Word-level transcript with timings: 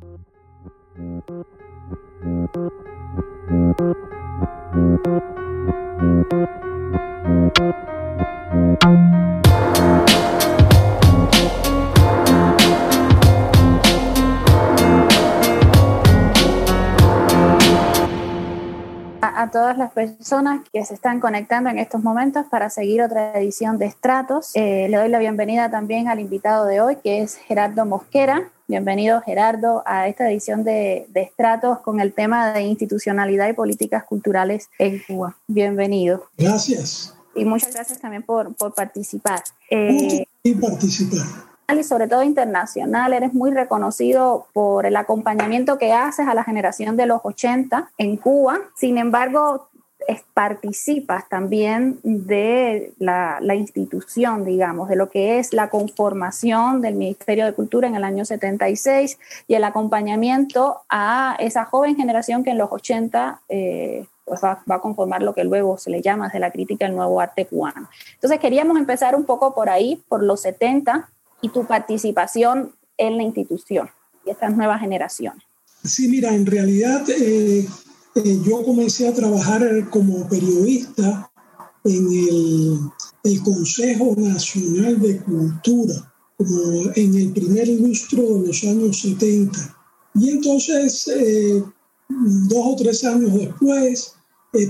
Thank 0.00 1.28
you. 7.58 7.99
A 19.50 19.52
todas 19.52 19.76
las 19.76 19.90
personas 19.90 20.60
que 20.72 20.84
se 20.84 20.94
están 20.94 21.18
conectando 21.18 21.70
en 21.70 21.78
estos 21.80 22.04
momentos 22.04 22.46
para 22.48 22.70
seguir 22.70 23.02
otra 23.02 23.36
edición 23.36 23.78
de 23.78 23.86
Estratos. 23.86 24.52
Eh, 24.54 24.86
le 24.88 24.96
doy 24.96 25.08
la 25.08 25.18
bienvenida 25.18 25.68
también 25.68 26.06
al 26.06 26.20
invitado 26.20 26.66
de 26.66 26.80
hoy, 26.80 26.98
que 27.02 27.22
es 27.22 27.34
Gerardo 27.34 27.84
Mosquera. 27.84 28.48
Bienvenido, 28.68 29.20
Gerardo, 29.22 29.82
a 29.86 30.06
esta 30.06 30.30
edición 30.30 30.62
de, 30.62 31.08
Estratos 31.14 31.80
con 31.80 31.98
el 31.98 32.12
tema 32.12 32.52
de 32.52 32.62
institucionalidad 32.62 33.48
y 33.48 33.52
políticas 33.52 34.04
culturales 34.04 34.68
en 34.78 35.02
Cuba. 35.04 35.36
Bienvenido. 35.48 36.28
Gracias. 36.38 37.16
Y 37.34 37.44
muchas 37.44 37.74
gracias 37.74 37.98
también 37.98 38.22
por, 38.22 38.54
por 38.54 38.72
participar. 38.72 39.42
Eh, 39.68 40.26
y 40.44 40.54
participar 40.54 41.49
y 41.78 41.84
sobre 41.84 42.08
todo 42.08 42.22
internacional. 42.22 43.12
Eres 43.12 43.32
muy 43.34 43.50
reconocido 43.50 44.46
por 44.52 44.86
el 44.86 44.96
acompañamiento 44.96 45.78
que 45.78 45.92
haces 45.92 46.26
a 46.26 46.34
la 46.34 46.44
generación 46.44 46.96
de 46.96 47.06
los 47.06 47.20
80 47.22 47.90
en 47.98 48.16
Cuba. 48.16 48.58
Sin 48.74 48.98
embargo, 48.98 49.70
participas 50.34 51.28
también 51.28 51.98
de 52.02 52.92
la, 52.98 53.40
institución, 53.54 54.44
digamos, 54.44 54.88
de 54.88 54.96
lo 54.96 55.10
que 55.10 55.38
es 55.38 55.52
la 55.52 55.68
conformación 55.68 56.80
del 56.80 56.94
Ministerio 56.94 57.44
de 57.44 57.52
Cultura 57.52 57.88
en 57.88 57.94
el 57.94 58.04
año 58.04 58.24
76 58.24 59.18
y 59.46 59.54
el 59.54 59.64
acompañamiento 59.64 60.82
a 60.88 61.36
esa 61.38 61.64
joven 61.64 61.96
generación 61.96 62.42
que 62.44 62.50
en 62.50 62.58
los 62.58 62.72
80 62.72 63.42
eh, 63.48 64.06
pues 64.24 64.42
va, 64.42 64.62
va, 64.70 64.76
a 64.76 64.80
conformar 64.80 65.22
lo 65.22 65.34
que 65.34 65.44
luego 65.44 65.76
se 65.76 65.90
le 65.90 66.02
llama 66.02 66.26
desde 66.26 66.38
la 66.38 66.50
crítica 66.50 66.86
el 66.86 66.94
nuevo 66.94 67.20
arte 67.20 67.46
cubano. 67.46 67.88
Entonces 68.14 68.38
queríamos 68.38 68.78
empezar 68.78 69.14
un 69.14 69.24
poco 69.24 69.54
por 69.54 69.68
ahí, 69.68 70.02
por 70.08 70.22
los 70.22 70.40
70, 70.40 71.08
y 71.42 71.48
tu 71.48 71.66
participación 71.66 72.72
en 72.96 73.16
la 73.16 73.22
institución 73.22 73.88
y 74.26 74.30
estas 74.30 74.56
nuevas 74.56 74.80
generaciones. 74.80 75.42
Sí, 75.84 76.08
mira, 76.08 76.34
en 76.34 76.44
realidad 76.44 77.08
eh, 77.08 77.66
eh, 78.14 78.38
yo 78.44 78.62
comencé 78.64 79.08
a 79.08 79.14
trabajar 79.14 79.88
como 79.88 80.28
periodista 80.28 81.30
en 81.84 82.06
el, 82.12 82.78
el, 83.24 83.42
Consejo 83.42 84.14
Nacional 84.18 85.00
de 85.00 85.18
Cultura, 85.22 86.12
como 86.36 86.92
en 86.94 87.14
el 87.14 87.32
primer 87.32 87.68
lustro 87.68 88.22
de 88.22 88.48
los 88.48 88.62
años 88.64 89.00
70. 89.00 89.76
Y 90.16 90.30
entonces, 90.30 91.08
eh, 91.08 91.64
dos 92.08 92.66
o 92.66 92.76
tres 92.76 93.02
años 93.04 93.32
después, 93.32 94.14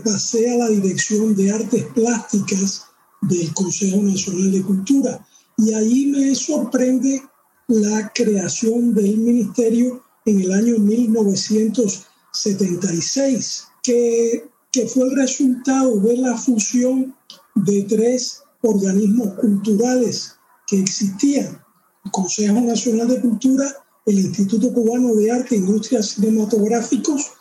pasé 0.05 0.51
a 0.53 0.59
la 0.59 0.69
dirección 0.69 1.35
de 1.35 1.51
artes 1.51 1.85
plásticas 1.95 2.85
del 3.23 3.53
Consejo 3.55 3.97
Nacional 3.97 4.53
de 4.53 4.63
Cultura 4.63 5.27
y 5.61 5.73
ahí 5.75 6.07
me 6.07 6.35
sorprende 6.35 7.23
la 7.69 8.11
creación 8.15 8.95
del 8.95 9.19
ministerio 9.19 10.03
en 10.25 10.41
el 10.41 10.51
año 10.53 10.79
1976, 10.79 13.67
que, 13.83 14.49
que 14.73 14.87
fue 14.87 15.05
el 15.05 15.17
resultado 15.17 16.01
de 16.01 16.17
la 16.17 16.35
fusión 16.37 17.15
de 17.55 17.83
tres 17.83 18.43
organismos 18.63 19.35
culturales 19.35 20.37
que 20.67 20.81
existían, 20.81 21.63
el 22.05 22.11
Consejo 22.11 22.61
Nacional 22.61 23.09
de 23.09 23.21
Cultura, 23.21 23.67
el 24.07 24.19
Instituto 24.19 24.73
Cubano 24.73 25.15
de 25.15 25.31
Arte 25.31 25.57
e 25.57 25.59
Industrias 25.59 26.09
Cinematográficos, 26.11 27.33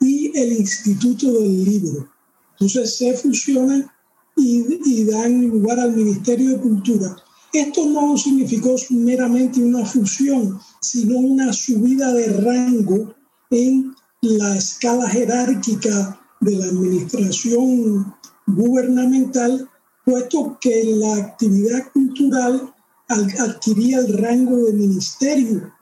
y 0.00 0.38
el 0.38 0.52
Instituto 0.52 1.32
del 1.32 1.64
Libro. 1.64 2.08
Entonces 2.52 2.96
se 2.96 3.12
fusionan 3.14 3.90
y, 4.36 5.04
dan 5.04 5.48
lugar 5.48 5.80
al 5.80 5.96
Ministerio 5.96 6.50
de 6.50 6.60
Cultura. 6.60 7.16
Esto 7.52 7.86
no 7.86 8.16
significó 8.18 8.76
meramente 8.90 9.62
una 9.62 9.84
fusión, 9.84 10.60
sino 10.80 11.18
una 11.18 11.52
subida 11.52 12.12
de 12.12 12.28
rango 12.42 13.14
en 13.50 13.94
la 14.20 14.56
escala 14.56 15.08
jerárquica 15.08 16.20
de 16.40 16.56
la 16.56 16.66
administración 16.66 18.14
gubernamental, 18.46 19.68
puesto 20.04 20.58
que 20.60 20.84
la 20.84 21.16
actividad 21.16 21.90
cultural 21.92 22.74
adquiría 23.08 23.98
el 24.00 24.18
rango 24.18 24.56
de 24.64 24.72
ministerio 24.72 25.72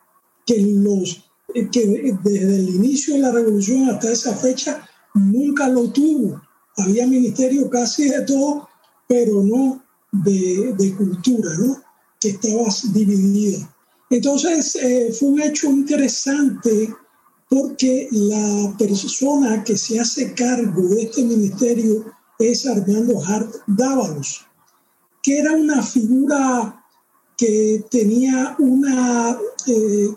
que, 0.47 0.61
los, 0.61 1.25
que 1.73 2.17
desde 2.23 2.57
el 2.57 2.69
inicio 2.77 3.15
de 3.15 3.21
la 3.21 3.33
revolución 3.33 3.89
hasta 3.89 4.13
esa 4.13 4.35
fecha 4.35 4.87
nunca 5.15 5.69
lo 5.69 5.91
tuvo 5.91 6.41
había 6.77 7.07
ministerio 7.07 7.69
casi 7.71 8.09
de 8.09 8.23
todo, 8.23 8.69
pero 9.09 9.43
no 9.43 9.83
de, 10.13 10.75
de 10.79 10.95
cultura, 10.95 11.51
¿no? 11.59 11.83
que 12.21 12.31
estaba 12.31 12.69
dividida. 12.93 13.71
Entonces 14.11 14.77
eh, 14.77 15.13
fue 15.13 15.29
un 15.29 15.43
hecho 15.43 15.71
interesante 15.71 16.95
porque 17.49 18.09
la 18.11 18.75
persona 18.79 19.63
que 19.63 19.77
se 19.77 20.01
hace 20.01 20.33
cargo 20.35 20.89
de 20.89 21.03
este 21.03 21.23
ministerio 21.23 22.05
es 22.39 22.67
Armando 22.67 23.23
Hart 23.25 23.55
Dávalos, 23.67 24.47
que 25.23 25.39
era 25.39 25.53
una 25.53 25.83
figura 25.83 26.83
que 27.37 27.85
tenía 27.91 28.57
una, 28.59 29.39
eh, 29.67 30.09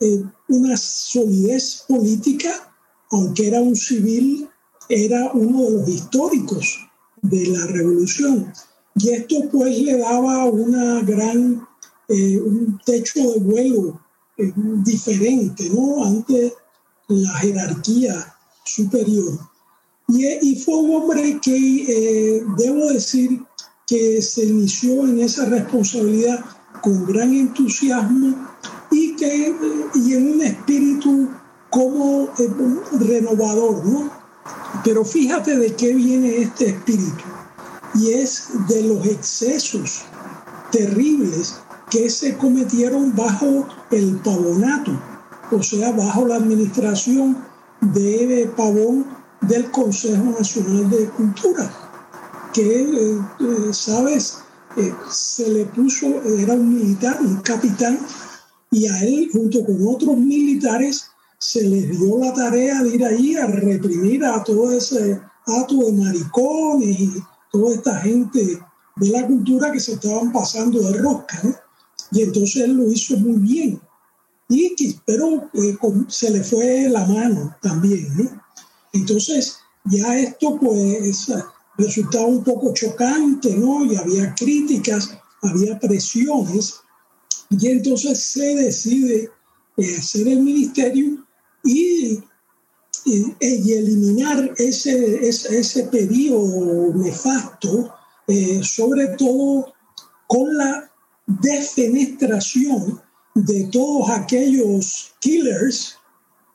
eh, 0.00 0.24
una 0.48 0.76
solidez 0.76 1.84
política, 1.86 2.72
aunque 3.10 3.48
era 3.48 3.60
un 3.60 3.76
civil 3.76 4.48
era 4.88 5.30
uno 5.32 5.62
de 5.62 5.70
los 5.70 5.88
históricos 5.88 6.88
de 7.22 7.46
la 7.46 7.66
revolución. 7.66 8.52
Y 8.96 9.10
esto 9.10 9.48
pues 9.52 9.78
le 9.80 9.98
daba 9.98 10.46
una 10.46 11.02
gran, 11.02 11.66
eh, 12.08 12.40
un 12.40 12.80
techo 12.84 13.20
de 13.32 13.40
vuelo 13.40 14.00
eh, 14.38 14.52
diferente, 14.56 15.68
¿no? 15.70 16.04
Ante 16.04 16.52
la 17.08 17.32
jerarquía 17.34 18.34
superior. 18.64 19.38
Y, 20.08 20.56
fue 20.56 20.74
un 20.76 20.94
hombre 20.94 21.38
que, 21.42 21.56
eh, 21.56 22.44
debo 22.56 22.86
decir, 22.92 23.42
que 23.86 24.22
se 24.22 24.44
inició 24.44 25.06
en 25.06 25.20
esa 25.20 25.46
responsabilidad 25.46 26.44
con 26.82 27.06
gran 27.06 27.32
entusiasmo 27.32 28.36
y, 28.90 29.16
que, 29.16 29.54
y 29.94 30.14
en 30.14 30.32
un 30.32 30.42
espíritu 30.42 31.28
como 31.70 32.28
renovador, 33.00 33.84
¿no? 33.84 34.10
Pero 34.86 35.04
fíjate 35.04 35.56
de 35.56 35.74
qué 35.74 35.92
viene 35.94 36.42
este 36.42 36.66
espíritu. 36.66 37.24
Y 37.96 38.12
es 38.12 38.50
de 38.68 38.84
los 38.84 39.04
excesos 39.04 40.04
terribles 40.70 41.56
que 41.90 42.08
se 42.08 42.36
cometieron 42.36 43.12
bajo 43.16 43.66
el 43.90 44.14
pavonato, 44.18 44.92
o 45.50 45.60
sea, 45.60 45.90
bajo 45.90 46.28
la 46.28 46.36
administración 46.36 47.36
de 47.80 48.48
Pavón 48.56 49.04
del 49.40 49.68
Consejo 49.72 50.22
Nacional 50.38 50.88
de 50.88 51.08
Cultura, 51.10 51.68
que, 52.52 52.82
eh, 52.82 53.20
eh, 53.40 53.72
sabes, 53.72 54.38
eh, 54.76 54.94
se 55.10 55.50
le 55.50 55.64
puso, 55.66 56.06
era 56.38 56.54
un 56.54 56.72
militar, 56.72 57.18
un 57.20 57.38
capitán, 57.38 57.98
y 58.70 58.86
a 58.86 59.02
él, 59.02 59.30
junto 59.32 59.64
con 59.64 59.84
otros 59.84 60.16
militares, 60.16 61.10
se 61.38 61.62
les 61.62 61.98
dio 61.98 62.18
la 62.18 62.32
tarea 62.32 62.82
de 62.82 62.94
ir 62.94 63.04
ahí 63.04 63.36
a 63.36 63.46
reprimir 63.46 64.24
a 64.24 64.42
todo 64.42 64.72
ese 64.72 65.20
acto 65.46 65.76
de 65.76 65.92
maricones 65.92 67.00
y 67.00 67.12
toda 67.52 67.74
esta 67.74 67.98
gente 68.00 68.58
de 68.96 69.08
la 69.08 69.26
cultura 69.26 69.70
que 69.72 69.80
se 69.80 69.92
estaban 69.92 70.32
pasando 70.32 70.80
de 70.80 70.98
rosca. 70.98 71.60
Y 72.12 72.22
entonces 72.22 72.62
él 72.62 72.74
lo 72.74 72.90
hizo 72.90 73.16
muy 73.18 73.38
bien. 73.38 73.80
Y 74.48 74.74
pero 75.04 75.50
eh, 75.54 75.76
se 76.08 76.30
le 76.30 76.42
fue 76.42 76.88
la 76.88 77.04
mano 77.04 77.56
también. 77.60 78.08
¿no? 78.16 78.42
Entonces 78.92 79.58
ya 79.84 80.18
esto 80.18 80.58
pues 80.58 81.28
resultaba 81.76 82.26
un 82.26 82.42
poco 82.42 82.72
chocante, 82.72 83.54
¿no? 83.56 83.84
Y 83.84 83.96
había 83.96 84.34
críticas, 84.34 85.16
había 85.42 85.78
presiones. 85.78 86.76
Y 87.50 87.68
entonces 87.68 88.20
se 88.20 88.54
decide 88.54 89.30
eh, 89.76 89.96
hacer 89.98 90.28
el 90.28 90.40
ministerio 90.40 91.25
y, 91.66 92.22
eliminar 93.40 94.52
ese, 94.58 95.28
ese, 95.28 95.60
ese 95.60 95.84
pedido 95.84 96.40
nefasto, 96.94 97.94
eh, 98.26 98.60
sobre 98.64 99.06
todo 99.16 99.72
con 100.26 100.56
la 100.56 100.90
defenestración 101.26 103.00
de 103.34 103.64
todos 103.70 104.10
aquellos 104.10 105.12
killers 105.20 105.96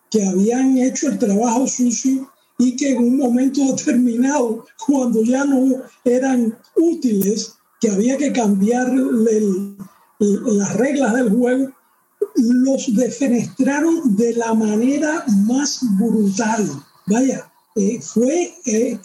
que 0.09 0.25
habían 0.25 0.77
hecho 0.77 1.07
el 1.07 1.19
trabajo 1.19 1.67
sucio 1.67 2.29
y 2.57 2.75
que 2.75 2.91
en 2.91 2.97
un 2.97 3.17
momento 3.17 3.61
determinado, 3.73 4.65
cuando 4.85 5.23
ya 5.23 5.45
no 5.45 5.83
eran 6.03 6.57
útiles, 6.75 7.53
que 7.79 7.89
había 7.89 8.17
que 8.17 8.31
cambiar 8.31 8.93
las 10.19 10.75
reglas 10.75 11.15
del 11.15 11.29
juego, 11.31 11.71
los 12.35 12.93
defenestraron 12.93 14.15
de 14.15 14.33
la 14.35 14.53
manera 14.53 15.23
más 15.45 15.79
brutal. 15.97 16.69
Vaya, 17.07 17.51
eh, 17.75 17.99
fue, 18.01 18.53
eh, 18.65 18.99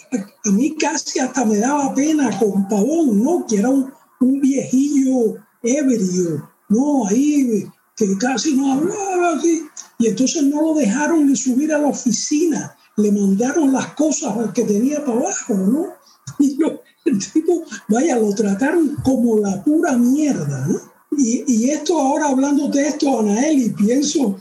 a 0.45 0.51
mí 0.51 0.75
casi 0.75 1.19
hasta 1.19 1.45
me 1.45 1.57
daba 1.57 1.93
pena 1.93 2.37
con 2.39 2.67
Pavón, 2.67 3.23
¿no? 3.23 3.45
Que 3.47 3.57
era 3.57 3.69
un, 3.69 3.91
un 4.19 4.41
viejillo 4.41 5.35
ebrio, 5.63 6.49
¿no? 6.69 7.07
Ahí 7.07 7.67
que 7.97 8.17
casi 8.17 8.55
no 8.55 8.73
hablaba 8.73 9.35
así. 9.35 9.63
Y 9.99 10.07
entonces 10.07 10.43
no 10.43 10.61
lo 10.61 10.73
dejaron 10.75 11.27
ni 11.27 11.35
subir 11.35 11.73
a 11.73 11.79
la 11.79 11.87
oficina, 11.87 12.75
le 12.95 13.11
mandaron 13.11 13.73
las 13.73 13.87
cosas 13.95 14.51
que 14.53 14.63
tenía 14.63 15.03
para 15.03 15.19
abajo, 15.19 15.53
¿no? 15.55 15.87
Y 16.39 16.59
el 17.05 17.19
tipo, 17.19 17.63
vaya, 17.87 18.19
lo 18.19 18.35
trataron 18.35 18.97
como 19.03 19.39
la 19.39 19.63
pura 19.63 19.97
mierda, 19.97 20.67
¿no? 20.67 20.79
Y, 21.11 21.69
esto 21.69 21.99
ahora 21.99 22.29
hablando 22.29 22.67
de 22.67 22.89
esto, 22.89 23.19
Anael, 23.19 23.59
y 23.59 23.69
pienso, 23.69 24.37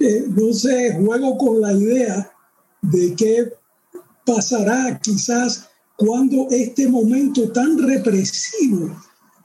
eh, 0.00 0.24
no 0.28 0.52
sé, 0.52 0.94
juego 0.94 1.36
con 1.36 1.60
la 1.60 1.72
idea 1.72 2.32
de 2.82 3.14
qué 3.14 3.52
pasará 4.24 4.98
quizás 5.00 5.68
cuando 5.96 6.48
este 6.50 6.88
momento 6.88 7.50
tan 7.52 7.78
represivo 7.78 8.96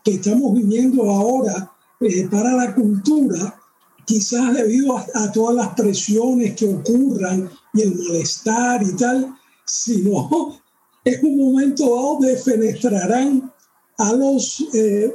que 0.03 0.11
estamos 0.13 0.53
viviendo 0.53 1.03
ahora 1.09 1.71
eh, 1.99 2.27
para 2.29 2.53
la 2.53 2.73
cultura, 2.73 3.59
quizás 4.05 4.53
debido 4.53 4.97
a, 4.97 5.31
todas 5.31 5.55
las 5.55 5.69
presiones 5.75 6.55
que 6.55 6.73
ocurran 6.73 7.49
y 7.73 7.81
el 7.81 7.95
malestar 7.95 8.81
y 8.83 8.95
tal, 8.95 9.35
sino 9.65 10.57
en 11.03 11.25
un 11.25 11.37
momento 11.37 11.83
dado 11.83 12.19
defenestrarán 12.21 13.51
a 13.97 14.13
los 14.13 14.63
eh, 14.73 15.13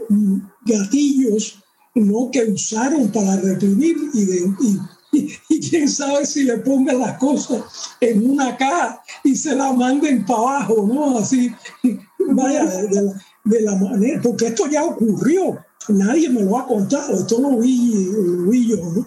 gatillos 0.65 1.63
¿no? 1.95 2.31
que 2.31 2.45
usaron 2.45 3.11
para 3.13 3.37
reprimir 3.37 3.97
y, 4.15 5.29
y, 5.49 5.61
quién 5.61 5.89
sabe 5.89 6.25
si 6.27 6.45
le 6.45 6.59
pongan 6.59 6.99
las 6.99 7.19
cosas 7.19 7.63
en 8.01 8.31
una 8.31 8.57
caja 8.57 9.03
y 9.25 9.37
se 9.37 9.55
la 9.55 9.73
manden 9.73 10.25
para 10.25 10.41
abajo, 10.41 10.87
¿no? 10.87 11.19
Así, 11.19 11.53
vaya, 12.19 12.65
de, 12.65 13.13
de 13.45 13.61
la 13.63 13.77
manera, 13.77 14.21
porque 14.23 14.47
esto 14.47 14.67
ya 14.69 14.85
ocurrió, 14.85 15.59
nadie 15.89 16.29
me 16.31 16.43
lo 16.43 16.59
ha 16.59 16.67
contado, 16.67 17.21
esto 17.21 17.41
lo 17.41 17.59
vi, 17.59 18.69
yo. 18.69 18.77
¿no? 18.77 19.07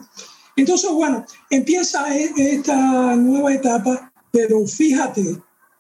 Entonces, 0.56 0.92
bueno, 0.92 1.26
empieza 1.50 2.16
e, 2.16 2.32
esta 2.38 3.16
nueva 3.16 3.54
etapa, 3.54 4.12
pero 4.32 4.66
fíjate, 4.66 5.38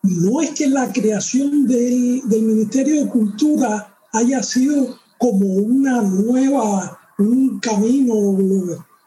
no 0.07 0.41
es 0.41 0.51
que 0.51 0.67
la 0.67 0.91
creación 0.91 1.65
del, 1.65 2.21
del 2.25 2.41
Ministerio 2.43 3.03
de 3.03 3.09
Cultura 3.09 3.97
haya 4.13 4.41
sido 4.43 4.97
como 5.17 5.45
una 5.47 6.01
nueva, 6.01 6.99
un 7.17 7.59
camino 7.59 8.37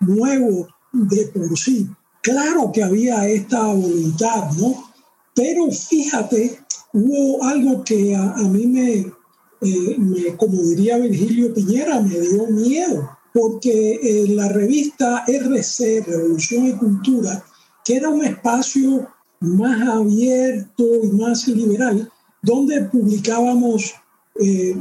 nuevo 0.00 0.68
de 0.92 1.26
por 1.26 1.58
sí. 1.58 1.88
Claro 2.22 2.70
que 2.72 2.82
había 2.82 3.28
esta 3.28 3.66
voluntad, 3.66 4.50
¿no? 4.58 4.90
Pero 5.34 5.70
fíjate, 5.70 6.58
hubo 6.92 7.44
algo 7.44 7.84
que 7.84 8.14
a 8.14 8.34
mí 8.42 8.66
me, 8.66 9.12
eh, 9.60 10.34
como 10.36 10.60
diría 10.62 10.98
Virgilio 10.98 11.54
Piñera, 11.54 12.00
me 12.00 12.18
dio 12.18 12.46
miedo, 12.48 13.08
porque 13.32 14.00
eh, 14.02 14.28
la 14.30 14.48
revista 14.48 15.24
RC, 15.26 16.04
Revolución 16.06 16.66
y 16.66 16.72
Cultura, 16.72 17.44
que 17.84 17.96
era 17.96 18.08
un 18.08 18.24
espacio 18.24 19.08
más 19.40 19.88
abierto 19.88 20.84
y 21.02 21.08
más 21.12 21.46
liberal, 21.48 22.10
donde 22.42 22.82
publicábamos 22.82 23.94
eh, 24.40 24.76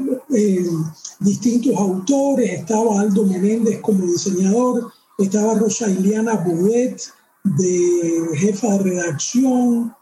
distintos 1.19 1.75
autores, 1.75 2.59
estaba 2.59 3.01
Aldo 3.01 3.25
Menéndez 3.25 3.79
como 3.81 4.05
diseñador, 4.05 4.91
estaba 5.17 5.55
Rosa 5.55 5.89
Iliana 5.89 6.35
Boudet 6.35 7.01
de 7.43 8.29
jefa 8.35 8.77
de 8.77 8.83
redacción, 8.83 9.93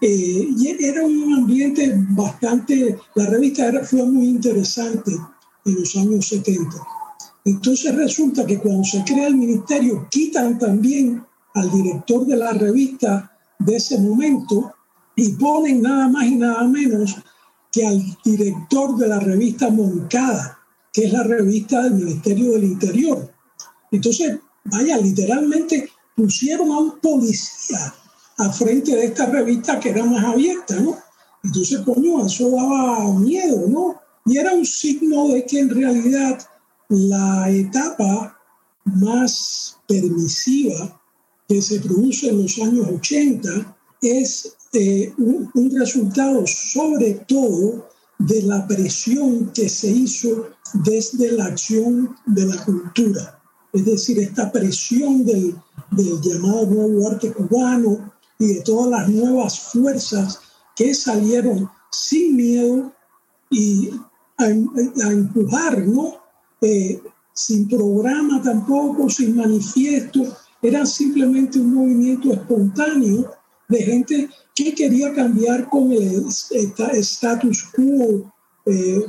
eh, 0.00 0.48
y 0.56 0.84
era 0.84 1.04
un 1.04 1.34
ambiente 1.34 1.92
bastante, 2.10 2.98
la 3.14 3.26
revista 3.26 3.66
era, 3.66 3.84
fue 3.84 4.04
muy 4.04 4.28
interesante 4.28 5.12
en 5.64 5.74
los 5.74 5.96
años 5.96 6.28
70. 6.28 6.70
Entonces 7.44 7.94
resulta 7.94 8.44
que 8.44 8.58
cuando 8.58 8.84
se 8.84 9.02
crea 9.04 9.28
el 9.28 9.36
ministerio, 9.36 10.06
quitan 10.10 10.58
también 10.58 11.24
al 11.54 11.70
director 11.70 12.26
de 12.26 12.36
la 12.36 12.52
revista 12.52 13.37
de 13.58 13.76
ese 13.76 13.98
momento 13.98 14.72
y 15.16 15.32
ponen 15.32 15.82
nada 15.82 16.08
más 16.08 16.24
y 16.26 16.36
nada 16.36 16.64
menos 16.64 17.16
que 17.72 17.86
al 17.86 18.02
director 18.24 18.96
de 18.96 19.08
la 19.08 19.20
revista 19.20 19.68
Moncada, 19.68 20.58
que 20.92 21.04
es 21.04 21.12
la 21.12 21.22
revista 21.22 21.82
del 21.82 21.94
Ministerio 21.94 22.52
del 22.52 22.64
Interior. 22.64 23.32
Entonces, 23.90 24.38
vaya, 24.64 24.96
literalmente 24.98 25.90
pusieron 26.14 26.70
a 26.70 26.78
un 26.78 26.98
policía 27.00 27.94
a 28.38 28.52
frente 28.52 28.94
de 28.94 29.06
esta 29.06 29.26
revista 29.26 29.80
que 29.80 29.90
era 29.90 30.04
más 30.04 30.24
abierta, 30.24 30.76
¿no? 30.80 30.96
Entonces, 31.42 31.80
coño, 31.80 32.26
eso 32.26 32.50
daba 32.50 33.12
miedo, 33.14 33.66
¿no? 33.68 34.00
Y 34.26 34.38
era 34.38 34.52
un 34.52 34.64
signo 34.64 35.28
de 35.28 35.44
que 35.44 35.60
en 35.60 35.70
realidad 35.70 36.38
la 36.88 37.50
etapa 37.50 38.38
más 38.84 39.78
permisiva 39.86 40.97
que 41.48 41.62
se 41.62 41.80
produce 41.80 42.28
en 42.28 42.42
los 42.42 42.58
años 42.58 42.86
80 42.88 43.76
es 44.02 44.54
eh, 44.74 45.12
un, 45.18 45.70
resultado 45.78 46.46
sobre 46.46 47.14
todo 47.26 47.88
de 48.18 48.42
la 48.42 48.66
presión 48.66 49.50
que 49.52 49.68
se 49.68 49.88
hizo 49.88 50.50
desde 50.84 51.32
la 51.32 51.46
acción 51.46 52.14
de 52.26 52.46
la 52.46 52.64
cultura. 52.64 53.40
Es 53.72 53.84
decir, 53.84 54.18
esta 54.18 54.52
presión 54.52 55.24
del, 55.24 55.54
del 55.92 56.20
llamado 56.20 56.66
nuevo 56.66 57.08
arte 57.08 57.32
cubano, 57.32 58.12
y 58.38 58.54
de 58.54 58.60
todas 58.60 58.90
las 58.90 59.08
nuevas 59.08 59.58
fuerzas 59.58 60.40
que 60.76 60.94
salieron 60.94 61.68
sin 61.90 62.36
miedo 62.36 62.92
y 63.50 63.90
a, 64.36 64.46
empujar, 64.46 65.86
¿no? 65.86 66.14
Eh, 66.60 67.02
sin 67.32 67.68
programa 67.68 68.40
tampoco, 68.42 69.08
sin 69.10 69.36
manifiesto, 69.36 70.36
era 70.62 70.84
simplemente 70.86 71.58
un 71.58 71.74
movimiento 71.74 72.32
espontáneo 72.32 73.30
de 73.68 73.82
gente 73.82 74.30
que 74.54 74.74
quería 74.74 75.12
cambiar 75.14 75.68
con 75.68 75.92
el 75.92 76.26
status 76.26 77.64
quo 77.74 78.32
eh, 78.66 79.02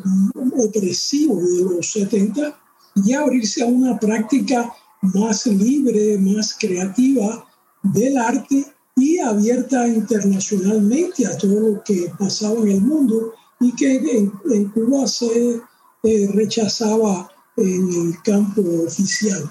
opresivo 0.58 1.42
de 1.42 1.64
los 1.64 1.92
70 1.92 2.58
y 2.96 3.14
abrirse 3.14 3.64
a 3.64 3.68
una 3.68 3.98
práctica 4.00 4.72
más 5.02 5.46
libre, 5.48 6.18
más 6.18 6.56
creativa 6.60 7.46
del 7.84 8.18
arte 8.18 8.66
y 8.96 9.20
abierta 9.20 9.88
internacionalmente 9.88 11.26
a 11.26 11.38
todo 11.38 11.60
lo 11.60 11.84
que 11.84 12.12
pasaba 12.20 12.60
en 12.62 12.72
el 12.72 12.82
mundo 12.82 13.34
y 13.62 13.74
que 13.76 13.98
en, 13.98 14.70
Cuba 14.70 15.08
se 15.08 15.62
eh, 16.04 16.30
rechazaba 16.34 17.30
en 17.58 17.90
el 17.90 18.22
campo 18.24 18.62
oficial. 18.86 19.50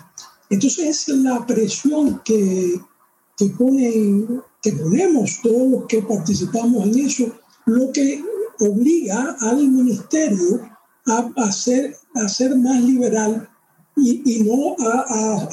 Entonces 0.50 1.08
es 1.08 1.08
la 1.08 1.44
presión 1.46 2.20
que, 2.24 2.80
que, 3.36 3.46
ponen, 3.50 4.42
que 4.62 4.72
ponemos 4.72 5.40
todos 5.42 5.70
los 5.70 5.86
que 5.86 6.02
participamos 6.02 6.86
en 6.86 6.98
eso, 6.98 7.32
lo 7.66 7.92
que 7.92 8.22
obliga 8.60 9.36
al 9.40 9.68
ministerio 9.68 10.60
a, 11.06 11.30
a, 11.36 11.52
ser, 11.52 11.96
a 12.14 12.28
ser 12.28 12.56
más 12.56 12.82
liberal 12.82 13.48
y, 13.96 14.22
y 14.24 14.42
no 14.44 14.76
a, 14.78 15.48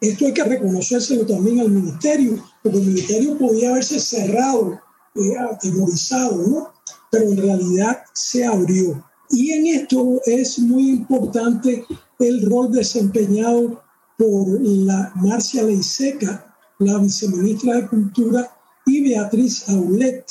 esto 0.00 0.26
hay 0.26 0.32
que 0.32 0.44
reconocérselo 0.44 1.26
también 1.26 1.60
al 1.60 1.70
ministerio, 1.70 2.42
porque 2.62 2.78
el 2.78 2.86
ministerio 2.86 3.36
podía 3.36 3.70
haberse 3.70 3.98
cerrado, 3.98 4.80
eh, 5.16 5.36
atemorizado, 5.36 6.46
¿no? 6.46 6.72
Pero 7.10 7.24
en 7.24 7.36
realidad 7.36 7.98
se 8.14 8.44
abrió. 8.44 9.04
Y 9.30 9.50
en 9.50 9.66
esto 9.66 10.20
es 10.24 10.58
muy 10.60 10.90
importante 10.90 11.84
el 12.20 12.48
rol 12.48 12.70
desempeñado 12.72 13.82
por 14.18 14.60
la 14.60 15.12
Marcia 15.14 15.62
Leiseca, 15.62 16.54
la 16.80 16.98
viceministra 16.98 17.76
de 17.76 17.88
Cultura, 17.88 18.50
y 18.84 19.08
Beatriz 19.08 19.68
Aulet, 19.68 20.24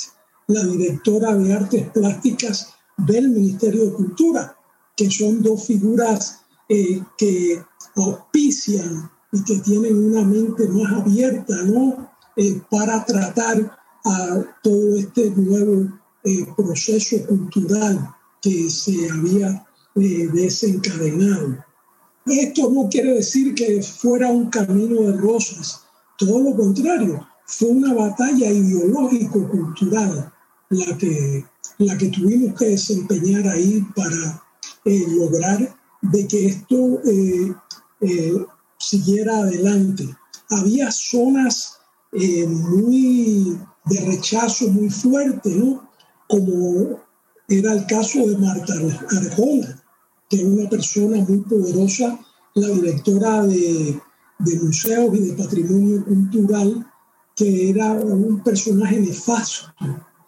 la 0.48 0.64
directora 0.64 1.34
de 1.34 1.54
Artes 1.54 1.88
Plásticas 1.90 2.74
del 2.98 3.30
Ministerio 3.30 3.86
de 3.86 3.92
Cultura, 3.92 4.56
que 4.96 5.10
son 5.10 5.42
dos 5.42 5.64
figuras 5.64 6.40
eh, 6.68 7.00
que 7.16 7.62
auspician 7.96 9.10
y 9.32 9.42
que 9.44 9.56
tienen 9.60 9.96
una 9.96 10.22
mente 10.22 10.68
más 10.68 10.92
abierta, 11.00 11.54
¿no? 11.62 12.10
Eh, 12.36 12.60
para 12.70 13.04
tratar 13.04 13.78
a 14.04 14.44
todo 14.62 14.96
este 14.96 15.30
nuevo 15.30 15.88
eh, 16.24 16.46
proceso 16.56 17.16
cultural 17.26 18.14
que 18.42 18.68
se 18.70 19.08
había 19.10 19.64
desencadenado. 19.94 21.64
Esto 22.30 22.70
no 22.70 22.88
quiere 22.88 23.14
decir 23.14 23.54
que 23.54 23.82
fuera 23.82 24.28
un 24.28 24.50
camino 24.50 25.02
de 25.02 25.16
rosas, 25.16 25.80
todo 26.18 26.40
lo 26.40 26.56
contrario, 26.56 27.26
fue 27.46 27.68
una 27.68 27.94
batalla 27.94 28.50
ideológico-cultural 28.50 30.32
la 30.70 30.98
que, 30.98 31.44
la 31.78 31.96
que 31.96 32.08
tuvimos 32.08 32.58
que 32.58 32.66
desempeñar 32.66 33.48
ahí 33.48 33.84
para 33.94 34.42
lograr 34.84 35.76
de 36.02 36.28
que 36.28 36.46
esto 36.46 37.00
siguiera 38.78 39.38
adelante. 39.38 40.08
Había 40.50 40.90
zonas 40.90 41.78
eh, 42.12 42.46
muy 42.46 43.58
de 43.84 44.00
rechazo 44.00 44.68
muy 44.68 44.90
fuerte, 44.90 45.50
¿no? 45.50 45.88
Como 46.28 47.00
era 47.48 47.72
el 47.72 47.86
caso 47.86 48.26
de 48.26 48.36
Marta 48.38 48.74
Arjona, 48.74 49.77
que 50.28 50.40
era 50.40 50.48
una 50.48 50.68
persona 50.68 51.24
muy 51.28 51.38
poderosa, 51.38 52.18
la 52.54 52.68
directora 52.68 53.46
de, 53.46 54.00
de 54.38 54.60
museos 54.60 55.14
y 55.14 55.28
de 55.28 55.32
patrimonio 55.34 56.04
cultural, 56.04 56.86
que 57.34 57.70
era 57.70 57.92
un 57.92 58.42
personaje 58.42 59.00
nefasto, 59.00 59.72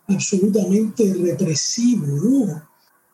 absolutamente 0.09 1.15
represivo, 1.15 2.07
¿no? 2.07 2.63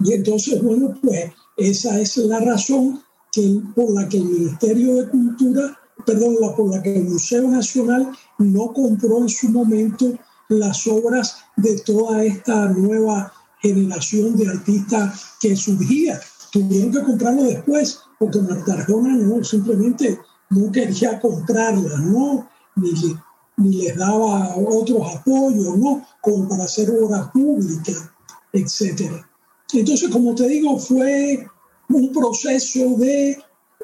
Y 0.00 0.12
entonces, 0.12 0.62
bueno, 0.62 0.94
pues 1.02 1.32
esa 1.56 1.98
es 1.98 2.16
la 2.18 2.40
razón 2.40 3.02
que, 3.32 3.60
por 3.74 3.90
la 3.92 4.08
que 4.08 4.18
el 4.18 4.24
Ministerio 4.24 4.96
de 4.96 5.08
Cultura, 5.08 5.78
perdón, 6.04 6.36
la, 6.40 6.54
por 6.54 6.70
la 6.70 6.82
que 6.82 6.96
el 6.96 7.04
Museo 7.04 7.48
Nacional 7.48 8.10
no 8.38 8.72
compró 8.72 9.22
en 9.22 9.28
su 9.28 9.48
momento 9.48 10.12
las 10.48 10.86
obras 10.86 11.36
de 11.56 11.78
toda 11.80 12.22
esta 12.24 12.68
nueva 12.68 13.32
generación 13.60 14.36
de 14.36 14.48
artistas 14.48 15.24
que 15.40 15.56
surgía. 15.56 16.20
Tuvieron 16.56 16.90
que 16.90 17.02
comprarlo 17.02 17.42
después, 17.42 17.98
porque 18.18 18.40
Marta 18.40 18.72
Arjona 18.72 19.14
no, 19.14 19.44
simplemente 19.44 20.18
no 20.48 20.72
quería 20.72 21.20
comprarlas, 21.20 22.00
¿no? 22.00 22.48
Ni, 22.76 22.92
ni 23.58 23.82
les 23.82 23.94
daba 23.94 24.56
otros 24.56 25.16
apoyos, 25.16 25.76
¿no? 25.76 26.02
Como 26.22 26.48
para 26.48 26.64
hacer 26.64 26.90
obras 26.90 27.30
públicas, 27.30 28.10
etc. 28.54 29.22
Entonces, 29.74 30.08
como 30.08 30.34
te 30.34 30.48
digo, 30.48 30.78
fue 30.78 31.46
un 31.90 32.10
proceso 32.10 32.96
de, 32.96 33.36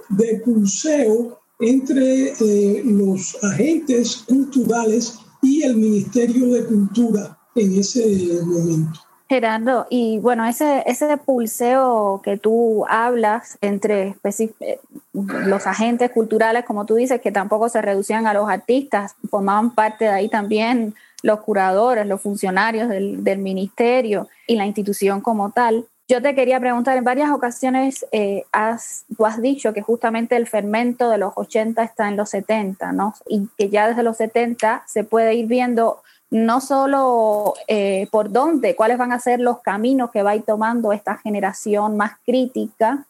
de 0.09 0.43
pulseo 0.43 1.41
entre 1.61 2.33
eh, 2.41 2.83
los 2.87 3.37
agentes 3.43 4.25
culturales 4.27 5.19
y 5.43 5.63
el 5.63 5.77
Ministerio 5.77 6.55
de 6.55 6.65
Cultura 6.65 7.39
en 7.55 7.79
ese 7.79 8.41
momento. 8.47 8.99
Gerardo, 9.33 9.87
y 9.89 10.19
bueno, 10.19 10.45
ese, 10.45 10.83
ese 10.85 11.17
pulseo 11.17 12.21
que 12.23 12.37
tú 12.37 12.85
hablas 12.87 13.57
entre 13.63 14.15
eh, 14.25 14.79
los 15.15 15.67
agentes 15.67 16.11
culturales, 16.11 16.67
como 16.67 16.85
tú 16.85 16.97
dices, 16.97 17.19
que 17.23 17.33
tampoco 17.33 17.71
se 17.71 17.81
reducían 17.81 18.27
a 18.27 18.35
los 18.35 18.51
artistas, 18.51 19.17
formaban 19.31 19.75
parte 19.75 20.05
de 20.05 20.11
ahí 20.11 20.29
también 20.29 20.95
los 21.23 21.41
curadores, 21.41 22.07
los 22.07 22.21
funcionarios 22.21 22.91
del, 22.91 23.25
del 23.25 23.39
ministerio 23.39 24.29
y 24.47 24.57
la 24.57 24.67
institución 24.67 25.23
como 25.23 25.51
tal. 25.51 25.87
Yo 26.09 26.21
te 26.21 26.35
quería 26.35 26.61
preguntar, 26.61 26.99
en 26.99 27.05
varias 27.05 27.31
ocasiones 27.31 28.05
eh, 28.13 28.45
has, 28.53 29.07
tú 29.17 29.25
has 29.25 29.41
dicho 29.41 29.73
que 29.73 29.81
justamente 29.81 30.37
el 30.37 30.47
fermento 30.47 31.09
de 31.09 31.17
los 31.17 31.33
80 31.37 31.83
está 31.83 32.07
en 32.09 32.19
los 32.19 32.29
70, 32.29 32.93
¿no? 32.93 33.15
Y 33.27 33.49
que 33.57 33.71
ya 33.71 33.89
desde 33.89 34.03
los 34.03 34.19
70 34.19 34.83
se 34.87 35.05
puede 35.05 35.37
ir 35.37 35.47
viendo 35.47 36.03
no 36.33 36.63
solo 36.63 37.53
eh, 37.69 38.09
por 38.11 38.33
dónde, 38.33 38.75
cuáles 38.75 38.97
van 38.97 39.13
a 39.13 39.21
ser 39.21 39.39
los 39.39 39.61
caminos 39.61 40.11
que 40.11 40.23
va 40.23 40.31
a 40.31 40.37
ir 40.37 40.45
tomando 40.45 40.91
esta 40.93 41.19
generación 41.19 41.99
más 41.99 42.13
crítica, 42.25 43.05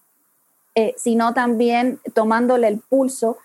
eh, 0.74 0.92
sino 0.98 1.32
también 1.32 2.00
tomándole 2.14 2.66
el 2.66 2.80
pulso 2.80 3.38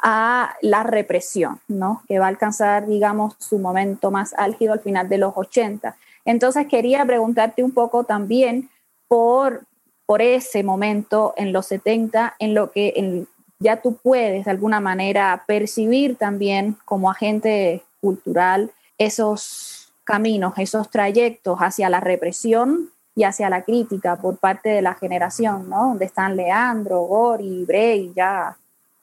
a 0.00 0.54
la 0.62 0.84
represión, 0.84 1.58
¿no? 1.66 2.04
que 2.06 2.20
va 2.20 2.26
a 2.26 2.28
alcanzar, 2.28 2.86
digamos, 2.86 3.34
su 3.40 3.58
momento 3.58 4.12
más 4.12 4.32
álgido 4.34 4.74
al 4.74 4.80
final 4.80 5.08
de 5.08 5.18
los 5.18 5.32
80. 5.34 5.96
Entonces 6.24 6.68
quería 6.68 7.04
preguntarte 7.04 7.64
un 7.64 7.72
poco 7.72 8.04
también 8.04 8.70
por, 9.08 9.62
por 10.06 10.22
ese 10.22 10.62
momento 10.62 11.34
en 11.36 11.52
los 11.52 11.66
70, 11.66 12.36
en 12.38 12.54
lo 12.54 12.70
que 12.70 13.26
ya 13.58 13.82
tú 13.82 13.96
puedes 13.96 14.44
de 14.44 14.50
alguna 14.52 14.78
manera 14.78 15.42
percibir 15.48 16.14
también 16.14 16.76
como 16.84 17.10
agente 17.10 17.82
cultural 18.00 18.70
esos 18.98 19.92
caminos, 20.04 20.54
esos 20.58 20.90
trayectos 20.90 21.58
hacia 21.58 21.90
la 21.90 22.00
represión 22.00 22.90
y 23.14 23.24
hacia 23.24 23.50
la 23.50 23.64
crítica 23.64 24.16
por 24.16 24.36
parte 24.36 24.68
de 24.68 24.82
la 24.82 24.94
generación, 24.94 25.68
¿no? 25.68 25.88
Donde 25.88 26.04
están 26.04 26.36
Leandro, 26.36 27.02
Gori, 27.02 27.64
Bray, 27.64 28.12
ya 28.14 28.56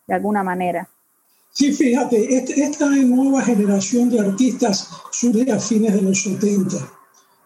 de 0.07 0.13
alguna 0.13 0.43
manera. 0.43 0.87
Sí, 1.51 1.71
fíjate, 1.71 2.35
esta 2.37 2.89
nueva 2.89 3.41
generación 3.41 4.09
de 4.09 4.19
artistas 4.19 4.89
surge 5.11 5.51
a 5.51 5.59
fines 5.59 5.93
de 5.93 6.01
los 6.01 6.23
70. 6.23 6.77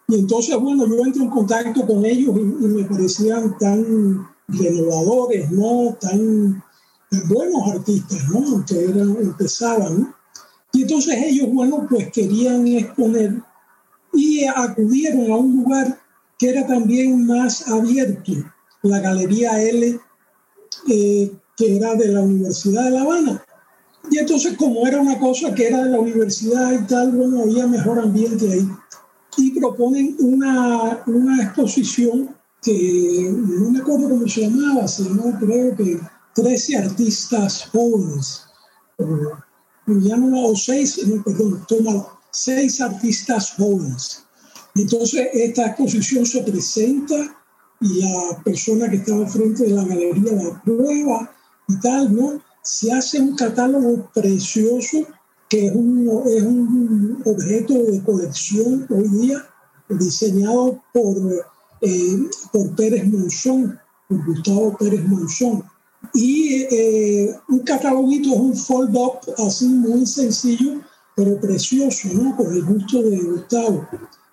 Y 0.08 0.20
entonces, 0.20 0.56
bueno, 0.56 0.86
yo 0.86 1.04
entro 1.04 1.22
en 1.24 1.30
contacto 1.30 1.86
con 1.86 2.04
ellos 2.04 2.34
y, 2.36 2.40
me 2.40 2.84
parecían 2.84 3.58
tan 3.58 4.26
renovadores, 4.48 5.50
¿no? 5.50 5.94
Tan, 6.00 6.62
buenos 7.26 7.70
artistas, 7.70 8.28
¿no? 8.28 8.64
Que 8.64 8.84
eran, 8.84 9.16
empezaban, 9.20 10.00
¿no? 10.00 10.17
Y 10.72 10.82
entonces 10.82 11.16
ellos, 11.16 11.48
bueno, 11.50 11.86
pues 11.88 12.10
querían 12.12 12.66
exponer 12.66 13.42
y 14.12 14.44
acudieron 14.44 15.30
a 15.30 15.36
un 15.36 15.56
lugar 15.56 16.00
que 16.38 16.50
era 16.50 16.66
también 16.66 17.26
más 17.26 17.68
abierto, 17.68 18.32
la 18.82 19.00
Galería 19.00 19.60
L, 19.62 19.98
eh, 20.88 21.32
que 21.56 21.76
era 21.76 21.94
de 21.94 22.08
la 22.08 22.20
Universidad 22.20 22.84
de 22.84 22.90
La 22.90 23.02
Habana. 23.02 23.44
Y 24.10 24.18
entonces, 24.18 24.56
como 24.56 24.86
era 24.86 25.00
una 25.00 25.18
cosa 25.18 25.54
que 25.54 25.66
era 25.66 25.84
de 25.84 25.90
la 25.90 26.00
universidad 26.00 26.72
y 26.72 26.86
tal, 26.86 27.12
bueno, 27.12 27.42
había 27.42 27.66
mejor 27.66 27.98
ambiente 27.98 28.50
ahí. 28.50 28.68
Y 29.36 29.58
proponen 29.58 30.16
una, 30.20 31.02
una 31.06 31.42
exposición 31.42 32.34
que 32.62 33.30
no 33.32 33.70
me 33.70 33.80
acuerdo 33.80 34.08
cómo 34.08 34.26
se 34.26 34.42
llamaba, 34.42 34.88
se 34.88 35.04
llamaba 35.04 35.38
creo 35.38 35.76
que 35.76 36.00
13 36.34 36.76
artistas 36.76 37.68
jóvenes 37.72 38.44
ya 40.00 40.16
no, 40.16 40.54
seis, 40.54 41.00
perdón, 41.24 41.64
toma 41.68 42.06
seis 42.30 42.80
artistas 42.80 43.54
jóvenes. 43.56 44.24
Entonces, 44.74 45.28
esta 45.32 45.66
exposición 45.68 46.26
se 46.26 46.42
presenta 46.42 47.16
y 47.80 48.00
la 48.02 48.42
persona 48.44 48.88
que 48.88 48.96
estaba 48.96 49.26
frente 49.26 49.64
de 49.64 49.70
la 49.70 49.84
galería 49.84 50.32
la 50.32 50.62
prueba 50.62 51.30
y 51.68 51.80
tal, 51.80 52.14
¿no? 52.14 52.42
Se 52.62 52.92
hace 52.92 53.20
un 53.20 53.36
catálogo 53.36 54.10
precioso 54.12 55.06
que 55.48 55.66
es 55.66 55.74
un, 55.74 56.08
es 56.26 56.42
un 56.42 57.22
objeto 57.24 57.74
de 57.74 58.02
colección 58.02 58.86
hoy 58.90 59.08
día 59.08 59.46
diseñado 59.88 60.82
por, 60.92 61.16
eh, 61.80 62.28
por 62.52 62.74
Pérez 62.76 63.06
Monzón, 63.06 63.78
por 64.08 64.26
Gustavo 64.26 64.76
Pérez 64.76 65.06
Monzón. 65.08 65.64
Y 66.14 66.66
eh, 66.70 67.34
un 67.48 67.60
cataloguito 67.60 68.30
es 68.30 68.40
un 68.40 68.56
fold-up 68.56 69.20
así 69.38 69.66
muy 69.66 70.06
sencillo, 70.06 70.80
pero 71.16 71.40
precioso, 71.40 72.08
¿no? 72.12 72.36
Con 72.36 72.52
el 72.54 72.64
gusto 72.64 73.02
de 73.02 73.18
Gustavo. 73.18 73.86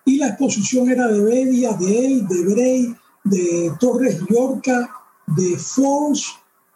Y 0.06 0.18
la 0.18 0.28
exposición 0.30 0.90
era 0.90 1.08
de 1.08 1.20
Bedia, 1.20 1.74
de 1.74 2.06
él, 2.06 2.28
de 2.28 2.44
Bray, 2.54 2.96
de 3.24 3.72
Torres 3.80 4.20
Yorca, 4.30 4.90
de 5.36 5.58
Force 5.58 6.26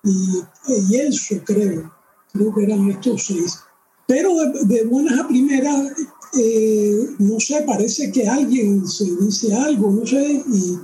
y, 0.04 0.42
y 0.68 0.96
Elso, 0.96 1.36
creo. 1.46 1.92
Creo 2.34 2.54
que 2.54 2.64
eran 2.64 2.90
estos 2.90 3.26
seis. 3.26 3.60
Pero 4.08 4.34
de, 4.66 4.86
buenas 4.86 5.20
a 5.20 5.28
primeras, 5.28 5.92
eh, 6.34 7.10
no 7.20 7.40
sé, 7.40 7.62
parece 7.62 8.12
que 8.12 8.28
alguien 8.28 8.88
se 8.88 9.06
dice 9.22 9.54
algo, 9.54 9.92
no 9.92 10.06
sé, 10.06 10.44
y 10.52 10.80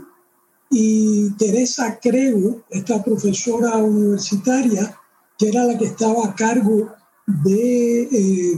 y 0.70 1.30
Teresa 1.32 2.00
Crego, 2.02 2.62
esta 2.70 3.04
profesora 3.04 3.78
universitaria, 3.78 4.98
que 5.38 5.50
era 5.50 5.66
la 5.66 5.78
que 5.78 5.86
estaba 5.86 6.28
a 6.28 6.36
cargo 6.36 6.92
de 7.28 8.04
eh, 8.04 8.58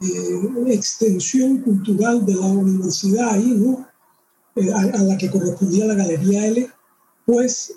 eh, 0.00 0.64
extensión 0.68 1.58
cultural 1.58 2.24
de 2.24 2.34
la 2.34 2.46
universidad 2.46 3.30
ahí, 3.30 3.54
¿no? 3.56 3.86
Eh, 4.56 4.72
a, 4.72 5.02
la 5.02 5.16
que 5.16 5.30
correspondía 5.30 5.86
la 5.86 5.94
Galería 5.94 6.46
L, 6.46 6.70
pues 7.24 7.74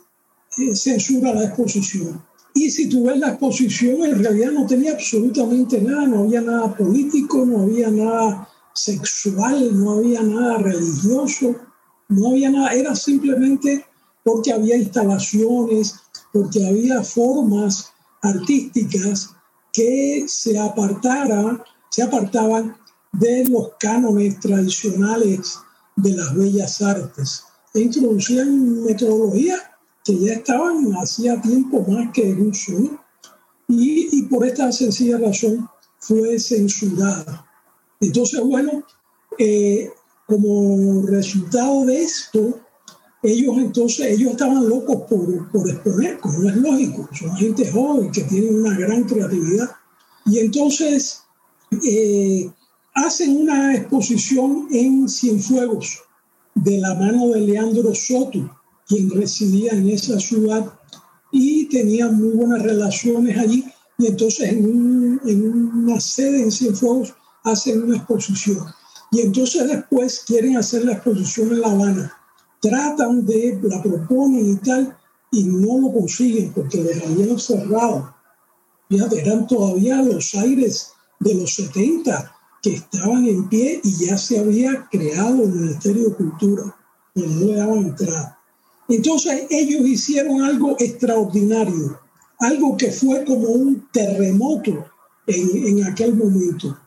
censura 0.74 1.34
la 1.34 1.46
exposición. 1.46 2.22
Y 2.54 2.72
si 2.72 2.90
tú 2.90 3.06
ves 3.06 3.20
la 3.20 3.30
exposición, 3.30 4.04
en 4.04 4.24
realidad 4.24 4.52
no 4.52 4.66
tenía 4.66 4.94
absolutamente 4.94 5.82
nada, 5.82 6.08
no 6.08 6.24
había 6.24 6.42
nada 6.42 6.76
político, 6.76 7.46
no 7.46 7.62
había 7.62 7.90
nada 7.90 8.50
sexual, 8.74 9.78
no 9.78 9.92
había 9.92 10.24
nada 10.24 10.58
religioso, 10.58 11.56
no 12.10 12.30
había 12.30 12.50
nada, 12.50 12.74
era 12.74 12.96
simplemente 12.96 13.86
porque 14.24 14.52
había 14.52 14.78
instalaciones, 14.78 15.96
porque 16.34 16.68
había 16.68 17.04
formas 17.04 17.92
artísticas 18.22 19.30
que 19.72 20.26
se 20.28 20.60
se 21.90 22.04
apartaban 22.04 22.76
de 23.14 23.46
los 23.46 23.72
cánones 23.80 24.40
tradicionales 24.40 25.58
de 25.96 26.12
las 26.12 26.36
bellas 26.36 26.82
artes 26.82 27.44
e 27.74 27.82
introducían 27.82 28.84
metodologías 28.84 29.62
que 30.04 30.18
ya 30.18 30.34
estaban 30.34 30.92
hacía 30.98 31.42
tiempo 31.42 31.86
más 31.88 32.12
que 32.14 32.30
en 32.30 32.50
uso. 32.50 32.74
Y, 33.68 34.10
y 34.12 34.22
por 34.24 34.46
esta 34.46 34.72
sencilla 34.72 35.18
razón 35.20 35.70
fue 36.00 36.40
censurada. 36.40 37.46
Entonces, 38.00 38.42
bueno, 38.42 38.84
eh, 39.38 39.92
como 40.30 41.02
resultado 41.08 41.86
de 41.86 42.04
esto, 42.04 42.60
ellos 43.24 43.58
entonces, 43.58 44.06
ellos 44.12 44.32
estaban 44.32 44.70
locos 44.70 45.02
por, 45.10 45.52
por 45.52 45.68
exponer, 45.68 46.20
como 46.20 46.48
es 46.48 46.56
lógico, 46.56 47.10
son 47.14 47.36
gente 47.36 47.70
joven 47.70 48.12
que 48.12 48.22
tienen 48.22 48.62
una 48.62 48.78
gran 48.78 49.04
creatividad. 49.04 49.72
Y 50.28 50.38
entonces 50.38 51.24
eh, 51.84 52.50
hacen 52.94 53.38
una 53.38 53.76
exposición 53.76 54.68
en 54.72 55.10
Cienfuegos 55.10 56.00
de 56.54 56.78
la 56.78 56.94
mano 56.94 57.30
de 57.30 57.42
Leandro 57.42 57.94
Soto, 57.96 58.56
quien 58.88 59.10
residía 59.10 59.72
en 59.72 59.90
esa 59.90 60.20
ciudad 60.20 60.72
y 61.32 61.66
tenía 61.66 62.08
muy 62.08 62.36
buenas 62.36 62.62
relaciones 62.62 63.36
allí. 63.38 63.66
Y 63.98 64.08
entonces 64.08 64.52
en, 64.52 65.20
en 65.26 65.54
una 65.54 66.00
sede 66.00 66.44
en 66.44 66.52
Cienfuegos 66.52 67.16
hacen 67.44 67.82
una 67.82 67.98
exposición. 67.98 68.60
Y 69.12 69.22
entonces 69.22 69.68
después 69.68 70.24
quieren 70.26 70.58
hacer 70.58 70.86
la 70.86 70.94
exposición 70.94 71.50
en 71.50 71.62
La 71.62 71.72
Habana 71.72 72.20
tratan 72.60 73.26
de, 73.26 73.60
la 73.64 73.82
proponen 73.82 74.50
y 74.50 74.56
tal, 74.58 74.96
y 75.32 75.44
no 75.44 75.80
lo 75.80 75.94
consiguen 75.94 76.52
porque 76.54 76.84
les 76.84 77.04
habían 77.04 77.40
cerrado. 77.40 78.14
Fíjate, 78.90 79.22
eran 79.22 79.48
todavía 79.48 80.02
los 80.02 80.34
aires 80.36 80.92
de 81.20 81.36
los 81.36 81.54
70 81.56 82.36
que 82.62 82.74
estaban 82.74 83.26
en 83.26 83.48
pie 83.48 83.80
y 83.84 84.06
ya 84.06 84.18
se 84.18 84.40
había 84.40 84.88
creado 84.92 85.44
el 85.44 85.50
Ministerio 85.50 86.10
de 86.10 86.16
Cultura, 86.16 86.76
y 87.16 87.22
no 87.22 87.46
le 87.48 87.56
daban 87.56 87.78
entrada. 87.80 88.38
Entonces 88.88 89.46
ellos 89.50 89.88
hicieron 89.88 90.42
algo 90.42 90.76
extraordinario, 90.80 92.00
algo 92.40 92.76
que 92.76 92.92
fue 92.92 93.24
como 93.24 93.50
un 93.50 93.88
terremoto 93.92 94.86
en, 95.28 95.68
en 95.68 95.84
aquel 95.86 96.16
momento. 96.16 96.78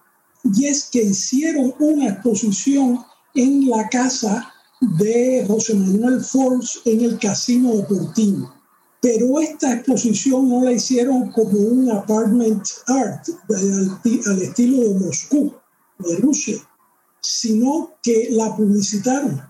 Y 0.45 0.67
es 0.67 0.85
que 0.85 1.03
hicieron 1.03 1.75
una 1.79 2.09
exposición 2.09 3.05
en 3.35 3.71
la 3.71 3.89
casa 3.89 4.53
de 4.99 5.45
José 5.47 5.75
Manuel 5.75 6.21
Force 6.21 6.81
en 6.85 7.03
el 7.03 7.19
Casino 7.19 7.77
Deportivo. 7.77 8.53
Pero 9.01 9.41
esta 9.41 9.75
exposición 9.75 10.49
no 10.49 10.65
la 10.65 10.73
hicieron 10.73 11.31
como 11.33 11.59
un 11.59 11.91
apartment 11.91 12.65
art 12.87 13.29
al, 13.49 14.43
estilo 14.43 14.81
de 14.81 14.95
Moscú, 15.01 15.53
de 15.99 16.17
Rusia, 16.19 16.57
sino 17.21 17.91
que 18.03 18.29
la 18.31 18.55
publicitaron. 18.57 19.41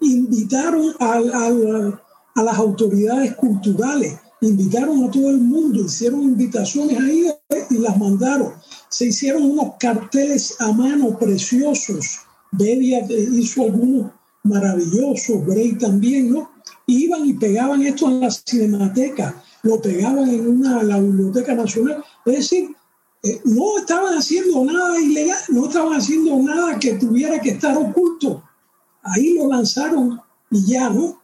Invitaron 0.00 0.94
a, 0.98 1.20
a 2.34 2.42
las 2.42 2.58
autoridades 2.58 3.34
culturales, 3.36 4.18
invitaron 4.40 5.04
a 5.04 5.10
todo 5.10 5.30
el 5.30 5.38
mundo, 5.38 5.84
hicieron 5.84 6.22
invitaciones 6.22 6.98
ahí 6.98 7.30
y 7.70 7.78
las 7.78 7.96
mandaron. 7.96 8.54
Se 8.96 9.08
hicieron 9.08 9.42
unos 9.50 9.74
carteles 9.78 10.56
a 10.58 10.72
mano 10.72 11.18
preciosos. 11.18 12.20
Bedia 12.50 13.06
hizo 13.10 13.64
algunos 13.64 14.10
maravilloso, 14.42 15.38
Bray 15.40 15.76
también, 15.76 16.32
¿no? 16.32 16.50
Iban 16.86 17.26
y 17.26 17.34
pegaban 17.34 17.82
esto 17.82 18.08
en 18.08 18.20
la 18.20 18.30
cinemateca, 18.30 19.42
lo 19.64 19.82
pegaban 19.82 20.30
en 20.30 20.48
una, 20.48 20.82
la 20.82 20.98
Biblioteca 20.98 21.54
Nacional. 21.54 22.02
Es 22.24 22.36
decir, 22.36 22.74
eh, 23.22 23.38
no 23.44 23.76
estaban 23.76 24.16
haciendo 24.16 24.64
nada 24.64 24.98
ilegal, 24.98 25.40
no 25.50 25.66
estaban 25.66 25.92
haciendo 25.92 26.38
nada 26.38 26.78
que 26.78 26.94
tuviera 26.94 27.38
que 27.38 27.50
estar 27.50 27.76
oculto. 27.76 28.42
Ahí 29.02 29.34
lo 29.34 29.48
lanzaron 29.48 30.18
y 30.50 30.68
ya, 30.68 30.88
¿no? 30.88 31.20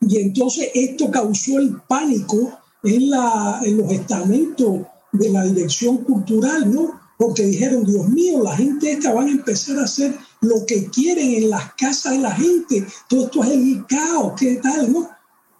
Y 0.00 0.18
entonces 0.18 0.68
esto 0.74 1.12
causó 1.12 1.60
el 1.60 1.80
pánico 1.86 2.58
en 2.82 3.08
los 3.76 3.92
estamentos 3.92 4.80
de 5.12 5.30
la 5.30 5.44
dirección 5.44 5.98
cultural, 5.98 6.72
¿no? 6.72 7.00
Porque 7.18 7.44
dijeron, 7.44 7.84
Dios 7.84 8.08
mío, 8.08 8.42
la 8.42 8.56
gente 8.56 8.92
esta 8.92 9.12
van 9.12 9.28
a 9.28 9.32
empezar 9.32 9.78
a 9.78 9.84
hacer 9.84 10.16
lo 10.40 10.66
que 10.66 10.86
quieren 10.86 11.34
en 11.34 11.50
las 11.50 11.74
casas 11.74 12.12
de 12.12 12.18
la 12.18 12.32
gente. 12.32 12.84
Todo 13.08 13.26
esto 13.26 13.44
es 13.44 13.50
el 13.50 13.86
caos, 13.86 14.32
¿qué 14.38 14.56
tal, 14.56 14.92
no? 14.92 15.08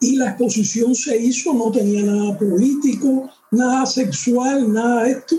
Y 0.00 0.16
la 0.16 0.30
exposición 0.30 0.94
se 0.94 1.16
hizo, 1.16 1.54
no 1.54 1.70
tenía 1.70 2.02
nada 2.02 2.36
político, 2.36 3.30
nada 3.52 3.86
sexual, 3.86 4.72
nada 4.72 5.04
de 5.04 5.12
esto. 5.12 5.36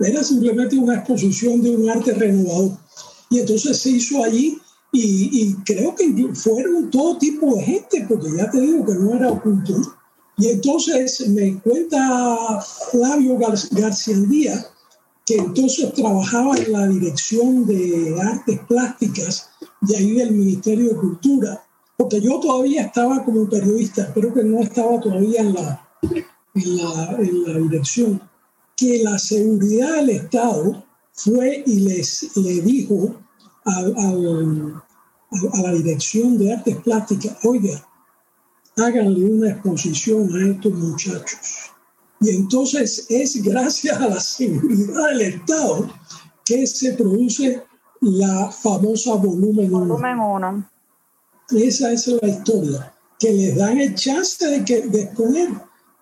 Era 0.00 0.24
simplemente 0.24 0.76
una 0.76 0.96
exposición 0.96 1.62
de 1.62 1.76
un 1.76 1.88
arte 1.88 2.12
renovador. 2.12 2.76
Y 3.30 3.38
entonces 3.38 3.78
se 3.78 3.90
hizo 3.90 4.24
allí 4.24 4.58
y, 4.94 5.54
creo 5.64 5.94
que 5.94 6.34
fueron 6.34 6.90
todo 6.90 7.16
tipo 7.16 7.54
de 7.56 7.62
gente, 7.62 8.04
porque 8.06 8.36
ya 8.36 8.50
te 8.50 8.60
digo 8.60 8.84
que 8.84 8.94
no 8.94 9.14
era 9.14 9.30
oculto. 9.30 9.74
Y 10.38 10.48
entonces 10.48 11.28
me 11.28 11.60
cuenta 11.60 12.60
Flavio 12.90 13.38
García 13.38 14.16
Díaz 14.16 14.72
que 15.24 15.36
entonces 15.36 15.92
trabajaba 15.92 16.56
en 16.56 16.72
la 16.72 16.88
dirección 16.88 17.64
de 17.66 18.16
artes 18.20 18.58
plásticas 18.66 19.50
de 19.80 19.96
ahí 19.96 20.12
del 20.12 20.32
Ministerio 20.32 20.90
de 20.90 20.96
Cultura, 20.96 21.64
porque 21.96 22.20
yo 22.20 22.40
todavía 22.40 22.82
estaba 22.82 23.24
como 23.24 23.48
periodista, 23.48 24.10
pero 24.14 24.34
que 24.34 24.42
no 24.42 24.60
estaba 24.60 25.00
todavía 25.00 25.42
en 25.42 25.54
la, 25.54 25.88
en 26.54 26.76
la, 27.44 27.58
dirección, 27.58 28.20
que 28.76 29.02
la 29.02 29.18
seguridad 29.18 29.96
del 29.96 30.10
Estado 30.10 30.84
fue 31.12 31.62
y 31.66 31.80
les 31.80 32.36
le 32.36 32.60
dijo 32.62 33.14
a 33.64 33.82
la 35.62 35.72
dirección 35.72 36.36
de 36.36 36.54
artes 36.54 36.76
plásticas, 36.78 37.36
oiga, 37.44 37.86
háganle 38.76 39.24
una 39.24 39.50
exposición 39.50 40.28
a 40.34 40.50
estos 40.50 40.72
muchachos 40.72 41.72
y 42.22 42.30
entonces 42.30 43.06
es 43.08 43.42
gracias 43.42 43.96
a 44.00 44.08
la 44.08 44.20
seguridad 44.20 45.08
del 45.08 45.22
Estado 45.22 45.90
que 46.44 46.66
se 46.68 46.92
produce 46.92 47.62
la 48.00 48.50
famosa 48.50 49.14
volumen 49.14 49.74
1. 49.74 49.86
Volumen 49.86 50.20
1. 50.20 50.70
Esa 51.50 51.92
es 51.92 52.06
la 52.06 52.28
historia, 52.28 52.94
que 53.18 53.32
les 53.32 53.56
dan 53.56 53.80
el 53.80 53.94
chance 53.96 54.46
de, 54.46 54.64
que, 54.64 54.82
de 54.82 55.02
exponer, 55.02 55.48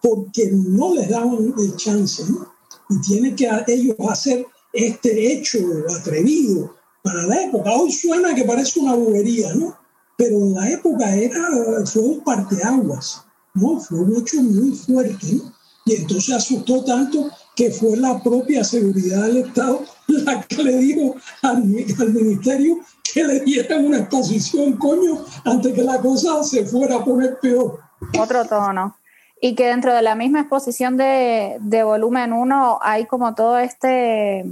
porque 0.02 0.50
no 0.52 0.94
les 0.94 1.08
daban 1.08 1.54
el 1.58 1.76
chance, 1.76 2.22
¿no? 2.28 2.52
Y 2.90 3.00
tienen 3.00 3.34
que 3.34 3.48
ellos 3.68 3.96
hacer 4.08 4.46
este 4.74 5.32
hecho 5.32 5.58
atrevido 5.98 6.76
para 7.02 7.22
la 7.26 7.44
época. 7.44 7.72
Hoy 7.72 7.92
suena 7.92 8.34
que 8.34 8.44
parece 8.44 8.80
una 8.80 8.94
bobería, 8.94 9.54
¿no? 9.54 9.74
Pero 10.20 10.36
en 10.36 10.52
la 10.52 10.68
época 10.68 11.14
era, 11.14 11.40
fue 11.86 12.02
un 12.02 12.20
parteaguas, 12.20 13.24
¿no? 13.54 13.80
Fue 13.80 14.00
un 14.00 14.16
hecho 14.16 14.42
muy 14.42 14.72
fuerte. 14.72 15.40
Y 15.86 15.94
entonces 15.94 16.34
asustó 16.34 16.84
tanto 16.84 17.30
que 17.56 17.70
fue 17.70 17.96
la 17.96 18.22
propia 18.22 18.62
seguridad 18.62 19.22
del 19.28 19.38
Estado 19.38 19.82
la 20.08 20.42
que 20.42 20.62
le 20.62 20.76
dijo 20.76 21.14
al, 21.40 21.64
ministerio 21.64 22.80
que 23.14 23.24
le 23.24 23.40
dieran 23.40 23.86
una 23.86 24.00
exposición, 24.00 24.74
coño, 24.74 25.24
antes 25.46 25.72
que 25.72 25.82
la 25.82 25.98
cosa 25.98 26.44
se 26.44 26.66
fuera 26.66 26.96
a 26.96 27.04
poner 27.04 27.40
peor. 27.40 27.80
Otro 28.18 28.44
tono. 28.44 28.94
Y 29.40 29.54
que 29.54 29.68
dentro 29.68 29.94
de 29.94 30.02
la 30.02 30.16
misma 30.16 30.40
exposición 30.40 30.98
de, 30.98 31.56
de 31.60 31.82
volumen 31.82 32.34
1 32.34 32.78
hay 32.82 33.06
como 33.06 33.34
todo 33.34 33.58
este, 33.58 34.44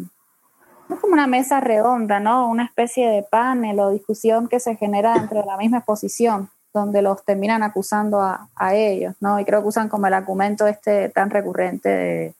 no 0.88 1.00
como 1.00 1.12
una 1.12 1.26
mesa 1.26 1.60
redonda, 1.60 2.20
¿no? 2.20 2.48
Una 2.48 2.64
especie 2.64 3.08
de 3.08 3.22
panel 3.22 3.80
o 3.80 3.90
discusión 3.90 4.48
que 4.48 4.60
se 4.60 4.76
genera 4.76 5.14
dentro 5.14 5.40
de 5.40 5.46
la 5.46 5.56
misma 5.56 5.78
exposición 5.78 6.50
donde 6.72 7.02
los 7.02 7.24
terminan 7.24 7.62
acusando 7.62 8.20
a, 8.20 8.74
ellos, 8.74 9.14
¿no? 9.20 9.40
Y 9.40 9.44
creo 9.44 9.62
que 9.62 9.68
usan 9.68 9.88
como 9.88 10.06
el 10.06 10.14
argumento 10.14 10.66
este 10.66 11.08
tan 11.08 11.30
recurrente 11.30 12.34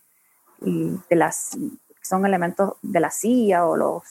de, 0.60 1.16
las, 1.16 1.56
son 2.02 2.26
elementos 2.26 2.74
de 2.82 3.00
la 3.00 3.10
CIA 3.10 3.66
o 3.66 3.76
los... 3.76 4.02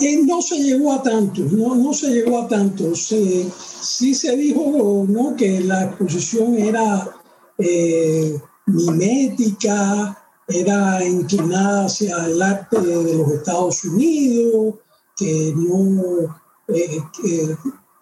Eh, 0.00 0.20
no 0.24 0.42
se 0.42 0.58
llegó 0.58 0.92
a 0.92 1.02
tanto, 1.02 1.42
no, 1.42 1.74
no 1.76 1.92
se 1.92 2.10
llegó 2.10 2.42
a 2.42 2.48
tanto. 2.48 2.94
Se, 2.94 3.48
sí 3.50 4.14
se 4.14 4.36
dijo 4.36 5.06
¿no? 5.08 5.36
que 5.36 5.60
la 5.60 5.84
exposición 5.84 6.56
era 6.56 7.08
eh, 7.56 8.38
mimética, 8.66 10.25
era 10.48 11.04
inclinada 11.04 11.86
hacia 11.86 12.24
el 12.26 12.40
arte 12.40 12.80
de 12.80 13.14
los 13.14 13.32
Estados 13.32 13.84
Unidos, 13.84 14.74
que 15.16 15.52
no... 15.56 16.36
Eh, 16.68 17.00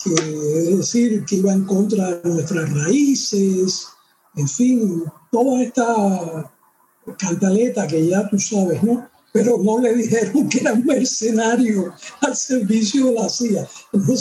es 0.06 0.76
decir, 0.76 1.24
que 1.24 1.36
iba 1.36 1.52
en 1.52 1.64
contra 1.64 2.16
de 2.16 2.28
nuestras 2.28 2.70
raíces, 2.74 3.88
en 4.36 4.48
fin, 4.48 5.04
toda 5.30 5.62
esta 5.62 6.52
cantaleta 7.18 7.86
que 7.86 8.08
ya 8.08 8.28
tú 8.28 8.38
sabes, 8.38 8.82
¿no? 8.82 9.08
Pero 9.32 9.58
no 9.58 9.80
le 9.80 9.94
dijeron 9.94 10.48
que 10.48 10.60
era 10.60 10.74
un 10.74 10.84
mercenario 10.84 11.92
al 12.20 12.36
servicio 12.36 13.06
de 13.06 13.12
la 13.14 13.28
CIA. 13.28 13.66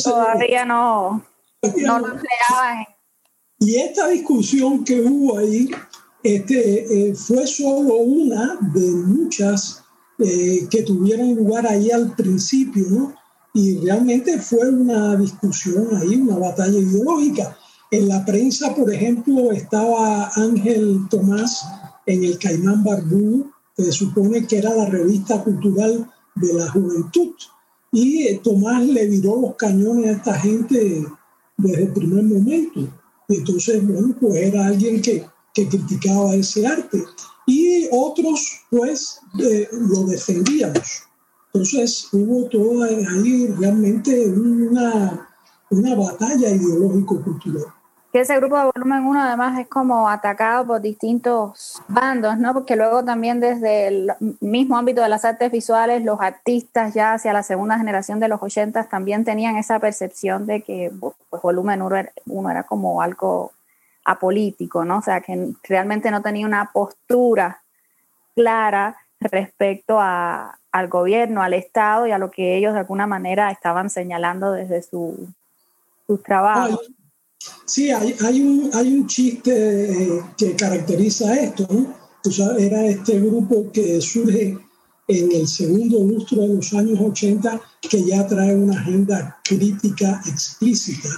Todavía 0.03 0.65
no, 0.65 1.23
no 1.61 1.99
lo 1.99 2.07
empleaban. 2.13 2.85
Y 3.59 3.75
esta 3.77 4.07
discusión 4.07 4.83
que 4.83 5.01
hubo 5.01 5.37
ahí 5.37 5.69
este, 6.23 7.09
eh, 7.09 7.15
fue 7.15 7.45
solo 7.45 7.97
una 7.97 8.57
de 8.73 8.91
muchas 8.91 9.83
eh, 10.19 10.67
que 10.69 10.83
tuvieron 10.83 11.35
lugar 11.35 11.67
ahí 11.67 11.91
al 11.91 12.15
principio, 12.15 12.85
¿no? 12.89 13.13
y 13.53 13.77
realmente 13.77 14.39
fue 14.39 14.69
una 14.69 15.15
discusión 15.15 15.95
ahí, 15.95 16.15
una 16.15 16.37
batalla 16.37 16.79
ideológica. 16.79 17.55
En 17.91 18.07
la 18.07 18.25
prensa, 18.25 18.73
por 18.73 18.91
ejemplo, 18.91 19.51
estaba 19.51 20.31
Ángel 20.35 21.01
Tomás 21.09 21.63
en 22.07 22.23
el 22.23 22.39
Caimán 22.39 22.83
Barbú, 22.83 23.51
que 23.77 23.83
se 23.83 23.91
supone 23.91 24.47
que 24.47 24.57
era 24.57 24.73
la 24.73 24.87
revista 24.87 25.43
cultural 25.43 26.09
de 26.35 26.53
la 26.53 26.69
juventud. 26.71 27.33
Y 27.91 28.23
eh, 28.23 28.41
Tomás 28.43 28.83
le 28.87 29.07
viró 29.07 29.39
los 29.39 29.55
cañones 29.55 30.07
a 30.07 30.17
esta 30.17 30.33
gente 30.39 31.05
desde 31.57 31.83
el 31.83 31.93
primer 31.93 32.23
momento. 32.23 32.89
Y 33.29 33.35
entonces, 33.35 33.85
bueno, 33.87 34.15
pues 34.19 34.35
era 34.35 34.65
alguien 34.65 34.99
que, 34.99 35.23
que 35.53 35.67
criticaba 35.67 36.33
ese 36.35 36.65
arte. 36.65 37.03
Y 37.45 37.87
otros, 37.91 38.61
pues, 38.69 39.19
eh, 39.39 39.67
lo 39.71 40.03
defendíamos. 40.05 41.03
Entonces 41.53 42.07
hubo 42.11 42.47
toda 42.49 42.87
ahí 42.87 43.47
realmente 43.59 44.27
una, 44.27 45.29
una 45.69 45.95
batalla 45.95 46.49
ideológico-cultural 46.49 47.65
que 48.13 48.19
ese 48.19 48.35
grupo 48.37 48.55
de 48.59 48.69
volumen 48.75 49.05
1 49.05 49.23
además 49.23 49.59
es 49.59 49.67
como 49.67 50.07
atacado 50.07 50.67
por 50.67 50.79
distintos 50.79 51.81
bandos, 51.87 52.37
¿no? 52.37 52.53
Porque 52.53 52.75
luego 52.75 53.03
también 53.03 53.39
desde 53.39 53.87
el 53.87 54.11
mismo 54.39 54.77
ámbito 54.77 55.01
de 55.01 55.09
las 55.09 55.25
artes 55.25 55.51
visuales, 55.51 56.05
los 56.05 56.21
artistas 56.21 56.93
ya 56.93 57.13
hacia 57.13 57.33
la 57.33 57.41
segunda 57.41 57.75
generación 57.75 58.19
de 58.19 58.27
los 58.27 58.39
80 58.39 58.83
también 58.83 59.25
tenían 59.25 59.55
esa 59.55 59.79
percepción 59.79 60.45
de 60.45 60.61
que 60.61 60.91
pues, 60.99 61.41
volumen 61.41 61.81
1 61.81 62.51
era 62.51 62.63
como 62.63 63.01
algo 63.01 63.51
apolítico, 64.05 64.85
¿no? 64.85 64.99
O 64.99 65.01
sea, 65.01 65.21
que 65.21 65.53
realmente 65.63 66.11
no 66.11 66.21
tenía 66.21 66.45
una 66.45 66.71
postura 66.73 67.61
clara 68.35 68.97
respecto 69.19 69.99
a, 69.99 70.57
al 70.71 70.87
gobierno, 70.87 71.41
al 71.41 71.53
Estado 71.53 72.07
y 72.07 72.11
a 72.11 72.17
lo 72.17 72.31
que 72.31 72.57
ellos 72.57 72.73
de 72.73 72.79
alguna 72.79 73.07
manera 73.07 73.51
estaban 73.51 73.89
señalando 73.89 74.51
desde 74.51 74.81
su, 74.81 75.27
sus 76.07 76.21
trabajos. 76.23 76.91
Sí, 77.65 77.91
hay, 77.91 78.15
hay, 78.25 78.41
un, 78.41 78.71
hay 78.73 78.93
un 78.93 79.07
chiste 79.07 79.91
eh, 79.91 80.21
que 80.37 80.55
caracteriza 80.55 81.33
esto, 81.35 81.67
¿no? 81.69 82.03
era 82.57 82.85
este 82.85 83.19
grupo 83.19 83.69
que 83.71 83.99
surge 83.99 84.57
en 85.07 85.31
el 85.33 85.45
segundo 85.45 85.99
lustro 85.99 86.41
de 86.41 86.55
los 86.55 86.73
años 86.73 86.99
80 86.99 87.61
que 87.81 88.03
ya 88.03 88.25
trae 88.25 88.55
una 88.55 88.79
agenda 88.79 89.39
crítica 89.43 90.21
explícita 90.25 91.09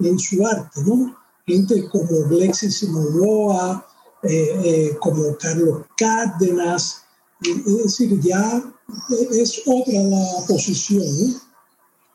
en 0.00 0.18
su 0.18 0.46
arte, 0.46 0.80
¿no? 0.86 1.14
Gente 1.46 1.88
como 1.88 2.24
Alexis 2.30 2.88
Moloa, 2.88 3.86
eh, 4.22 4.60
eh, 4.64 4.96
como 5.00 5.36
Carlos 5.36 5.82
Cárdenas, 5.96 7.02
es 7.42 7.82
decir, 7.82 8.18
ya 8.20 8.62
es 9.32 9.60
otra 9.66 10.02
la 10.02 10.26
posición, 10.48 11.04
¿no? 11.04 11.40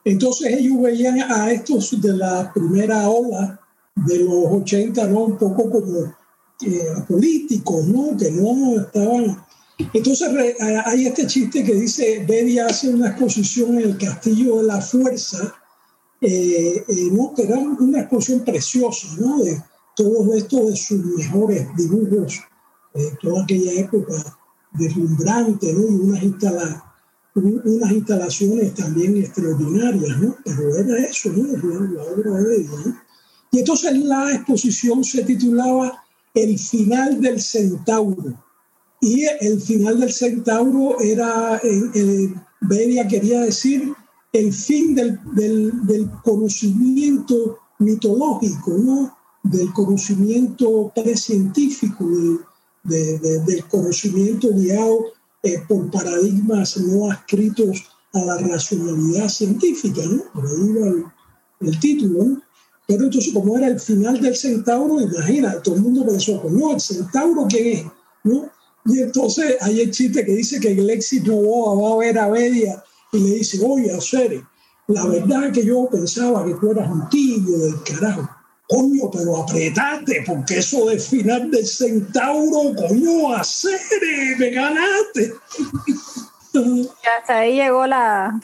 Entonces 0.05 0.53
ellos 0.57 0.81
veían 0.81 1.19
a 1.31 1.51
estos 1.51 2.01
de 2.01 2.13
la 2.13 2.51
primera 2.51 3.07
ola 3.07 3.59
de 3.95 4.19
los 4.19 4.45
80, 4.63 5.07
¿no? 5.07 5.25
Un 5.25 5.37
poco 5.37 5.69
como 5.69 6.15
eh, 6.65 6.85
políticos, 7.07 7.85
¿no? 7.85 8.17
Que 8.17 8.31
no 8.31 8.81
estaban... 8.81 9.45
Entonces 9.93 10.55
hay 10.85 11.05
este 11.05 11.27
chiste 11.27 11.63
que 11.63 11.75
dice, 11.75 12.25
Bedia 12.27 12.65
hace 12.65 12.89
una 12.89 13.09
exposición 13.09 13.75
en 13.75 13.91
el 13.91 13.97
Castillo 13.97 14.57
de 14.57 14.63
la 14.63 14.81
Fuerza, 14.81 15.53
eh, 16.21 16.83
eh, 16.87 17.11
que 17.35 17.43
era 17.43 17.57
una 17.57 18.01
exposición 18.01 18.43
preciosa, 18.43 19.07
¿no? 19.19 19.43
De 19.43 19.61
todos 19.95 20.35
estos 20.35 20.67
de 20.67 20.75
sus 20.75 21.05
mejores 21.05 21.67
dibujos, 21.75 22.39
de 22.93 23.11
toda 23.21 23.43
aquella 23.43 23.73
época 23.73 24.13
deslumbrante, 24.73 25.73
¿no? 25.73 25.81
Y 25.81 25.95
unas 25.95 26.23
instalaciones 26.23 26.89
unas 27.35 27.91
instalaciones 27.91 28.73
también 28.73 29.17
extraordinarias, 29.17 30.17
¿no? 30.19 30.35
Pero 30.43 30.77
era 30.77 30.97
eso, 31.05 31.29
¿no? 31.31 31.45
La, 31.45 32.03
obra 32.03 32.41
de 32.41 32.57
ella, 32.57 32.71
¿no? 32.85 33.01
Y 33.51 33.59
entonces 33.59 33.97
la 33.99 34.31
exposición 34.33 35.03
se 35.03 35.23
titulaba 35.23 36.03
El 36.33 36.57
final 36.59 37.21
del 37.21 37.41
centauro. 37.41 38.43
Y 39.01 39.25
el 39.39 39.61
final 39.61 39.99
del 39.99 40.11
centauro 40.11 40.99
era, 40.99 41.59
eh, 41.63 42.33
Beria 42.61 43.07
quería 43.07 43.41
decir, 43.41 43.93
el 44.31 44.53
fin 44.53 44.95
del, 44.95 45.19
del, 45.33 46.09
conocimiento 46.23 47.59
mitológico, 47.79 48.71
¿no? 48.77 49.17
Del 49.43 49.71
conocimiento 49.73 50.91
precientífico, 50.93 52.05
de, 52.83 53.19
de, 53.19 53.39
del 53.39 53.65
conocimiento 53.65 54.49
guiado 54.53 55.05
eh, 55.43 55.61
por 55.67 55.89
paradigmas 55.89 56.77
no 56.77 57.09
adscritos 57.09 57.85
a 58.13 58.19
la 58.19 58.37
racionalidad 58.37 59.29
científica, 59.29 60.01
¿no? 60.05 60.23
Por 60.33 60.45
ahí 60.45 60.73
va 60.73 61.13
el, 61.61 61.79
título, 61.79 62.23
¿no? 62.23 62.41
Pero 62.87 63.05
entonces, 63.05 63.33
como 63.33 63.57
era 63.57 63.67
el 63.67 63.79
final 63.79 64.19
del 64.19 64.35
centauro, 64.35 64.99
imagina, 64.99 65.61
todo 65.61 65.75
el 65.75 65.81
mundo 65.81 66.05
pensó, 66.05 66.43
no, 66.49 66.73
el 66.73 66.81
centauro, 66.81 67.45
¿quién 67.47 67.67
es? 67.67 67.85
¿No? 68.23 68.49
Y 68.85 68.99
entonces 68.99 69.57
hay 69.61 69.81
el 69.81 69.91
chiste 69.91 70.25
que 70.25 70.35
dice 70.35 70.59
que 70.59 70.71
el 70.71 70.89
éxito 70.89 71.33
va 71.79 71.93
a 71.93 71.97
ver 71.97 72.17
a 72.17 72.29
Bedia 72.29 72.83
y 73.11 73.19
le 73.19 73.35
dice, 73.35 73.59
oye, 73.65 73.91
Acere, 73.95 74.43
la 74.87 75.05
verdad 75.05 75.45
es 75.45 75.53
que 75.53 75.65
yo 75.65 75.87
pensaba 75.91 76.45
que 76.45 76.55
tú 76.55 76.71
eras 76.71 76.89
un 76.89 77.07
tibio 77.09 77.57
del 77.57 77.83
carajo 77.83 78.29
coño, 78.69 79.09
pero 79.11 79.37
apretate, 79.37 80.23
porque 80.25 80.59
eso 80.59 80.85
de 80.85 80.99
final 80.99 81.49
del 81.49 81.65
centauro, 81.65 82.75
coño, 82.75 83.33
hacer, 83.35 83.79
me 84.37 84.49
ganaste. 84.51 85.33
Y 86.53 86.87
hasta 87.17 87.39
ahí 87.39 87.55
llegó 87.55 87.87
la... 87.87 88.39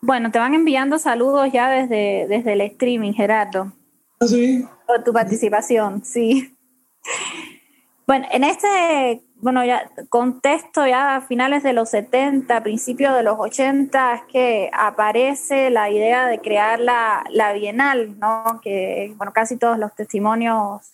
Bueno, 0.00 0.30
te 0.30 0.38
van 0.38 0.54
enviando 0.54 0.98
saludos 0.98 1.50
ya 1.52 1.70
desde, 1.70 2.26
desde 2.28 2.54
el 2.54 2.62
streaming, 2.62 3.12
Gerardo. 3.12 3.72
¿Ah, 4.20 4.26
sí? 4.26 4.64
Por 4.86 5.04
tu 5.04 5.12
participación, 5.12 6.02
sí. 6.04 6.56
Bueno, 8.06 8.26
en 8.30 8.44
este 8.44 9.26
bueno, 9.38 9.64
ya 9.64 9.90
contexto 10.08 10.86
ya 10.86 11.16
a 11.16 11.20
finales 11.20 11.62
de 11.62 11.72
los 11.72 11.90
70, 11.90 12.62
principios 12.62 13.14
de 13.14 13.22
los 13.22 13.36
80, 13.38 14.14
es 14.14 14.22
que 14.24 14.70
aparece 14.72 15.70
la 15.70 15.90
idea 15.90 16.26
de 16.26 16.40
crear 16.40 16.80
la, 16.80 17.24
la 17.30 17.52
Bienal, 17.52 18.18
¿no? 18.18 18.60
Que, 18.62 19.12
bueno, 19.16 19.32
casi 19.32 19.56
todos 19.56 19.78
los 19.78 19.94
testimonios 19.94 20.92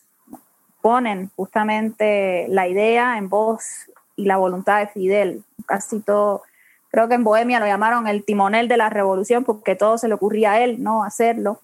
ponen 0.80 1.30
justamente 1.36 2.46
la 2.48 2.66
idea 2.66 3.16
en 3.16 3.28
voz 3.28 3.88
y 4.16 4.24
la 4.24 4.36
voluntad 4.36 4.80
de 4.80 4.88
Fidel. 4.88 5.44
Casi 5.66 6.00
todo, 6.00 6.42
creo 6.90 7.08
que 7.08 7.14
en 7.14 7.24
Bohemia 7.24 7.60
lo 7.60 7.66
llamaron 7.66 8.08
el 8.08 8.24
timonel 8.24 8.66
de 8.66 8.76
la 8.76 8.90
revolución 8.90 9.44
porque 9.44 9.76
todo 9.76 9.98
se 9.98 10.08
le 10.08 10.14
ocurría 10.14 10.52
a 10.52 10.60
él, 10.60 10.82
¿no? 10.82 11.04
Hacerlo. 11.04 11.60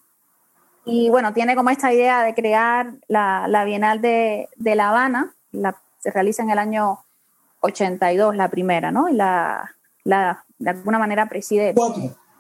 Y 0.84 1.10
bueno, 1.10 1.32
tiene 1.34 1.56
como 1.56 1.70
esta 1.70 1.92
idea 1.92 2.22
de 2.22 2.34
crear 2.34 2.92
la, 3.08 3.46
la 3.48 3.64
Bienal 3.64 4.00
de, 4.00 4.48
de 4.56 4.74
La 4.76 4.90
Habana, 4.90 5.34
la 5.52 5.76
se 5.98 6.10
realiza 6.10 6.42
en 6.42 6.50
el 6.50 6.58
año 6.58 7.00
82 7.60 8.36
la 8.36 8.48
primera, 8.48 8.90
¿no? 8.90 9.08
Y 9.08 9.14
la, 9.14 9.74
la 10.04 10.44
de 10.58 10.70
alguna 10.70 10.98
manera 10.98 11.28
preside. 11.28 11.74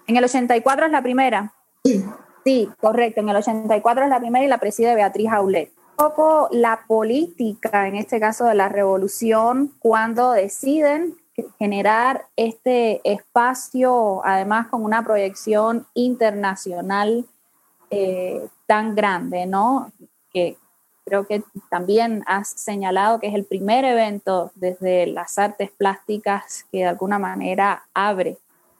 En 0.06 0.16
el 0.16 0.24
84 0.24 0.86
es 0.86 0.92
la 0.92 1.02
primera. 1.02 1.52
Sí. 1.84 2.04
Sí, 2.44 2.70
correcto. 2.80 3.20
En 3.20 3.28
el 3.28 3.36
84 3.36 4.04
es 4.04 4.10
la 4.10 4.20
primera 4.20 4.44
y 4.44 4.48
la 4.48 4.58
preside 4.58 4.94
Beatriz 4.94 5.30
Aulet. 5.30 5.72
Un 5.76 5.96
poco 5.96 6.48
la 6.52 6.80
política, 6.86 7.88
en 7.88 7.96
este 7.96 8.20
caso 8.20 8.44
de 8.44 8.54
la 8.54 8.68
revolución, 8.68 9.74
cuando 9.80 10.32
deciden 10.32 11.16
generar 11.58 12.26
este 12.36 13.00
espacio, 13.04 14.22
además 14.24 14.68
con 14.68 14.84
una 14.84 15.04
proyección 15.04 15.86
internacional 15.94 17.26
eh, 17.90 18.48
tan 18.66 18.94
grande, 18.94 19.46
¿no? 19.46 19.92
Que, 20.32 20.56
creo 21.08 21.26
que 21.26 21.42
también 21.70 22.22
has 22.26 22.48
señalado 22.48 23.18
que 23.18 23.28
es 23.28 23.34
el 23.34 23.44
primer 23.44 23.84
evento 23.84 24.52
desde 24.54 25.06
las 25.06 25.38
artes 25.38 25.70
plásticas 25.70 26.66
que 26.70 26.78
de 26.78 26.86
alguna 26.86 27.18
manera 27.18 27.84
abre, 27.94 28.36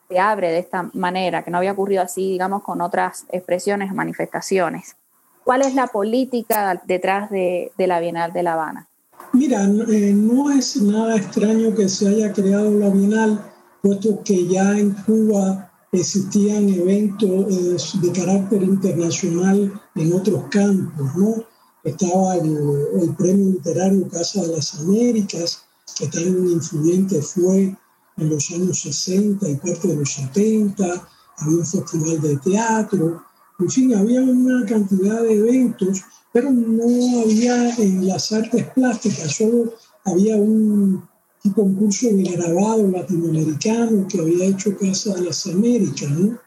se 0.08 0.18
abre 0.18 0.50
de 0.50 0.58
esta 0.58 0.90
manera, 0.92 1.42
que 1.42 1.50
no 1.50 1.58
había 1.58 1.72
ocurrido 1.72 2.02
así, 2.02 2.32
digamos, 2.32 2.62
con 2.62 2.80
otras 2.80 3.24
expresiones 3.30 3.94
manifestaciones. 3.94 4.96
¿Cuál 5.44 5.62
es 5.62 5.74
la 5.74 5.86
política 5.86 6.80
detrás 6.86 7.30
de, 7.30 7.72
la 7.78 8.00
Bienal 8.00 8.32
de 8.32 8.42
La 8.42 8.52
Habana? 8.52 8.86
Mira, 9.32 9.64
eh, 9.64 10.12
no 10.14 10.50
es 10.50 10.80
nada 10.82 11.16
extraño 11.16 11.74
que 11.74 11.88
se 11.88 12.08
haya 12.08 12.32
creado 12.32 12.70
la 12.70 12.90
Bienal, 12.90 13.40
puesto 13.82 14.22
que 14.22 14.46
ya 14.46 14.78
en 14.78 14.92
Cuba 14.92 15.70
existían 15.92 16.68
eventos 16.68 17.30
eh, 17.50 17.98
de 18.00 18.12
carácter 18.12 18.62
internacional 18.62 19.72
en 19.94 20.12
otros 20.12 20.44
campos, 20.50 21.16
¿no? 21.16 21.47
Estaba 21.90 22.36
el, 22.36 23.14
Premio 23.16 23.52
Literario 23.52 24.08
Casa 24.08 24.42
de 24.42 24.56
las 24.56 24.74
Américas, 24.80 25.64
que 25.96 26.06
tan 26.08 26.48
influyente 26.48 27.20
fue 27.22 27.76
en 28.16 28.28
los 28.28 28.50
años 28.50 28.80
60 28.82 29.48
y 29.48 29.56
parte 29.56 29.88
de 29.88 29.96
los 29.96 30.12
70, 30.12 31.08
había 31.38 31.58
un 31.58 31.66
festival 31.66 32.20
de 32.20 32.36
teatro, 32.38 33.22
en 33.60 33.70
fin, 33.70 33.94
había 33.94 34.22
una 34.22 34.64
cantidad 34.66 35.22
de 35.22 35.34
eventos, 35.34 36.02
pero 36.32 36.50
no 36.50 37.22
había 37.22 37.74
en 37.76 38.06
las 38.06 38.30
artes 38.32 38.66
plásticas, 38.70 39.34
solo 39.34 39.74
había 40.04 40.36
un, 40.36 41.06
concurso 41.54 42.08
de 42.08 42.24
grabado 42.24 42.86
latinoamericano 42.88 44.06
que 44.06 44.20
había 44.20 44.46
hecho 44.46 44.76
Casa 44.76 45.14
de 45.14 45.22
las 45.22 45.46
Américas, 45.46 46.10
¿no? 46.10 46.38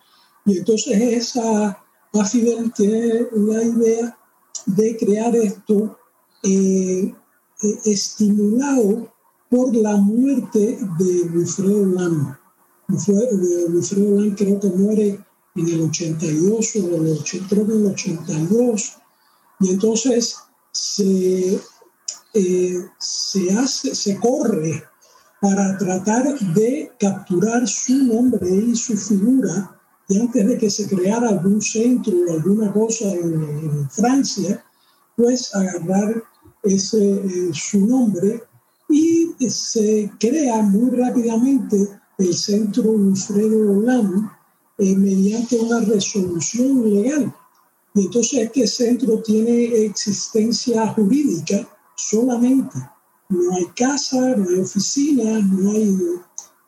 Y 0.46 0.60
entonces 0.60 1.02
esa, 1.02 1.84
Fidel 2.30 2.72
tiene 2.74 3.28
la 3.32 3.64
idea 3.64 4.18
de 4.66 4.98
crear 4.98 5.36
esto 5.36 5.98
eh, 6.44 7.14
eh, 7.64 7.80
estimulado 7.86 9.12
por 9.50 9.76
la 9.76 9.98
muerte 9.98 10.80
de 10.98 11.22
Wilfredo 11.34 11.86
Lam. 11.86 12.38
Wilfredo 12.90 14.16
Lam 14.16 14.36
creo 14.36 14.60
que 14.60 14.70
muere 14.70 15.20
en 15.56 15.68
el 15.68 15.82
82 15.82 16.76
o 16.76 16.80
el, 16.80 17.20
creo 17.50 17.68
que 17.68 17.74
en 17.74 17.86
el 17.86 17.92
82, 17.92 18.94
y 19.60 19.70
entonces 19.72 20.38
se, 20.72 21.60
eh, 22.34 22.86
se, 22.98 23.54
hace, 23.54 23.94
se 23.94 24.18
corre 24.18 24.84
para 25.42 25.78
tratar 25.78 26.40
de 26.40 26.92
capturar 27.00 27.68
su 27.68 27.94
nombre 28.06 28.48
y 28.50 28.76
su 28.76 28.96
figura, 28.96 29.81
y 30.12 30.20
antes 30.20 30.48
de 30.48 30.58
que 30.58 30.70
se 30.70 30.88
creara 30.88 31.30
algún 31.30 31.62
centro 31.62 32.14
o 32.28 32.34
alguna 32.34 32.72
cosa 32.74 33.12
en, 33.12 33.90
Francia, 33.90 34.64
pues 35.16 35.54
agarrar 35.56 36.24
ese, 36.64 37.14
eh, 37.14 37.52
su 37.54 37.86
nombre 37.86 38.44
y 38.90 39.34
se 39.50 40.12
crea 40.20 40.62
muy 40.62 40.90
rápidamente 40.92 41.88
el 42.18 42.34
centro 42.34 42.92
Wilfredo 42.92 43.78
Olano 43.78 44.32
eh, 44.78 44.96
mediante 44.96 45.58
una 45.60 45.80
resolución 45.80 46.94
legal. 46.94 47.34
Y 47.96 48.06
entonces 48.06 48.40
este 48.44 48.68
centro 48.68 49.22
tiene 49.22 49.86
existencia 49.86 50.88
jurídica 50.90 51.68
solamente 51.96 52.78
no 53.32 53.56
hay 53.56 53.66
casa, 53.76 54.36
no 54.36 54.50
hay 54.50 54.60
oficina, 54.60 55.40
no 55.40 55.72
hay 55.72 55.98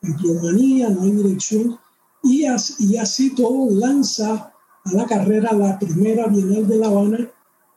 empleomanía, 0.02 0.88
no 0.88 1.02
hay 1.02 1.10
dirección. 1.12 1.78
Y 2.24 2.46
así, 2.46 3.34
todo 3.34 3.70
lanza 3.70 4.52
a 4.84 4.92
la 4.92 5.06
carrera 5.06 5.52
la 5.52 5.78
primera 5.78 6.26
Bienal 6.26 6.66
de 6.66 6.78
La 6.78 6.86
Habana 6.86 7.30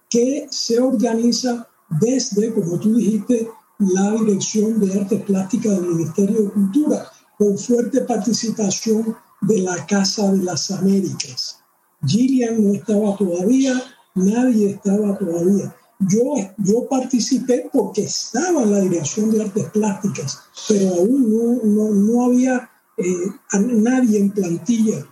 que 0.09 0.47
se 0.49 0.79
organiza 0.79 1.67
desde, 1.99 2.53
como 2.53 2.79
tú 2.79 2.95
dijiste, 2.95 3.49
la 3.79 4.11
Dirección 4.11 4.79
de 4.79 4.99
Artes 4.99 5.21
Plásticas 5.23 5.73
del 5.73 5.89
Ministerio 5.89 6.43
de 6.43 6.49
Cultura, 6.51 7.11
con 7.37 7.57
fuerte 7.57 8.01
participación 8.01 9.15
de 9.41 9.59
la 9.59 9.85
Casa 9.85 10.31
de 10.31 10.43
las 10.43 10.71
Américas. 10.71 11.59
Gillian 12.05 12.63
no 12.63 12.73
estaba 12.73 13.15
todavía, 13.17 13.73
nadie 14.15 14.71
estaba 14.71 15.17
todavía. 15.17 15.75
Yo, 15.99 16.35
yo 16.57 16.87
participé 16.87 17.69
porque 17.73 18.03
estaba 18.03 18.63
en 18.63 18.71
la 18.71 18.79
dirección 18.79 19.31
de 19.31 19.41
artes 19.41 19.69
plásticas, 19.71 20.39
pero 20.67 20.89
aún 20.95 21.63
no, 21.63 21.89
no, 21.93 22.25
había 22.25 22.69
eh, 22.97 23.31
nadie 23.53 24.19
en 24.19 24.31
plantilla 24.31 25.05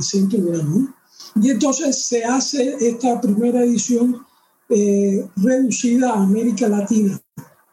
centro 0.00 0.40
de 0.40 0.58
la 0.58 0.64
Y 1.36 1.50
entonces 1.50 2.06
se 2.06 2.24
hace 2.24 2.76
esta 2.80 3.20
primera 3.20 3.62
edición 3.62 4.24
eh, 4.68 5.26
reducida 5.36 6.12
a 6.12 6.22
América 6.22 6.68
Latina, 6.68 7.20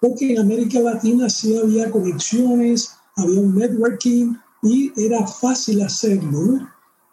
porque 0.01 0.33
en 0.33 0.39
América 0.39 0.79
Latina 0.79 1.29
sí 1.29 1.57
había 1.57 1.89
conexiones, 1.89 2.91
había 3.15 3.39
un 3.39 3.55
networking 3.55 4.35
y 4.63 4.91
era 4.97 5.25
fácil 5.25 5.81
hacerlo. 5.81 6.67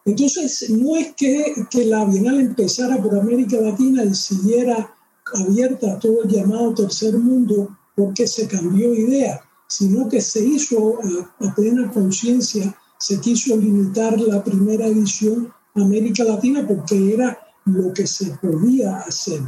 Entonces, 0.05 0.71
no 0.71 0.97
es 0.97 1.15
que, 1.15 1.55
que 1.71 1.85
la 1.85 2.05
Bienal 2.05 2.41
empezara 2.41 3.01
por 3.01 3.19
América 3.19 3.59
Latina 3.61 4.05
y 4.05 4.15
siguiera 4.15 4.95
abierta 5.35 5.93
a 5.93 5.99
todo 5.99 6.23
el 6.25 6.31
llamado 6.31 6.75
tercer 6.75 7.17
mundo 7.17 7.77
porque 7.95 8.27
se 8.27 8.49
cambió 8.49 8.95
idea, 8.95 9.41
sino 9.71 10.09
que 10.09 10.21
se 10.21 10.45
hizo 10.45 10.99
a, 11.39 11.55
plena 11.55 11.91
conciencia, 11.93 12.77
se 12.99 13.21
quiso 13.21 13.57
limitar 13.57 14.21
la 14.21 14.43
primera 14.43 14.87
edición 14.89 15.53
América 15.77 16.25
Latina 16.25 16.67
porque 16.67 17.15
era 17.15 17.39
lo 17.67 17.95
que 17.95 18.05
se 18.05 18.37
podía 18.43 18.99
hacer. 18.99 19.41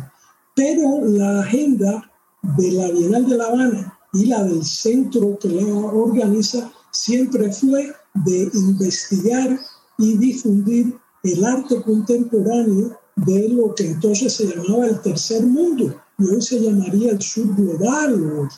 Pero 0.55 1.05
la 1.05 1.41
agenda 1.41 2.09
de 2.57 2.71
la 2.71 2.89
Bienal 2.93 3.29
de 3.29 3.37
La 3.37 3.47
Habana 3.47 3.99
y 4.13 4.27
la 4.27 4.45
del 4.45 4.65
centro 4.65 5.37
que 5.41 5.49
la 5.49 5.67
organiza 5.67 6.71
siempre 6.93 7.53
fue 7.53 7.93
de 8.25 8.49
investigar 8.55 9.59
y 9.99 10.17
difundir 10.19 10.97
el 11.25 11.45
arte 11.45 11.83
contemporáneo 11.83 12.97
de 13.17 13.49
lo 13.49 13.75
que 13.75 13.89
entonces 13.89 14.35
se 14.35 14.47
llamaba 14.47 14.87
el 14.87 15.01
tercer 15.01 15.43
mundo 15.43 16.01
y 16.19 16.29
hoy 16.29 16.41
se 16.41 16.61
llamaría 16.61 17.11
el 17.11 17.21
sur 17.21 17.53
global 17.57 18.49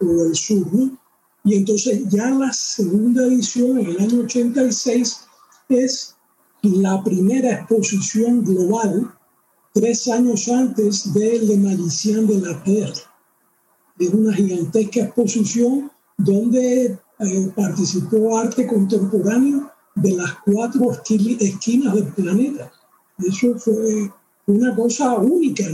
o, 0.00 0.24
el 0.26 0.34
sur. 0.34 0.66
¿no? 0.70 1.03
Y 1.44 1.56
entonces 1.56 2.08
ya 2.08 2.30
la 2.30 2.52
segunda 2.52 3.26
edición 3.26 3.78
en 3.78 3.86
el 3.86 4.00
año 4.00 4.22
86 4.22 5.20
es 5.68 6.16
la 6.62 7.02
primera 7.04 7.52
exposición 7.52 8.42
global 8.42 9.12
tres 9.74 10.08
años 10.08 10.48
antes 10.48 11.12
de 11.12 11.38
Le 11.40 11.56
de 11.56 12.38
la 12.40 12.62
Terre. 12.62 12.94
Es 13.98 14.14
una 14.14 14.32
gigantesca 14.32 15.00
exposición 15.00 15.90
donde 16.16 16.98
eh, 17.18 17.52
participó 17.54 18.38
arte 18.38 18.66
contemporáneo 18.66 19.70
de 19.96 20.12
las 20.12 20.32
cuatro 20.44 20.92
esquinas 20.92 21.94
del 21.94 22.06
planeta. 22.14 22.72
Eso 23.18 23.58
fue 23.58 24.10
una 24.46 24.74
cosa 24.74 25.14
única, 25.16 25.64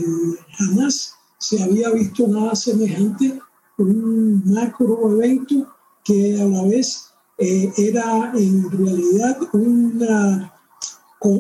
jamás 0.59 1.15
se 1.39 1.63
había 1.63 1.91
visto 1.91 2.27
nada 2.29 2.55
semejante, 2.55 3.39
un 3.83 4.43
macro 4.45 5.11
evento 5.13 5.67
que 6.05 6.41
a 6.41 6.45
la 6.45 6.63
vez 6.65 7.11
eh, 7.39 7.73
era 7.77 8.33
en 8.35 8.71
realidad 8.71 9.39
una, 9.53 10.53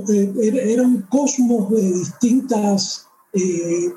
eh, 0.09 0.33
era 0.72 0.83
un 0.83 1.03
cosmos 1.03 1.70
de 1.70 1.92
distintas 1.92 3.07
eh, 3.35 3.92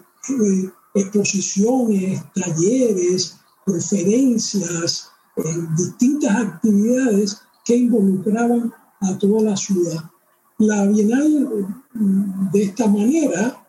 exposiciones, 0.96 2.22
talleres, 2.36 3.38
conferencias, 3.66 5.10
distintas 5.78 6.36
actividades 6.36 7.38
que 7.66 7.78
involucraban 7.78 8.74
a 9.00 9.18
toda 9.18 9.42
la 9.42 9.58
ciudad. 9.58 10.04
La 10.58 10.86
Bienal 10.86 11.50
de 12.52 12.64
esta 12.64 12.88
manera 12.88 13.63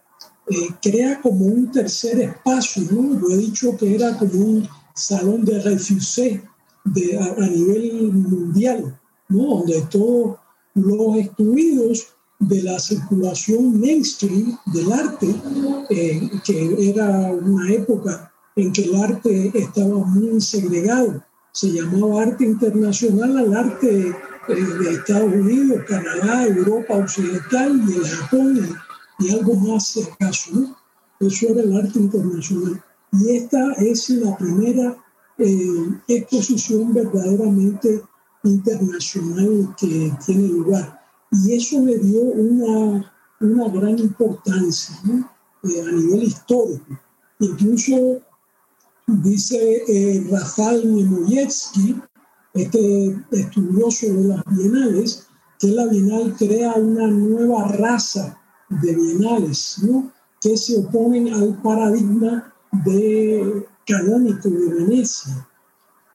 eh, 0.48 0.68
crea 0.82 1.20
como 1.22 1.46
un 1.46 1.70
tercer 1.70 2.20
espacio, 2.20 2.82
¿no? 2.90 3.18
Yo 3.20 3.34
he 3.34 3.38
dicho 3.38 3.76
que 3.76 3.94
era 3.94 4.16
como 4.18 4.34
un 4.34 4.68
salón 4.94 5.44
de 5.44 5.60
refusé 5.60 6.42
de, 6.84 7.18
a, 7.18 7.46
nivel 7.48 8.12
mundial, 8.12 8.98
¿no? 9.28 9.56
Donde 9.56 9.80
todos 9.90 10.36
los 10.74 11.16
excluidos 11.16 12.08
de 12.38 12.62
la 12.62 12.78
circulación 12.78 13.80
mainstream 13.80 14.58
del 14.66 14.92
arte, 14.92 15.34
eh, 15.88 16.30
que 16.44 16.90
era 16.90 17.32
una 17.32 17.72
época 17.72 18.30
en 18.56 18.72
que 18.72 18.82
el 18.82 18.94
arte 18.96 19.50
estaba 19.54 19.96
muy 19.98 20.40
segregado, 20.40 21.22
se 21.52 21.68
llamaba 21.72 22.22
arte 22.22 22.44
internacional 22.44 23.38
al 23.38 23.56
arte 23.56 24.12
de 24.48 24.90
Estados 24.90 25.32
Unidos, 25.32 25.84
Canadá, 25.88 26.46
Europa 26.46 26.94
Occidental 26.94 27.80
y 27.88 27.94
el 27.94 28.06
Japón 28.06 28.76
y, 29.18 29.30
algo 29.30 29.54
más 29.54 29.96
escaso. 29.96 30.50
¿no? 30.52 30.76
Eso 31.20 31.48
era 31.48 31.62
el 31.62 31.76
arte 31.76 31.98
internacional. 31.98 32.82
Y 33.12 33.36
esta 33.36 33.72
es 33.74 34.10
la 34.10 34.36
primera 34.36 34.96
eh, 35.38 36.00
exposición 36.08 36.92
verdaderamente 36.92 38.02
internacional 38.44 39.74
que 39.78 40.12
tiene 40.24 40.48
lugar. 40.48 41.00
Y 41.32 41.54
eso 41.54 41.80
le 41.80 41.98
dio 41.98 42.20
una, 42.20 43.12
una 43.40 43.68
gran 43.68 43.98
importancia 43.98 44.96
¿no? 45.04 45.30
eh, 45.64 45.80
a 45.80 45.92
nivel 45.92 46.24
histórico. 46.24 46.98
Incluso 47.40 48.20
dice 49.06 49.84
eh, 49.88 50.26
Rafael 50.30 50.94
Nemoyevsky, 50.94 52.00
este 52.54 53.16
estudioso 53.32 54.06
de 54.06 54.24
las 54.24 54.44
bienales, 54.46 55.26
que 55.58 55.68
la 55.68 55.86
bienal 55.86 56.34
crea 56.38 56.74
una 56.74 57.06
nueva 57.08 57.68
raza 57.68 58.40
de 58.80 58.94
bienales, 58.94 59.78
¿no? 59.82 60.10
que 60.40 60.56
se 60.56 60.78
oponen 60.78 61.32
al 61.32 61.60
paradigma 61.62 62.52
de 62.84 63.66
canónico 63.86 64.48
de 64.48 64.74
Venecia. 64.74 65.48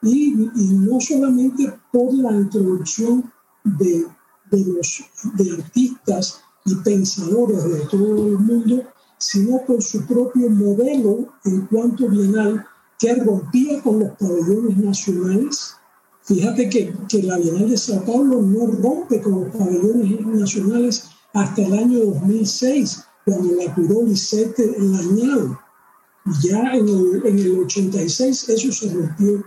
Y, 0.02 0.32
no 0.32 1.00
solamente 1.02 1.74
por 1.91 2.13
la 2.13 2.32
introducción 2.32 3.32
de, 3.63 4.06
de, 4.52 4.65
los, 4.65 5.04
de 5.34 5.52
artistas 5.52 6.41
y 6.65 6.76
pensadores 6.76 7.63
de 7.63 7.80
todo 7.88 8.28
el 8.28 8.39
mundo, 8.39 8.84
sino 9.17 9.65
por 9.65 9.82
su 9.82 10.06
propio 10.06 10.50
modelo 10.50 11.34
en 11.43 11.62
cuanto 11.65 12.08
bienal 12.08 12.65
que 12.98 13.15
rompía 13.15 13.82
con 13.82 14.00
los 14.00 14.12
pabellones 14.12 14.78
nacionales 14.78 15.76
Fíjate 16.30 16.69
que, 16.69 16.93
que, 17.08 17.24
la 17.24 17.39
Bienal 17.39 17.72
de 17.72 17.76
Sao 17.76 18.06
Paulo 18.06 18.39
no 18.39 18.67
rompe 18.67 19.19
con 19.19 19.45
los 19.45 19.56
pabellones 19.56 20.24
nacionales 20.28 21.10
hasta 21.34 21.62
el 21.62 21.74
año 21.74 22.00
2006, 22.00 23.04
cuando 23.26 23.54
la 23.56 23.74
curó 23.74 24.04
Lisette 24.04 24.60
Lañado. 24.78 25.60
Ya 26.42 26.60
en 26.74 26.88
el, 26.88 27.22
en 27.26 27.39
el 27.39 27.60
86 27.60 28.50
eso 28.50 28.72
se 28.72 28.94
rompió 28.94 29.44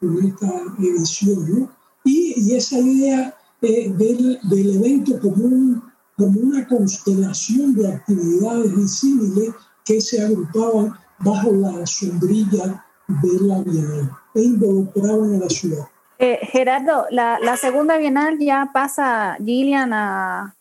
con 0.00 0.24
esta 0.24 0.50
edición. 0.78 1.60
¿no? 1.60 1.70
Y, 2.04 2.34
y, 2.36 2.54
esa 2.56 2.78
idea 2.78 3.36
eh, 3.62 3.90
del, 3.90 4.38
del, 4.42 4.76
evento 4.76 5.20
como, 5.20 5.44
un, 5.44 5.82
como 6.16 6.40
una 6.40 6.66
constelación 6.66 7.74
de 7.74 7.92
actividades 7.92 8.74
visibles 8.76 9.54
que 9.84 10.00
se 10.00 10.24
agrupaban 10.24 10.94
bajo 11.20 11.52
la 11.52 11.86
sombrilla 11.86 12.84
de 13.08 13.40
la 13.40 13.62
Bienal 13.62 14.10
e 14.34 14.42
involucraban 14.42 15.34
a 15.34 15.38
la 15.38 15.48
ciudad. 15.48 15.86
Eh, 16.18 16.38
Gerardo, 16.42 17.06
la, 17.10 17.56
segunda 17.56 17.96
Bienal 17.96 18.38
ya 18.38 18.70
pasa 18.72 19.36
Gillian 19.44 19.92
a, 19.92 20.54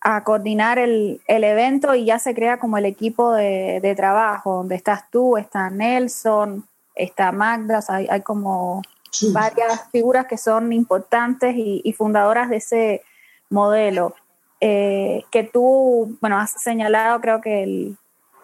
a 0.00 0.22
coordinar 0.24 0.78
el, 0.78 1.20
evento 1.26 1.94
y 1.94 2.04
ya 2.04 2.18
se 2.18 2.34
crea 2.34 2.58
como 2.58 2.78
el 2.78 2.86
equipo 2.86 3.32
de, 3.32 3.94
trabajo, 3.96 4.56
donde 4.56 4.76
estás 4.76 5.10
tú, 5.10 5.36
está 5.36 5.70
Nelson, 5.70 6.66
está 6.94 7.32
Magda, 7.32 7.80
hay, 7.88 8.20
como 8.22 8.82
varias 9.32 9.88
figuras 9.90 10.26
que 10.26 10.36
son 10.36 10.72
importantes 10.72 11.54
y, 11.56 11.92
fundadoras 11.92 12.48
de 12.48 12.56
ese 12.56 13.02
modelo. 13.50 14.14
Eh, 14.60 15.24
que 15.30 15.44
tú, 15.44 16.16
bueno, 16.20 16.38
has 16.38 16.50
señalado 16.50 17.20
creo 17.20 17.40
que 17.40 17.92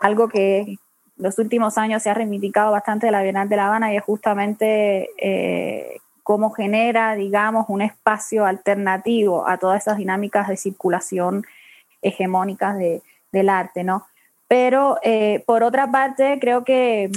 algo 0.00 0.28
que 0.28 0.78
los 1.16 1.38
últimos 1.38 1.76
años 1.76 2.02
se 2.02 2.10
ha 2.10 2.14
reivindicado 2.14 2.70
bastante 2.70 3.06
de 3.06 3.12
la 3.12 3.22
Bienal 3.22 3.48
de 3.48 3.56
La 3.56 3.66
Habana 3.66 3.92
y 3.92 3.96
es 3.96 4.02
justamente 4.04 5.10
eh, 5.18 6.00
cómo 6.24 6.50
genera, 6.50 7.14
digamos, 7.14 7.66
un 7.68 7.82
espacio 7.82 8.46
alternativo 8.46 9.46
a 9.46 9.58
todas 9.58 9.82
esas 9.82 9.98
dinámicas 9.98 10.48
de 10.48 10.56
circulación 10.56 11.44
hegemónicas 12.02 12.76
del 12.76 13.48
arte, 13.48 13.84
¿no? 13.84 14.06
Pero 14.48 14.98
eh, 15.02 15.44
por 15.46 15.62
otra 15.62 15.90
parte, 15.90 16.38
creo 16.40 16.64
que 16.64 17.10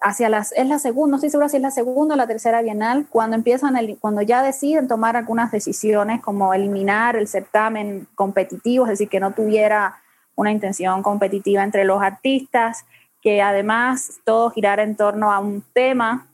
hacia 0.00 0.28
las, 0.28 0.52
es 0.52 0.66
la 0.66 0.78
segunda, 0.78 1.12
no 1.12 1.16
estoy 1.16 1.30
segura 1.30 1.48
si 1.48 1.56
es 1.56 1.62
la 1.62 1.70
segunda 1.70 2.14
o 2.14 2.16
la 2.16 2.26
tercera 2.26 2.62
bienal, 2.62 3.06
cuando 3.10 3.36
empiezan, 3.36 3.76
el, 3.76 3.98
cuando 3.98 4.22
ya 4.22 4.42
deciden 4.42 4.88
tomar 4.88 5.16
algunas 5.16 5.52
decisiones 5.52 6.22
como 6.22 6.54
eliminar 6.54 7.16
el 7.16 7.28
certamen 7.28 8.08
competitivo, 8.14 8.84
es 8.84 8.90
decir, 8.90 9.08
que 9.08 9.20
no 9.20 9.32
tuviera 9.32 10.00
una 10.34 10.52
intención 10.52 11.02
competitiva 11.02 11.62
entre 11.62 11.84
los 11.84 12.02
artistas, 12.02 12.86
que 13.20 13.42
además 13.42 14.20
todo 14.24 14.50
girara 14.50 14.82
en 14.82 14.96
torno 14.96 15.32
a 15.32 15.38
un 15.38 15.62
tema, 15.72 16.26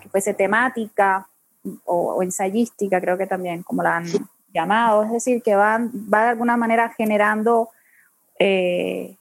que 0.00 0.08
fuese 0.08 0.34
temática 0.34 1.26
o, 1.84 2.22
ensayística, 2.22 3.00
creo 3.00 3.16
que 3.16 3.26
también, 3.26 3.62
como 3.62 3.82
la 3.82 3.96
han 3.96 4.06
llamado, 4.52 5.04
es 5.04 5.10
decir, 5.10 5.42
que 5.42 5.54
van, 5.54 5.90
va 6.12 6.24
de 6.24 6.28
alguna 6.30 6.56
manera 6.56 6.90
generando 6.90 7.70
eh, 8.38 9.16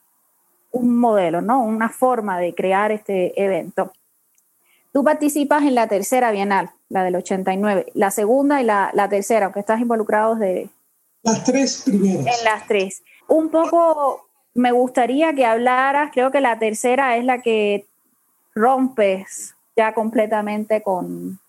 un 0.71 0.99
modelo, 0.99 1.41
¿no? 1.41 1.63
una 1.63 1.89
forma 1.89 2.39
de 2.39 2.53
crear 2.53 2.91
este 2.91 3.41
evento. 3.41 3.93
Tú 4.91 5.03
participas 5.03 5.63
en 5.63 5.75
la 5.75 5.87
tercera 5.87 6.31
bienal, 6.31 6.69
la 6.89 7.03
del 7.03 7.15
89, 7.15 7.87
la 7.95 8.11
segunda 8.11 8.61
y 8.61 8.65
la, 8.65 8.91
la 8.93 9.09
tercera, 9.09 9.45
aunque 9.45 9.61
estás 9.61 9.81
involucrado 9.81 10.35
desde... 10.35 10.69
Las 11.23 11.43
tres 11.45 11.83
primeras. 11.85 12.37
En 12.37 12.45
las 12.45 12.67
tres. 12.67 13.01
Un 13.27 13.49
poco 13.49 14.27
me 14.53 14.71
gustaría 14.71 15.33
que 15.33 15.45
hablaras, 15.45 16.11
creo 16.13 16.31
que 16.31 16.41
la 16.41 16.59
tercera 16.59 17.15
es 17.15 17.23
la 17.23 17.41
que 17.41 17.87
rompes 18.53 19.55
ya 19.75 19.93
completamente 19.93 20.81
con, 20.81 21.39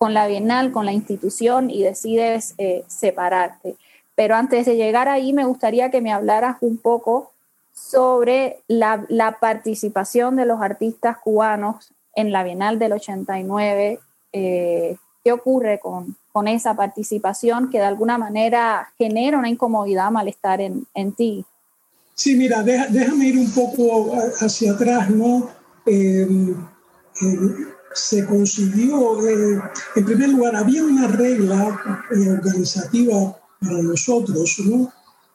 la 0.00 0.26
Bienal, 0.26 0.72
con 0.72 0.84
la 0.84 0.92
institución 0.92 1.70
y 1.70 1.82
decides 1.82 2.54
eh, 2.58 2.84
separarte. 2.88 3.76
Pero 4.14 4.34
antes 4.34 4.66
de 4.66 4.76
llegar 4.76 5.08
ahí, 5.08 5.32
me 5.32 5.44
gustaría 5.44 5.90
que 5.90 6.00
me 6.00 6.12
hablaras 6.12 6.56
un 6.60 6.76
poco 6.76 7.30
sobre 7.72 8.62
la, 8.68 9.38
participación 9.40 10.36
de 10.36 10.44
los 10.44 10.60
artistas 10.60 11.18
cubanos 11.18 11.92
en 12.14 12.32
la 12.32 12.42
Bienal 12.42 12.78
del 12.78 12.92
89. 12.92 14.00
Eh, 14.32 14.96
¿Qué 15.24 15.32
ocurre 15.32 15.78
con, 15.78 16.16
esa 16.48 16.74
participación 16.74 17.70
que 17.70 17.78
de 17.78 17.84
alguna 17.84 18.18
manera 18.18 18.92
genera 18.98 19.38
una 19.38 19.48
incomodidad, 19.48 20.10
malestar 20.10 20.60
en, 20.60 20.86
en 20.94 21.12
ti? 21.12 21.44
Sí, 22.14 22.36
mira, 22.36 22.62
déjame 22.62 23.26
ir 23.26 23.38
un 23.38 23.50
poco 23.52 24.12
hacia 24.40 24.72
atrás, 24.72 25.10
¿no? 25.10 25.48
Em, 25.86 26.54
se 27.94 28.24
consiguió, 28.26 29.26
eh, 29.26 29.60
en 29.96 30.04
primer 30.04 30.30
lugar, 30.30 30.56
había 30.56 30.84
una 30.84 31.08
regla 31.08 32.04
eh, 32.10 32.30
organizativa 32.30 33.36
para 33.60 33.82
nosotros, 33.82 34.56
¿no? 34.64 34.92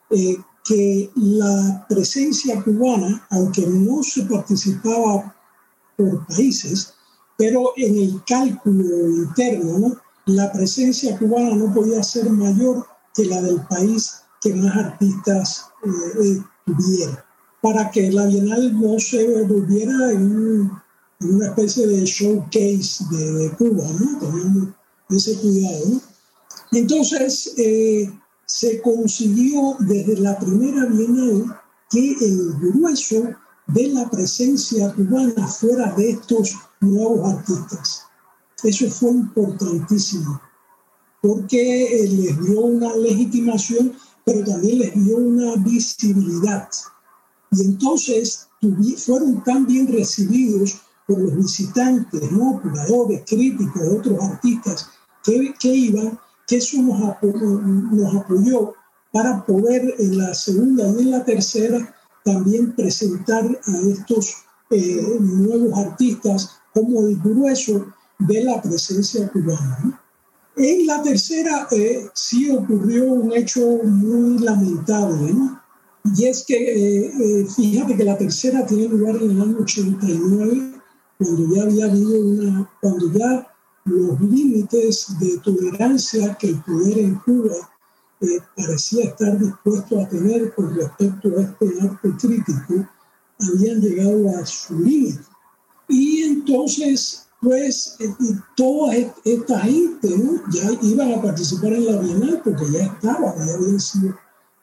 Eh, 0.09 0.37
que 0.63 1.09
la 1.15 1.85
presencia 1.87 2.61
cubana, 2.61 3.25
aunque 3.29 3.65
no 3.67 4.03
se 4.03 4.23
participaba 4.23 5.33
por 5.95 6.27
países, 6.27 6.93
pero 7.37 7.71
en 7.77 7.97
el 7.97 8.21
cálculo 8.25 9.07
interno, 9.07 9.79
¿no? 9.79 9.97
la 10.25 10.51
presencia 10.51 11.17
cubana 11.17 11.55
no 11.55 11.73
podía 11.73 12.03
ser 12.03 12.29
mayor 12.29 12.85
que 13.13 13.25
la 13.25 13.41
del 13.41 13.61
país 13.67 14.23
que 14.41 14.53
más 14.55 14.75
artistas 14.75 15.67
tuviera, 16.65 17.25
para 17.61 17.89
que 17.89 18.11
la 18.11 18.25
Bienal 18.25 18.77
no 18.77 18.99
se 18.99 19.45
volviera 19.45 20.11
en, 20.11 20.69
una 21.21 21.47
especie 21.47 21.87
de 21.87 22.05
showcase 22.05 23.03
de, 23.11 23.51
Cuba, 23.57 23.85
¿no? 23.99 24.19
Teniendo 24.19 24.73
ese 25.09 25.35
cuidado. 25.37 26.01
Entonces, 26.71 27.53
eh, 27.57 28.11
se 28.45 28.81
consiguió 28.81 29.75
desde 29.79 30.17
la 30.17 30.37
primera 30.39 30.85
Bienal 30.85 31.59
que 31.89 32.13
el 32.21 32.53
grueso 32.59 33.29
de 33.67 33.87
la 33.89 34.09
presencia 34.09 34.93
cubana 34.93 35.47
fuera 35.47 35.91
de 35.93 36.11
estos 36.11 36.55
nuevos 36.81 37.33
artistas. 37.33 38.03
Eso 38.63 38.89
fue 38.89 39.11
importantísimo, 39.11 40.41
porque 41.21 41.85
eh, 41.85 42.07
les 42.07 42.45
dio 42.45 42.61
una 42.61 42.95
legitimación 42.95 43.93
pero 44.27 44.43
también 44.43 44.79
les 44.79 44.93
dio 44.93 45.15
una 45.15 45.55
visibilidad. 45.55 46.67
Y 47.53 47.63
entonces 47.63 48.49
fueron 48.97 49.41
tan 49.45 49.65
bien 49.65 49.87
recibidos 49.87 50.81
por 51.07 51.19
los 51.19 51.35
visitantes, 51.35 52.31
¿no? 52.31 52.61
curadores, 52.61 53.23
críticos, 53.25 53.81
otros 53.81 54.21
artistas 54.21 54.89
que, 55.23 55.53
que 55.59 55.69
iban, 55.69 56.19
que 56.45 56.57
eso 56.57 56.81
nos, 56.81 57.01
apoyó 58.15 58.73
para 59.11 59.45
poder 59.45 59.95
en 59.99 60.17
la 60.17 60.33
segunda 60.33 60.87
y 60.89 61.01
en 61.01 61.11
la 61.11 61.23
tercera 61.23 61.95
también 62.23 62.73
presentar 62.75 63.45
a 63.45 63.77
estos 63.89 64.35
eh, 64.69 65.17
nuevos 65.19 65.77
artistas 65.79 66.59
como 66.73 67.07
el 67.07 67.17
grueso 67.17 67.87
de 68.19 68.43
la 68.43 68.61
presencia 68.61 69.29
cubana. 69.29 69.79
¿no? 69.83 70.07
En 70.57 70.87
la 70.87 71.03
tercera 71.03 71.67
eh, 71.71 72.09
sí 72.13 72.49
ocurrió 72.49 73.05
un 73.05 73.31
hecho 73.31 73.61
muy 73.83 74.39
lamentable, 74.39 75.31
¿no? 75.31 75.61
Y 76.15 76.25
es 76.25 76.45
que, 76.45 76.55
eh, 76.55 77.11
eh, 77.19 77.47
fíjate 77.55 77.95
que 77.95 78.03
la 78.03 78.17
tercera 78.17 78.65
tiene 78.65 78.87
lugar 78.87 79.17
en 79.17 79.31
el 79.31 79.41
año 79.41 79.57
89, 79.59 80.76
cuando 81.17 81.55
ya 81.55 81.63
había 81.63 81.85
habido 81.85 82.19
una, 82.19 82.71
cuando 82.81 83.11
ya 83.11 83.47
los 83.85 84.19
límites 84.21 85.17
de 85.19 85.37
tolerancia 85.39 86.35
que 86.35 86.49
el 86.49 86.61
poder 86.63 86.97
en 86.99 87.15
Cuba 87.15 87.55
parecía 88.55 89.05
estar 89.05 89.37
dispuesto 89.39 90.01
a 90.01 90.09
tener 90.09 90.53
con 90.55 90.75
respecto 90.75 91.29
a 91.37 91.41
este 91.41 91.81
arte 91.81 92.09
crítico, 92.19 92.87
habían 93.39 93.79
llegado 93.79 94.37
a 94.37 94.45
su 94.45 94.79
límite. 94.79 95.21
Y 95.87 96.23
entonces 96.23 97.27
pues 97.41 97.95
eh, 97.99 98.13
toda 98.55 98.95
esta 99.23 99.59
gente 99.59 100.09
ya 100.51 100.71
iban 100.81 101.13
a 101.13 101.21
participar 101.21 101.73
en 101.73 101.85
la 101.85 102.01
Bienal 102.01 102.41
porque 102.43 102.71
ya 102.71 102.85
estaban, 102.85 103.35
ya 103.37 103.53
habían 103.53 103.79
sido 103.79 104.17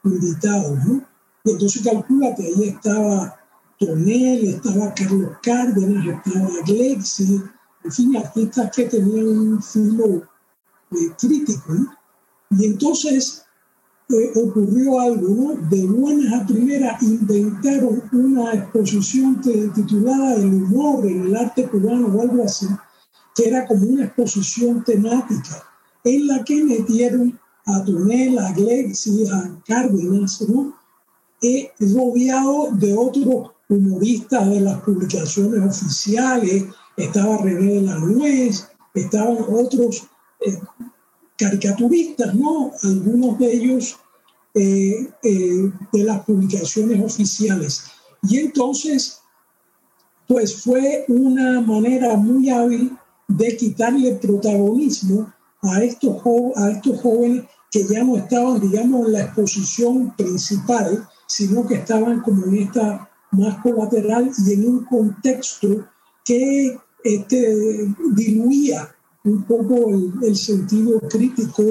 invitados. 0.04 0.78
¿no? 0.84 1.04
Y 1.44 1.50
entonces 1.52 1.82
calculate, 1.82 2.42
ahí 2.42 2.68
estaba 2.70 3.36
Tonel, 3.78 4.44
estaba 4.44 4.94
Carlos 4.94 5.32
Cárdenas, 5.42 6.06
estaba 6.06 6.48
Glexi, 6.66 7.40
en 7.84 7.92
fin, 7.92 8.16
artistas 8.16 8.70
que 8.74 8.84
tenían 8.84 9.28
un 9.28 9.62
filo 9.62 10.22
eh, 10.92 11.10
crítico. 11.18 11.72
¿no? 11.72 11.94
Y 12.50 12.66
entonces 12.66 13.44
eh, 14.08 14.32
ocurrió 14.36 15.00
algo, 15.00 15.28
¿no? 15.28 15.68
De 15.68 15.86
buenas 15.86 16.42
a 16.42 16.46
primeras 16.46 17.02
inventaron 17.02 18.02
una 18.12 18.52
exposición 18.52 19.40
titulada 19.40 20.34
El 20.36 20.54
humor 20.54 21.06
en 21.06 21.26
el 21.26 21.36
arte 21.36 21.66
cubano 21.68 22.08
o 22.08 22.22
algo 22.22 22.44
así, 22.44 22.66
que 23.34 23.48
era 23.48 23.66
como 23.66 23.86
una 23.86 24.04
exposición 24.04 24.84
temática 24.84 25.64
en 26.04 26.26
la 26.26 26.44
que 26.44 26.62
metieron 26.62 27.38
a 27.66 27.82
Tonel, 27.82 28.38
a 28.38 28.54
y 28.56 29.26
a 29.26 29.62
Cárdenas, 29.66 30.42
¿no? 30.48 30.78
Y 31.40 31.68
rodeado 31.80 32.68
de 32.72 32.94
otros 32.96 33.53
humoristas 33.68 34.48
de 34.50 34.60
las 34.60 34.80
publicaciones 34.82 35.60
oficiales, 35.64 36.64
estaba 36.96 37.38
René 37.38 37.74
de 37.74 37.82
la 37.82 37.98
Nuez, 37.98 38.68
estaban 38.94 39.38
otros 39.48 40.04
eh, 40.40 40.58
caricaturistas, 41.36 42.34
¿no? 42.34 42.72
Algunos 42.82 43.38
de 43.38 43.52
ellos 43.52 43.96
eh, 44.54 45.10
eh, 45.22 45.72
de 45.92 46.04
las 46.04 46.24
publicaciones 46.24 47.02
oficiales. 47.02 47.84
Y 48.22 48.38
entonces, 48.38 49.20
pues 50.28 50.62
fue 50.62 51.04
una 51.08 51.60
manera 51.60 52.16
muy 52.16 52.48
hábil 52.50 52.96
de 53.26 53.56
quitarle 53.56 54.14
protagonismo 54.14 55.32
a 55.62 55.82
estos, 55.82 56.22
a 56.56 56.70
estos 56.70 57.00
jóvenes 57.00 57.44
que 57.70 57.84
ya 57.84 58.04
no 58.04 58.16
estaban, 58.16 58.60
digamos, 58.60 59.06
en 59.06 59.12
la 59.14 59.22
exposición 59.22 60.14
principal, 60.16 61.08
sino 61.26 61.66
que 61.66 61.74
estaban 61.74 62.20
como 62.20 62.46
en 62.46 62.58
esta 62.58 63.10
más 63.36 63.58
colateral 63.62 64.30
y 64.46 64.52
en 64.52 64.68
un 64.68 64.84
contexto 64.84 65.86
que 66.24 66.78
este, 67.04 67.94
diluía 68.14 68.94
un 69.24 69.42
poco 69.44 69.90
el, 70.22 70.36
sentido 70.36 71.00
crítico 71.08 71.62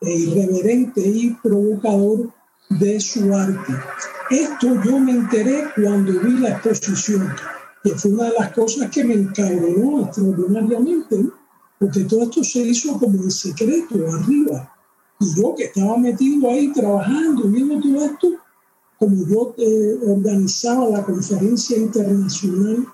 e 0.00 0.12
irreverente 0.12 1.00
y 1.00 1.30
provocador 1.42 2.32
de 2.70 3.00
su 3.00 3.34
arte. 3.34 3.72
Esto 4.30 4.80
yo 4.84 4.98
me 4.98 5.12
enteré 5.12 5.64
cuando 5.74 6.12
vi 6.20 6.38
la 6.38 6.50
exposición, 6.50 7.28
que 7.82 7.90
fue 7.96 8.12
una 8.12 8.24
de 8.24 8.34
las 8.38 8.52
cosas 8.52 8.90
que 8.90 9.04
me 9.04 9.14
encabronó 9.14 10.04
extraordinariamente, 10.04 11.26
porque 11.78 12.04
todo 12.04 12.22
esto 12.22 12.44
se 12.44 12.60
hizo 12.60 12.98
como 12.98 13.22
en 13.22 13.30
secreto, 13.30 13.96
arriba. 14.12 14.72
Y 15.18 15.34
yo 15.34 15.54
que 15.56 15.64
estaba 15.64 15.96
metido 15.98 16.48
ahí 16.48 16.72
trabajando, 16.72 17.42
viendo 17.48 17.80
todo 17.80 18.04
esto, 18.04 18.28
como 19.00 19.26
yo 19.26 19.54
eh, 19.56 19.98
organizaba 20.06 20.90
la 20.90 21.02
conferencia 21.02 21.78
internacional 21.78 22.86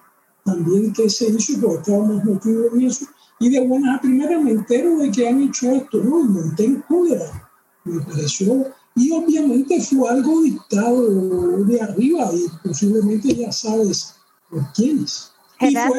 también 0.44 0.92
que 0.92 1.10
se 1.10 1.28
hizo, 1.28 1.60
porque 1.60 1.78
estábamos 1.78 2.24
metidos 2.24 2.72
en 2.74 2.82
eso, 2.82 3.06
y 3.40 3.50
de 3.50 3.66
buena 3.66 3.96
a 3.96 4.00
primera 4.00 4.38
me 4.38 4.52
entero 4.52 4.98
de 4.98 5.10
que 5.10 5.28
han 5.28 5.42
hecho 5.42 5.72
esto, 5.72 5.98
¿no? 6.04 6.20
Y 6.20 6.28
monté 6.28 6.64
en 6.64 6.80
cólera. 6.82 7.50
Me 7.84 8.00
pareció, 8.02 8.66
y 8.94 9.10
obviamente 9.10 9.80
fue 9.80 10.08
algo 10.08 10.42
dictado 10.42 11.64
de 11.64 11.80
arriba, 11.80 12.30
y 12.32 12.46
posiblemente 12.62 13.34
ya 13.34 13.50
sabes 13.50 14.14
por 14.48 14.62
quiénes. 14.74 15.32
Y 15.60 15.74
fue, 15.74 15.98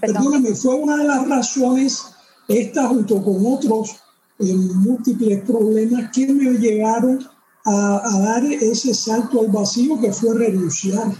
perdóname, 0.00 0.52
fue 0.56 0.74
una 0.74 0.96
de 0.96 1.04
las 1.04 1.28
razones, 1.28 2.06
esta 2.48 2.88
junto 2.88 3.22
con 3.22 3.46
otros 3.46 3.90
eh, 4.40 4.52
múltiples 4.52 5.44
problemas 5.44 6.10
que 6.12 6.26
me 6.32 6.58
llevaron 6.58 7.24
a, 7.68 8.18
dar 8.20 8.44
ese 8.44 8.94
salto 8.94 9.40
al 9.40 9.48
vacío 9.48 10.00
que 10.00 10.12
fue 10.12 10.34
renunciar. 10.34 11.12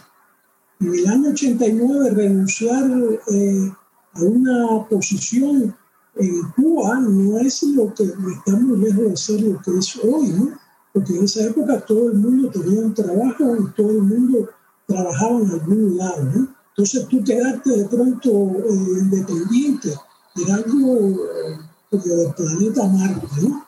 En 0.81 0.95
el 0.95 1.07
año 1.09 1.31
89 1.31 2.11
renunciar 2.11 2.85
eh, 3.29 3.73
a 4.15 4.23
una 4.23 4.89
posición 4.89 5.77
en 6.17 6.43
Cuba 6.57 7.01
no 7.01 7.39
es 7.39 7.63
lo 7.63 7.93
que 7.95 8.05
estamos 8.05 8.79
lejos 8.79 9.05
de 9.05 9.17
ser 9.17 9.41
lo 9.43 9.61
que 9.61 9.79
es 9.79 9.97
hoy, 9.97 10.29
¿no? 10.29 10.59
Porque 10.93 11.17
en 11.17 11.25
esa 11.25 11.45
época 11.45 11.81
todo 11.81 12.09
el 12.09 12.19
mundo 12.19 12.51
tenía 12.51 12.81
un 12.81 12.95
trabajo 12.95 13.57
y 13.57 13.71
todo 13.77 13.91
el 13.91 14.03
mundo 14.03 14.49
trabajaba 14.87 15.41
en 15.41 15.51
algún 15.51 15.97
lado, 15.97 16.25
¿no? 16.25 16.49
Entonces 16.71 17.07
tú 17.09 17.23
quedarte 17.23 17.71
de 17.71 17.85
pronto 17.85 18.31
eh, 18.31 19.01
independiente 19.01 19.95
era 20.37 20.55
algo 20.57 20.97
eh, 20.99 21.59
como 21.91 22.03
del 22.03 22.35
planeta 22.35 22.89
Marte, 22.89 23.27
¿no? 23.43 23.68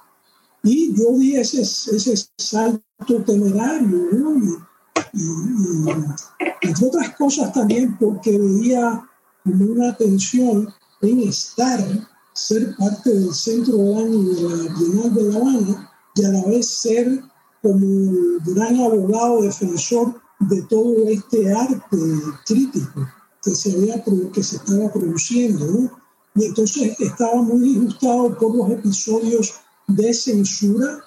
Y 0.62 0.94
yo 0.94 1.12
vi 1.16 1.36
ese, 1.36 1.62
ese 1.62 2.14
salto 2.36 3.22
temerario, 3.26 4.08
¿no? 4.12 4.36
Y, 4.36 4.58
y, 5.14 5.28
entre 6.62 6.86
otras 6.86 7.16
cosas 7.16 7.52
también 7.52 7.96
porque 7.98 8.38
veía 8.38 9.02
como 9.44 9.64
una 9.72 9.90
atención 9.90 10.68
en 11.00 11.20
estar, 11.20 11.80
ser 12.34 12.76
parte 12.76 13.10
del 13.10 13.34
centro 13.34 13.76
del 13.76 13.96
año 13.96 14.22
de 14.22 14.42
la 14.42 14.74
Bienal 14.74 15.14
de 15.14 15.22
La 15.24 15.36
Habana 15.36 15.90
y 16.14 16.24
a 16.24 16.28
la 16.28 16.44
vez 16.44 16.66
ser 16.66 17.22
como 17.62 17.78
el 17.78 18.38
gran 18.44 18.80
abogado 18.80 19.42
defensor 19.42 20.20
de 20.40 20.62
todo 20.62 21.08
este 21.08 21.52
arte 21.52 21.80
crítico 22.46 23.06
que 23.42 23.54
se, 23.54 23.72
había, 23.72 24.02
que 24.32 24.42
se 24.42 24.56
estaba 24.56 24.92
produciendo. 24.92 25.66
¿no? 25.66 25.90
Y 26.34 26.46
entonces 26.46 26.98
estaba 27.00 27.42
muy 27.42 27.60
disgustado 27.60 28.36
por 28.38 28.54
los 28.54 28.70
episodios 28.70 29.54
de 29.96 30.14
censura 30.14 31.04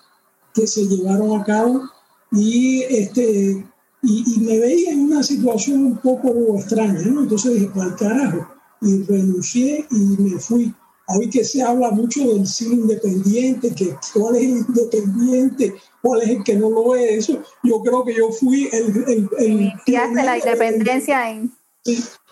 que 0.54 0.68
se 0.68 0.86
llevaron 0.88 1.40
a 1.40 1.44
cabo 1.44 1.84
y, 2.32 2.84
este, 2.84 3.66
y, 4.02 4.40
me 4.42 4.60
veía 4.60 4.92
en 4.92 5.02
una 5.02 5.24
situación 5.24 5.86
un 5.86 5.98
poco 5.98 6.58
extraña, 6.58 7.02
¿no? 7.02 7.22
Entonces 7.22 7.54
dije, 7.54 7.68
para 7.68 7.90
el 7.90 7.96
carajo, 7.96 8.48
y 8.82 9.04
renuncié 9.04 9.86
y 9.92 10.22
me 10.22 10.40
fui. 10.40 10.74
Hoy 11.08 11.30
que 11.30 11.44
se 11.44 11.62
habla 11.62 11.92
mucho 11.92 12.22
del 12.22 12.48
cine 12.48 12.76
independiente, 12.76 13.74
que 13.76 13.96
cuál 14.14 14.36
es 14.38 14.44
el 14.44 14.50
independiente, 14.50 15.76
cuál 16.02 16.22
es 16.22 16.30
el 16.30 16.44
que 16.44 16.56
no 16.56 16.70
lo 16.70 16.96
es, 16.96 17.30
eso, 17.30 17.42
yo 17.64 17.82
creo 17.82 18.06
que 18.06 18.16
yo 18.16 18.32
fui 18.32 18.70
el... 18.72 19.04
el, 19.08 19.30
el 19.38 19.74
la 20.16 20.38
independencia 20.38 21.30
en... 21.30 21.52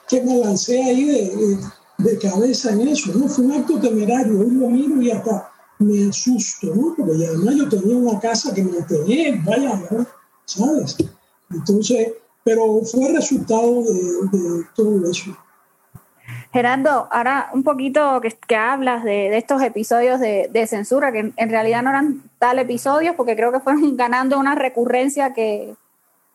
Que 0.08 0.22
me 0.22 0.38
lancé 0.38 0.82
ahí 0.84 1.06
de, 1.06 1.58
de, 2.00 2.18
cabeza 2.18 2.72
en 2.72 2.88
eso, 2.88 3.14
¿no? 3.14 3.28
Fue 3.28 3.46
un 3.46 3.54
acto 3.54 3.80
temerario, 3.80 4.40
hoy 4.40 4.52
lo 4.52 4.70
miro 4.70 5.02
y 5.02 5.12
hasta 5.12 5.51
me 5.82 6.10
asusto, 6.10 6.74
¿no? 6.76 6.96
Porque 6.96 7.26
además 7.26 7.56
yo 7.56 7.70
tenía 7.70 7.98
una 7.98 8.20
casa 8.20 8.54
que 8.54 8.64
mantenía, 8.64 9.42
vaya, 9.46 9.82
¿sabes? 10.46 10.98
Entonces, 11.50 12.14
pero 12.44 12.82
fue 12.84 13.12
resultado 13.12 13.84
de, 13.84 14.66
todo 14.76 15.10
eso. 15.10 15.36
Gerardo, 16.54 17.08
ahora 17.12 17.50
un 17.54 17.64
poquito 17.64 18.22
que, 18.22 18.56
hablas 18.56 19.04
de, 19.04 19.38
estos 19.38 19.62
episodios 19.62 20.20
de, 20.20 20.68
censura, 20.68 21.12
que 21.12 21.34
en, 21.36 21.50
realidad 21.50 21.84
no 21.84 21.90
eran 21.90 22.24
tal 22.40 22.60
episodios, 22.60 23.16
porque 23.16 23.36
creo 23.36 23.52
que 23.52 23.60
fueron 23.60 23.96
ganando 23.98 24.40
una 24.40 24.56
recurrencia 24.56 25.34
que, 25.34 25.76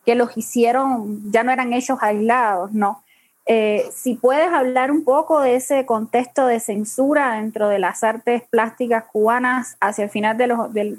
que 0.05 0.15
los 0.15 0.35
hicieron, 0.37 1.31
ya 1.31 1.43
no 1.43 1.51
eran 1.51 1.73
hechos 1.73 1.99
aislados, 2.01 2.71
¿no? 2.73 3.03
Eh, 3.49 3.89
si 3.95 4.15
puedes 4.15 4.51
hablar 4.51 4.91
un 4.91 5.05
poco 5.05 5.39
de 5.39 5.55
ese 5.55 5.85
contexto 5.85 6.47
de 6.47 6.59
censura 6.59 7.35
dentro 7.35 7.69
de 7.69 7.79
las 7.79 8.03
artes 8.03 8.43
plásticas 8.49 9.05
cubanas 9.05 9.77
hacia 9.79 10.03
el 10.03 10.09
final 10.09 10.37
de 10.37 10.47
los, 10.47 10.73
del, 10.73 10.97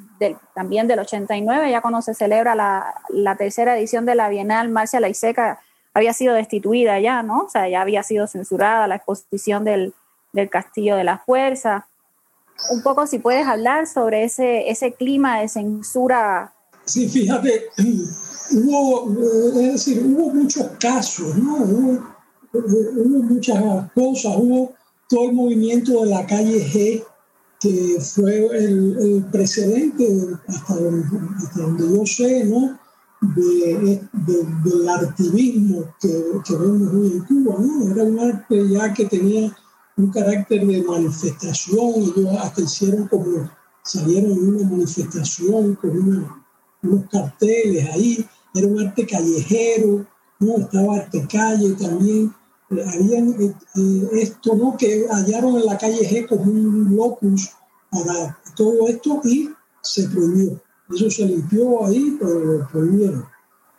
también 0.55 0.89
del 0.89 1.01
89, 1.01 1.71
ya 1.71 1.83
cuando 1.83 2.01
se 2.01 2.15
celebra 2.15 2.55
la, 2.55 3.37
tercera 3.37 3.77
edición 3.77 4.07
de 4.07 4.15
la 4.15 4.31
Bienal, 4.31 4.71
Marcia 4.71 4.99
Laiseca 4.99 5.61
había 5.93 6.15
sido 6.15 6.33
destituida 6.33 6.99
ya, 7.01 7.23
¿no? 7.23 7.41
O 7.41 7.51
sea, 7.51 7.69
ya 7.69 7.83
había 7.83 8.03
sido 8.03 8.27
censurada 8.27 8.87
la 8.87 8.97
exposición 8.97 9.65
del, 9.65 9.93
Castillo 10.51 10.95
de 10.95 11.03
la 11.03 11.19
Fuerza. 11.19 11.89
Un 12.71 12.83
poco 12.83 13.09
si 13.09 13.19
puedes 13.19 13.47
hablar 13.47 13.89
sobre 13.89 14.23
ese, 14.23 14.71
ese 14.71 14.93
clima 14.93 15.41
de 15.41 15.49
censura. 15.49 16.53
Sí, 16.85 17.09
fíjate, 17.09 17.67
hubo, 18.53 19.61
es 19.61 19.73
decir, 19.73 20.03
hubo 20.07 20.33
muchos 20.33 20.69
casos, 20.79 21.37
¿no? 21.37 22.18
Muchas 22.53 23.91
cosas, 23.95 24.37
hubo 24.37 24.75
todo 25.09 25.31
el 25.31 25.33
movimiento 25.33 26.05
de 26.05 26.11
la 26.11 26.27
calle 26.27 26.65
G, 26.65 27.05
que 27.61 28.01
fue 28.01 28.47
el, 28.57 29.25
precedente, 29.33 30.07
hasta 30.47 30.77
donde, 30.77 31.89
yo 31.89 32.07
sé, 32.07 32.45
¿no? 32.45 32.79
del 33.21 34.89
activismo 34.89 35.93
que, 36.01 36.09
vemos 36.57 36.95
hoy 36.95 37.13
en 37.15 37.25
Cuba. 37.25 37.57
¿no? 37.59 37.91
Era 37.91 38.05
un 38.05 38.19
arte 38.21 38.69
ya 38.69 38.93
que 38.95 39.07
tenía 39.07 39.53
un 39.97 40.11
carácter 40.11 40.65
de 40.65 40.83
manifestación, 40.85 41.95
ellos 41.97 42.37
hasta 42.41 42.63
hicieron 42.63 43.09
como, 43.09 43.51
salieron 43.83 44.33
en 44.33 44.49
una 44.55 44.69
manifestación 44.69 45.75
con 45.75 46.31
unos 46.83 47.05
carteles 47.11 47.89
ahí, 47.91 48.25
era 48.55 48.69
un 48.69 48.79
arte 48.87 49.05
callejero, 49.05 50.07
¿no? 50.41 50.57
estaba 50.59 50.97
arte 50.97 51.27
calle 51.31 51.73
también, 51.73 52.33
habían 52.71 53.31
eh, 53.41 53.55
eh, 53.77 54.09
esto, 54.13 54.55
¿no? 54.55 54.77
Que 54.77 55.07
hallaron 55.09 55.57
en 55.57 55.67
la 55.67 55.79
calle 55.79 56.09
G 56.09 56.29
como 56.29 56.43
un 56.43 56.97
locus 56.97 57.51
para 57.91 58.39
todo 58.57 58.89
esto 58.89 59.21
y 59.25 59.51
se 59.83 60.09
prohibió. 60.09 60.61
Eso 60.95 61.11
se 61.11 61.27
limpió 61.27 61.87
ahí, 61.87 62.17
pero 62.19 62.39
lo 62.39 62.69
prohibieron. 62.69 63.25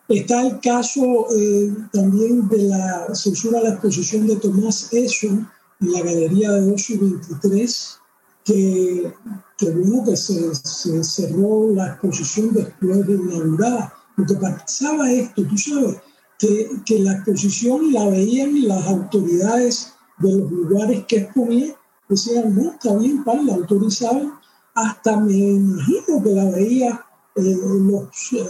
Está 0.08 0.42
el 0.48 0.60
caso 0.60 1.28
eh, 1.38 1.72
también 1.94 2.48
de 2.50 2.64
la 2.64 3.14
censura 3.14 3.60
a 3.60 3.64
la 3.64 3.70
exposición 3.70 4.26
de 4.26 4.38
Tomás 4.38 4.92
Esson 4.92 5.48
en 5.82 5.92
la 5.92 6.02
Galería 6.02 6.52
de 6.52 6.72
2 6.72 6.90
y 6.90 6.98
23, 6.98 8.00
que, 8.44 9.14
que, 9.58 9.72
bueno, 9.72 10.04
que 10.06 10.18
se, 10.18 10.56
se, 10.56 11.04
cerró 11.04 11.72
la 11.74 11.90
exposición 11.90 12.52
después 12.54 13.06
de 13.06 13.14
inaugurada. 13.14 13.94
Lo 14.18 14.26
que 14.26 14.34
pasaba 14.34 15.12
esto, 15.12 15.46
tú 15.46 15.58
sabes, 15.58 15.98
que, 16.40 17.00
la 17.00 17.14
exposición 17.14 17.92
la 17.92 18.08
veían 18.10 18.68
las 18.68 18.88
autoridades 18.88 19.94
de 20.20 20.38
los 20.38 20.52
lugares 20.52 21.06
que 21.06 21.18
exponían, 21.18 21.76
decían, 22.08 22.56
no, 22.56 22.72
está 22.72 22.96
bien, 22.96 23.24
para, 23.24 23.44
la 23.44 23.56
autorizaban, 23.56 24.34
hasta 24.74 25.20
me 25.20 25.34
imagino 25.34 26.24
que 26.24 26.30
la 26.32 26.46
veía 26.52 27.06
eh, 27.36 27.58
los, 27.64 28.34
eh, 28.34 28.46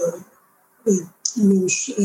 eh, 0.86 1.08
los 1.36 1.96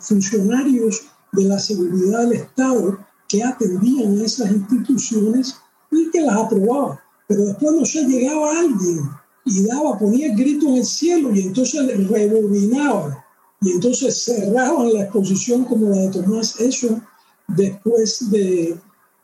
funcionarios 0.00 1.02
de 1.32 1.44
la 1.44 1.58
seguridad 1.58 2.20
del 2.20 2.32
Estado 2.32 2.98
que 3.28 3.42
atendían 3.42 4.18
a 4.18 4.24
esas 4.24 4.50
instituciones 4.50 5.56
y 5.90 6.10
que 6.10 6.20
las 6.20 6.36
aprobaban. 6.36 6.98
Pero 7.28 7.44
después 7.44 7.74
no 7.74 7.84
se 7.84 8.04
llegaba 8.04 8.58
alguien 8.58 9.08
y 9.44 9.64
daba, 9.64 9.98
ponía 9.98 10.32
el 10.32 10.36
grito 10.36 10.66
en 10.68 10.76
el 10.76 10.84
cielo 10.84 11.34
y 11.34 11.42
entonces 11.42 12.08
rebobinaba 12.08 13.24
y 13.62 13.72
entonces 13.72 14.22
cerraban 14.24 14.92
la 14.94 15.02
exposición 15.02 15.64
como 15.64 15.90
la 15.90 15.96
de 15.96 16.08
Tomás 16.08 16.58
Eso 16.60 17.00
después 17.48 18.30
de, 18.30 18.78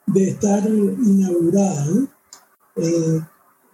de 0.06 0.28
estar 0.30 0.68
inaugurada. 0.68 2.06
Eh, 2.76 3.20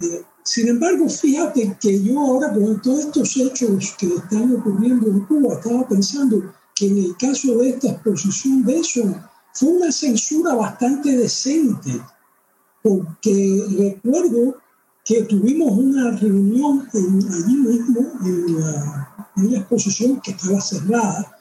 eh, 0.01 0.23
sin 0.45 0.69
embargo, 0.69 1.09
fíjate 1.09 1.77
que 1.81 2.03
yo 2.03 2.21
ahora 2.21 2.53
con 2.53 2.81
todos 2.83 3.07
estos 3.07 3.37
hechos 3.37 3.95
que 3.99 4.07
están 4.07 4.57
ocurriendo 4.57 5.09
en 5.09 5.21
Cuba, 5.27 5.55
estaba 5.55 5.89
pensando 5.89 6.53
que 6.75 6.87
en 6.87 6.99
el 6.99 7.17
caso 7.17 7.59
de 7.59 7.71
esta 7.71 7.89
exposición 7.89 8.65
de 8.65 8.79
eso 8.79 9.03
fue 9.55 9.69
una 9.69 9.93
censura 9.93 10.55
bastante 10.55 11.17
decente, 11.17 12.01
porque 12.83 13.65
recuerdo 13.79 14.57
que 15.05 15.23
tuvimos 15.23 15.73
una 15.73 16.17
reunión 16.17 16.89
allí 16.93 17.57
mismo 17.57 18.13
en 18.25 18.61
la 18.61 19.02
en 19.37 19.53
la 19.53 19.59
exposición 19.59 20.21
que 20.21 20.33
estaba 20.33 20.61
cerrada, 20.61 21.37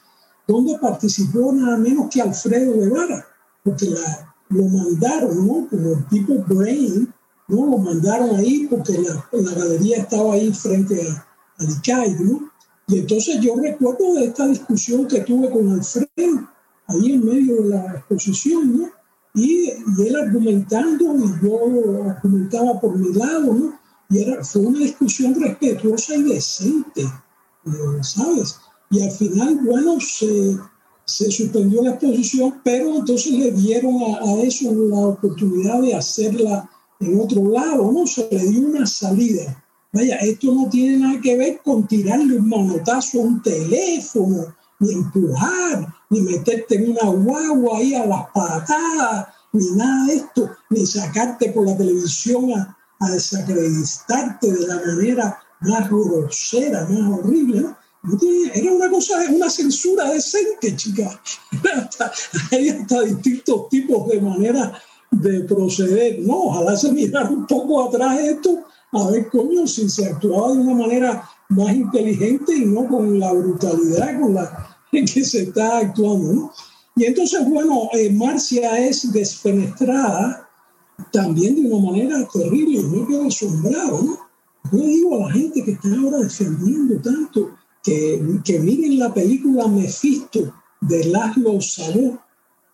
donde 0.46 0.78
participó 0.78 1.52
nada 1.52 1.76
menos 1.76 2.08
que 2.10 2.20
Alfredo 2.20 2.74
Guevara, 2.74 3.24
porque 3.64 3.90
la, 3.90 4.34
lo 4.48 4.64
mandaron, 4.64 5.46
¿no? 5.46 5.68
Como 5.68 5.92
el 5.92 6.06
tipo 6.08 6.34
Brain, 6.46 7.12
¿no? 7.48 7.66
Lo 7.66 7.78
mandaron 7.78 8.36
ahí 8.36 8.66
porque 8.68 8.98
la, 8.98 9.28
la 9.32 9.52
galería 9.52 9.98
estaba 9.98 10.34
ahí 10.34 10.52
frente 10.52 11.00
a, 11.08 11.26
ICAI, 11.62 12.16
¿no? 12.20 12.50
Y 12.88 12.98
entonces 12.98 13.40
yo 13.40 13.54
recuerdo 13.56 14.14
de 14.14 14.24
esta 14.24 14.46
discusión 14.48 15.06
que 15.06 15.20
tuve 15.20 15.48
con 15.50 15.70
Alfredo, 15.70 16.48
ahí 16.88 17.12
en 17.12 17.24
medio 17.24 17.62
de 17.62 17.68
la 17.68 17.94
exposición, 17.94 18.78
¿no? 18.78 18.90
Y, 19.34 19.70
y 19.70 20.06
él 20.06 20.16
argumentando 20.16 21.16
y 21.16 21.46
yo 21.46 22.10
argumentaba 22.10 22.80
por 22.80 22.98
mi 22.98 23.12
lado, 23.14 23.54
¿no? 23.54 23.78
Y 24.10 24.22
era, 24.22 24.44
fue 24.44 24.62
una 24.62 24.80
discusión 24.80 25.34
respetuosa 25.40 26.14
y 26.16 26.22
decente, 26.24 27.06
¿sabes? 28.02 28.56
Y 28.90 29.02
al 29.02 29.10
final, 29.10 29.58
bueno, 29.64 29.98
se, 30.00 30.58
se 31.04 31.30
suspendió 31.30 31.82
la 31.82 31.90
exposición, 31.90 32.60
pero 32.62 32.96
entonces 32.96 33.32
le 33.32 33.50
dieron 33.52 33.94
a, 34.02 34.42
eso 34.42 34.72
la 34.72 34.98
oportunidad 35.08 35.80
de 35.80 35.94
hacerla 35.94 36.68
en 37.00 37.20
otro 37.20 37.48
lado, 37.48 37.90
¿no? 37.90 38.06
Se 38.06 38.28
le 38.30 38.44
dio 38.48 38.68
una 38.68 38.86
salida. 38.86 39.64
Vaya, 39.92 40.16
esto 40.16 40.52
no 40.54 40.68
tiene 40.70 40.98
nada 40.98 41.20
que 41.20 41.36
ver 41.36 41.60
con 41.62 41.86
tirarle 41.86 42.38
un 42.38 42.48
manotazo 42.48 43.20
a 43.20 43.24
un 43.24 43.42
teléfono, 43.42 44.54
ni 44.78 44.92
empujar, 44.92 45.94
ni 46.10 46.20
meterte 46.22 46.76
en 46.76 46.90
una 46.90 47.10
guagua 47.10 47.78
ahí 47.78 47.94
a 47.94 48.06
las 48.06 48.26
patadas, 48.32 49.28
ni 49.52 49.70
nada 49.72 50.06
de 50.06 50.14
esto, 50.14 50.50
ni 50.70 50.86
sacarte 50.86 51.50
por 51.50 51.66
la 51.66 51.76
televisión 51.76 52.52
a, 52.52 52.76
a 53.00 53.10
desacreditarte 53.10 54.52
de 54.52 54.66
la 54.66 54.76
manera 54.76 55.38
más 55.62 55.88
grosera, 55.90 56.86
más 56.88 57.18
horrible, 57.18 57.60
¿no? 57.60 57.76
Era 58.52 58.72
una 58.72 58.90
cosa, 58.90 59.14
una 59.30 59.48
censura 59.48 60.10
decente, 60.10 60.74
chica. 60.74 61.20
Hay 62.50 62.68
hasta 62.68 63.02
distintos 63.02 63.68
tipos 63.68 64.08
de 64.08 64.20
manera 64.20 64.72
de 65.12 65.40
proceder. 65.44 66.18
No, 66.20 66.46
ojalá 66.46 66.76
se 66.76 66.90
mirara 66.90 67.28
un 67.28 67.46
poco 67.46 67.88
atrás 67.88 68.18
esto, 68.18 68.64
a 68.92 69.10
ver, 69.10 69.28
coño, 69.30 69.66
si 69.66 69.88
se 69.88 70.06
actuaba 70.06 70.52
de 70.52 70.58
una 70.58 70.74
manera 70.74 71.28
más 71.48 71.74
inteligente 71.74 72.56
y 72.56 72.64
no 72.64 72.88
con 72.88 73.20
la 73.20 73.32
brutalidad 73.32 74.20
con 74.20 74.34
la 74.34 74.76
que 74.90 75.24
se 75.24 75.42
está 75.42 75.78
actuando, 75.78 76.32
¿no? 76.32 76.52
Y 76.96 77.04
entonces, 77.04 77.48
bueno, 77.48 77.88
eh, 77.92 78.10
Marcia 78.10 78.78
es 78.86 79.10
desfenestrada 79.12 80.48
también 81.10 81.56
de 81.56 81.72
una 81.72 81.90
manera 81.90 82.28
terrible. 82.30 82.82
Yo 82.82 83.06
quedo 83.06 83.26
asombrado, 83.28 84.02
¿no? 84.02 84.18
Yo 84.70 84.78
digo 84.78 85.16
a 85.16 85.28
la 85.28 85.32
gente 85.32 85.64
que 85.64 85.72
está 85.72 85.88
ahora 85.88 86.18
defendiendo 86.18 87.00
tanto 87.00 87.56
que, 87.82 88.40
que 88.44 88.58
miren 88.60 88.98
la 88.98 89.12
película 89.12 89.66
Mephisto 89.66 90.54
de 90.80 91.04
Laszlo 91.06 91.60
Sabó 91.60 92.18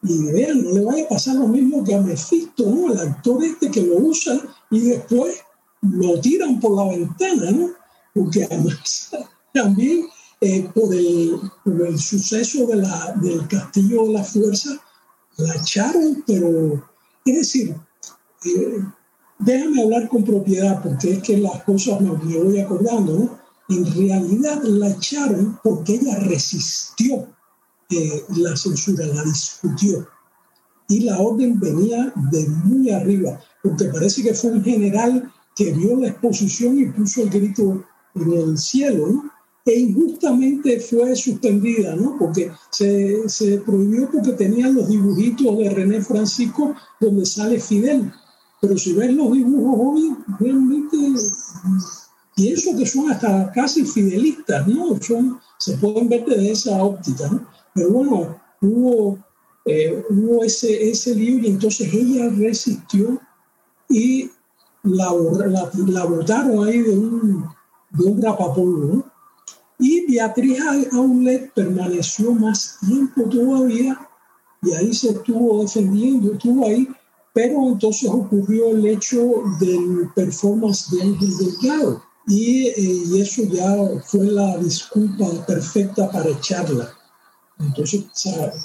y 0.03 0.22
vean, 0.32 0.62
no 0.62 0.70
le 0.72 0.84
vaya 0.84 1.05
a 1.05 1.09
pasar 1.09 1.36
lo 1.36 1.49
mismo 1.49 1.82
que 1.82 1.95
a 1.95 2.01
Mephisto, 2.01 2.70
¿no? 2.70 2.93
El 2.93 3.01
actor 3.01 3.43
este 3.43 3.70
que 3.70 3.82
lo 3.82 3.97
usa 3.97 4.41
y 4.70 4.80
después 4.80 5.36
lo 5.82 6.20
tiran 6.20 6.61
por 6.61 6.76
la 6.76 6.97
ventana, 6.97 7.51
¿no? 7.51 7.70
Porque 8.14 8.45
además 8.45 9.11
también 9.55 10.07
eh, 10.41 10.68
por, 10.74 10.95
el, 10.95 11.41
por, 11.64 11.86
el, 11.86 11.99
suceso 11.99 12.66
de 12.66 12.76
la, 12.76 13.14
del 13.20 13.47
Castillo 13.49 14.05
de 14.05 14.12
la 14.12 14.24
Fuerza 14.24 14.70
la 15.36 15.55
echaron, 15.55 16.22
pero 16.26 16.89
es 17.24 17.34
decir, 17.34 17.76
eh, 18.45 18.84
déjame 19.39 19.82
hablar 19.82 20.09
con 20.09 20.24
propiedad 20.24 20.82
porque 20.82 21.12
es 21.12 21.22
que 21.22 21.39
las 21.39 21.62
cosas 21.64 22.01
me, 22.01 22.12
me 22.12 22.39
voy 22.39 22.61
acordando, 22.61 23.18
¿no? 23.18 23.39
En 23.68 23.84
realidad 23.84 24.62
la 24.62 24.91
echaron 24.91 25.59
porque 25.62 25.97
ella 25.97 26.18
resistió 26.20 27.26
eh, 27.91 28.24
la 28.36 28.57
censura, 28.57 29.07
la 29.07 29.24
discutió. 29.24 30.09
Y 30.89 31.01
la 31.01 31.18
orden 31.18 31.61
venía 31.61 32.12
de 32.30 32.49
muy 32.64 32.91
arriba, 32.91 33.39
porque 33.62 33.86
parece 33.86 34.22
que 34.22 34.34
fue 34.34 34.53
un 34.53 34.64
general 34.64 35.30
que 35.55 35.72
vio 35.72 35.97
la 35.97 36.09
exposición 36.09 36.78
y 36.78 36.86
puso 36.86 37.22
el 37.22 37.30
grito 37.30 37.84
en 38.14 38.32
el 38.32 38.59
cielo, 38.59 39.07
¿no? 39.09 39.30
E 39.66 39.80
injustamente 39.80 40.80
fue 40.80 41.14
suspendida, 41.14 41.95
¿no? 41.95 42.16
Porque 42.18 42.51
se, 42.70 43.28
se 43.28 43.59
prohibió 43.59 44.11
porque 44.11 44.32
tenían 44.32 44.74
los 44.74 44.89
dibujitos 44.89 45.59
de 45.59 45.68
René 45.68 46.01
Francisco 46.01 46.74
donde 47.01 47.26
sale 47.26 47.61
Fidel 47.61 48.11
pero 48.61 48.77
si 48.77 48.93
ves 48.93 49.13
los 49.13 49.33
dibujos 49.33 49.79
hoy, 49.81 50.17
realmente 50.41 50.97
pienso 52.35 52.77
que 52.77 52.87
son 52.87 53.11
hasta 53.11 53.51
casi 53.53 53.85
fidelistas, 53.85 54.67
¿no? 54.67 55.01
Son, 55.01 55.39
se 55.59 55.77
pueden 55.79 56.09
ver 56.09 56.25
desde 56.25 56.53
esa 56.53 56.83
óptica, 56.83 57.29
¿no? 57.29 57.47
Pero 57.75 57.91
bueno, 57.91 58.41
hubo, 58.61 59.19
eh, 59.65 60.05
hubo 60.11 60.45
ese, 60.45 60.91
ese 60.91 61.15
lío 61.15 61.39
y 61.39 61.47
entonces 61.49 61.93
ella 61.93 62.29
resistió 62.31 63.21
y 63.89 64.31
la, 64.83 65.13
la, 65.47 65.71
la 65.87 66.05
botaron 66.05 66.67
ahí 66.67 66.83
de 66.83 66.99
un, 66.99 67.45
de 67.91 68.05
un 68.05 68.23
rapapolvo, 68.23 68.95
¿no? 68.95 69.19
Y 69.81 70.13
Beatriz 70.13 70.59
Aulet 70.93 71.53
permaneció 71.55 72.33
más 72.33 72.79
tiempo 72.81 73.23
todavía 73.29 74.09
y 74.63 74.73
ahí 74.73 74.93
se 74.93 75.11
estuvo 75.11 75.63
defendiendo, 75.63 76.33
estuvo 76.33 76.67
ahí 76.67 76.89
pero 77.39 77.68
entonces 77.68 78.11
ocurrió 78.11 78.70
el 78.70 78.84
hecho 78.84 79.45
del 79.61 80.11
performance 80.16 80.91
de 80.91 81.03
Ángel 81.03 81.36
Delgado 81.36 82.03
y, 82.26 82.66
eh, 82.66 82.74
y, 82.76 83.20
eso 83.20 83.45
ya 83.45 83.76
fue 84.07 84.26
la 84.26 84.57
disculpa 84.57 85.24
perfecta 85.47 86.11
para 86.11 86.30
echarla. 86.30 86.93
Entonces 87.61 88.07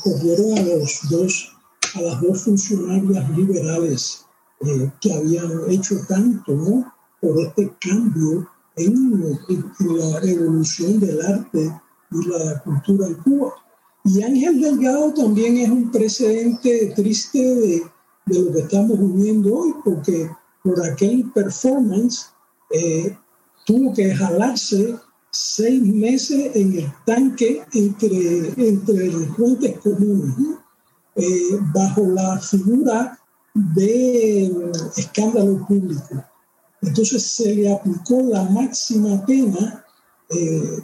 cogieron 0.04 0.58
a, 0.58 0.62
los 0.64 1.02
dos, 1.12 1.56
a 1.94 2.02
las 2.02 2.20
dos 2.22 2.42
funcionarias 2.46 3.30
liberales 3.38 4.26
eh, 4.62 4.92
que 5.00 5.14
habían 5.14 5.52
hecho 5.70 5.96
tanto 6.08 6.54
¿no? 6.54 6.92
por 7.22 7.40
este 7.42 7.72
cambio 7.80 8.50
en, 8.76 9.38
en, 9.50 9.98
la 10.00 10.20
evolución 10.24 11.00
del 11.00 11.22
arte 11.22 11.80
y 12.10 12.28
la 12.28 12.60
cultura 12.64 13.06
en 13.06 13.14
Cuba. 13.18 13.54
Y 14.06 14.24
Ángel 14.24 14.60
Delgado 14.60 15.14
también 15.14 15.58
es 15.58 15.70
un 15.70 15.92
precedente 15.92 16.92
triste 16.96 17.40
de 17.40 17.93
de 18.26 18.40
lo 18.40 18.52
que 18.54 18.60
estamos 18.60 19.00
viviendo 19.00 19.56
hoy, 19.56 19.74
porque 19.84 20.30
por 20.64 20.84
aquel 20.86 21.30
performance 21.32 22.28
eh, 22.72 23.16
tuvo 23.66 23.94
que 23.94 24.16
jalarse 24.16 24.96
seis 25.32 25.82
meses 25.82 26.56
en 26.56 26.78
el 26.80 26.94
tanque 27.06 27.64
entre, 27.74 28.50
entre 28.58 28.94
delincuentes 28.94 29.80
comunes, 29.80 30.36
eh, 31.16 31.60
bajo 31.74 32.06
la 32.06 32.40
figura 32.40 33.20
de 33.54 34.72
escándalo 34.96 35.66
público. 35.68 36.24
Entonces 36.82 37.24
se 37.24 37.56
le 37.56 37.74
aplicó 37.74 38.22
la 38.22 38.44
máxima 38.44 39.26
pena 39.26 39.86
eh, 40.30 40.80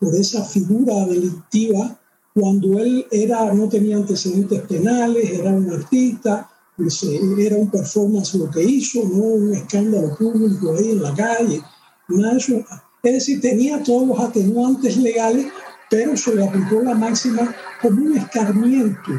por 0.00 0.14
esa 0.14 0.44
figura 0.44 1.06
delictiva 1.06 1.97
cuando 2.34 2.78
él 2.78 3.06
era, 3.10 3.52
no 3.52 3.68
tenía 3.68 3.96
antecedentes 3.96 4.60
penales, 4.62 5.30
era 5.30 5.50
un 5.50 5.70
artista, 5.70 6.48
pues, 6.76 7.02
era 7.02 7.56
un 7.56 7.70
performance 7.70 8.34
lo 8.34 8.50
que 8.50 8.62
hizo, 8.62 9.02
no 9.04 9.18
un 9.18 9.54
escándalo 9.54 10.16
público 10.16 10.76
ahí 10.76 10.92
en 10.92 11.02
la 11.02 11.14
calle, 11.14 11.60
nada 12.08 12.32
de 12.32 12.38
eso. 12.38 12.64
Es 13.02 13.12
decir, 13.12 13.40
tenía 13.40 13.82
todos 13.82 14.06
los 14.06 14.20
atenuantes 14.20 14.96
legales, 14.96 15.46
pero 15.90 16.16
se 16.16 16.34
le 16.34 16.46
aplicó 16.46 16.82
la 16.82 16.94
máxima 16.94 17.54
como 17.80 18.02
un 18.02 18.18
escarmiento 18.18 19.12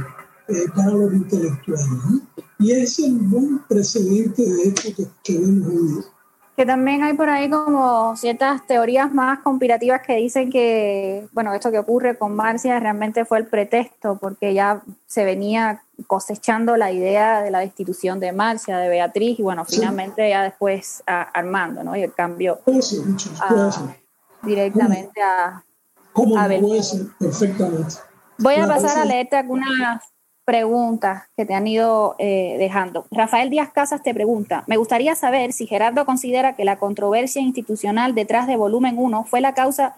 eh, 0.48 0.66
para 0.76 0.92
los 0.92 1.14
intelectuales. 1.14 1.88
¿no? 1.88 2.22
Y 2.60 2.72
es 2.72 3.00
el 3.00 3.14
buen 3.14 3.60
precedente 3.68 4.44
de 4.44 4.64
esto 4.64 4.90
que, 4.96 5.08
que 5.24 5.40
vemos 5.40 5.68
hoy 5.68 6.04
que 6.60 6.66
también 6.66 7.04
hay 7.04 7.14
por 7.14 7.30
ahí 7.30 7.50
como 7.50 8.18
ciertas 8.18 8.68
teorías 8.68 9.14
más 9.14 9.40
conspirativas 9.40 10.02
que 10.02 10.18
dicen 10.18 10.52
que, 10.52 11.26
bueno, 11.32 11.54
esto 11.54 11.72
que 11.72 11.80
ocurre 11.80 12.18
con 12.18 12.36
Marcia 12.36 12.78
realmente 12.82 13.24
fue 13.24 13.38
el 13.38 13.48
pretexto, 13.48 14.18
porque 14.18 14.54
ya 14.54 14.82
se 15.08 15.24
venía 15.24 15.84
cosechando 16.06 16.76
la 16.76 16.92
idea 16.92 17.42
de 17.42 17.50
la 17.50 17.60
destitución 17.60 18.20
de 18.20 18.34
Marcia, 18.34 18.78
de 18.78 18.90
Beatriz, 18.90 19.40
y 19.40 19.42
bueno, 19.42 19.64
finalmente 19.64 20.30
ya 20.30 20.44
después 20.44 21.02
a 21.08 21.22
Armando, 21.22 21.82
¿no? 21.82 21.96
Y 21.96 22.04
el 22.04 22.14
cambio 22.14 22.60
directamente 24.42 25.22
a, 25.22 25.64
¿Cómo 26.12 26.38
a 26.38 26.50
perfectamente. 27.20 27.96
Voy 28.38 28.56
a 28.56 28.68
pasar 28.68 28.98
a 28.98 29.06
leerte 29.06 29.38
algunas 29.38 30.02
preguntas 30.50 31.26
que 31.38 31.46
te 31.46 31.54
han 31.54 31.68
ido 31.68 32.16
eh, 32.18 32.56
dejando. 32.58 33.06
Rafael 33.12 33.52
Díaz 33.52 33.70
Casas 33.72 34.02
te 34.02 34.16
pregunta, 34.16 34.64
me 34.66 34.78
gustaría 34.78 35.14
saber 35.14 35.54
si 35.54 35.68
Gerardo 35.68 36.08
considera 36.08 36.56
que 36.56 36.66
la 36.66 36.80
controversia 36.80 37.40
institucional 37.40 38.16
detrás 38.16 38.48
de 38.48 38.58
Volumen 38.58 38.96
1 38.98 39.26
fue 39.26 39.42
la 39.42 39.54
causa 39.54 39.98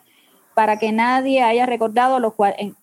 para 0.54 0.78
que 0.78 0.92
nadie 0.92 1.42
haya 1.42 1.66
recordado 1.66 2.20
los, 2.20 2.34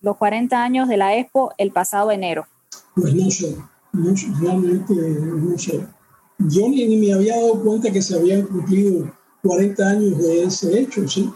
los 0.00 0.16
40 0.16 0.62
años 0.62 0.88
de 0.88 0.96
la 0.96 1.14
Expo 1.14 1.52
el 1.58 1.70
pasado 1.70 2.10
enero. 2.10 2.46
Pues 2.94 3.12
no 3.12 3.30
sé, 3.30 3.54
realmente 4.40 4.94
no 4.94 5.58
sé. 5.58 5.86
Yo 6.38 6.70
ni, 6.70 6.86
ni, 6.86 6.96
me 6.96 7.12
había 7.12 7.36
dado 7.36 7.62
cuenta 7.62 7.92
que 7.92 8.00
se 8.00 8.16
habían 8.16 8.46
cumplido 8.46 9.12
40 9.42 9.86
años 9.86 10.16
de 10.16 10.44
ese 10.44 10.80
hecho, 10.80 11.06
¿sí? 11.06 11.30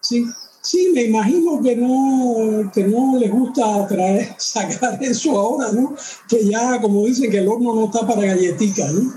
Sí, 0.00 0.26
Sí, 0.62 0.92
me 0.94 1.02
imagino 1.02 1.60
que 1.60 1.74
no, 1.74 2.70
que 2.72 2.84
no 2.84 3.18
les 3.18 3.32
gusta 3.32 3.86
traer, 3.88 4.34
sacar 4.38 5.02
eso 5.02 5.38
ahora, 5.38 5.72
¿no? 5.72 5.94
Que 6.28 6.48
ya, 6.48 6.80
como 6.80 7.04
dicen, 7.04 7.30
que 7.32 7.38
el 7.38 7.48
horno 7.48 7.74
no 7.74 7.86
está 7.86 8.06
para 8.06 8.22
galletitas, 8.22 8.92
¿no? 8.94 9.12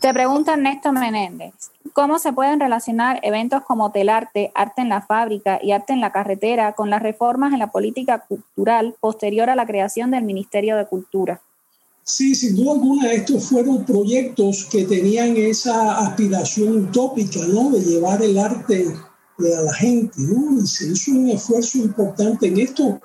Te 0.00 0.12
pregunta 0.12 0.52
Ernesto 0.52 0.92
Menéndez, 0.92 1.54
¿cómo 1.92 2.18
se 2.18 2.32
pueden 2.32 2.60
relacionar 2.60 3.18
eventos 3.22 3.62
como 3.64 3.90
Telarte, 3.90 4.52
Arte 4.54 4.82
en 4.82 4.88
la 4.88 5.02
Fábrica 5.02 5.58
y 5.62 5.72
Arte 5.72 5.92
en 5.92 6.00
la 6.00 6.12
Carretera 6.12 6.72
con 6.74 6.90
las 6.90 7.02
reformas 7.02 7.52
en 7.52 7.58
la 7.58 7.72
política 7.72 8.20
cultural 8.20 8.94
posterior 9.00 9.50
a 9.50 9.56
la 9.56 9.66
creación 9.66 10.12
del 10.12 10.24
Ministerio 10.24 10.76
de 10.76 10.86
Cultura? 10.86 11.40
Sí, 12.04 12.34
sin 12.34 12.56
duda 12.56 12.72
alguna, 12.72 13.12
estos 13.12 13.48
fueron 13.48 13.84
proyectos 13.84 14.64
que 14.70 14.84
tenían 14.84 15.36
esa 15.36 15.98
aspiración 15.98 16.84
utópica, 16.84 17.40
¿no? 17.48 17.70
De 17.70 17.80
llevar 17.80 18.22
el 18.22 18.38
arte 18.38 18.86
a 19.38 19.62
la 19.62 19.74
gente, 19.74 20.20
¿no? 20.20 20.60
Y 20.60 20.66
se 20.66 20.88
hizo 20.88 21.12
un 21.12 21.30
esfuerzo 21.30 21.78
importante 21.78 22.48
en 22.48 22.58
esto 22.58 23.00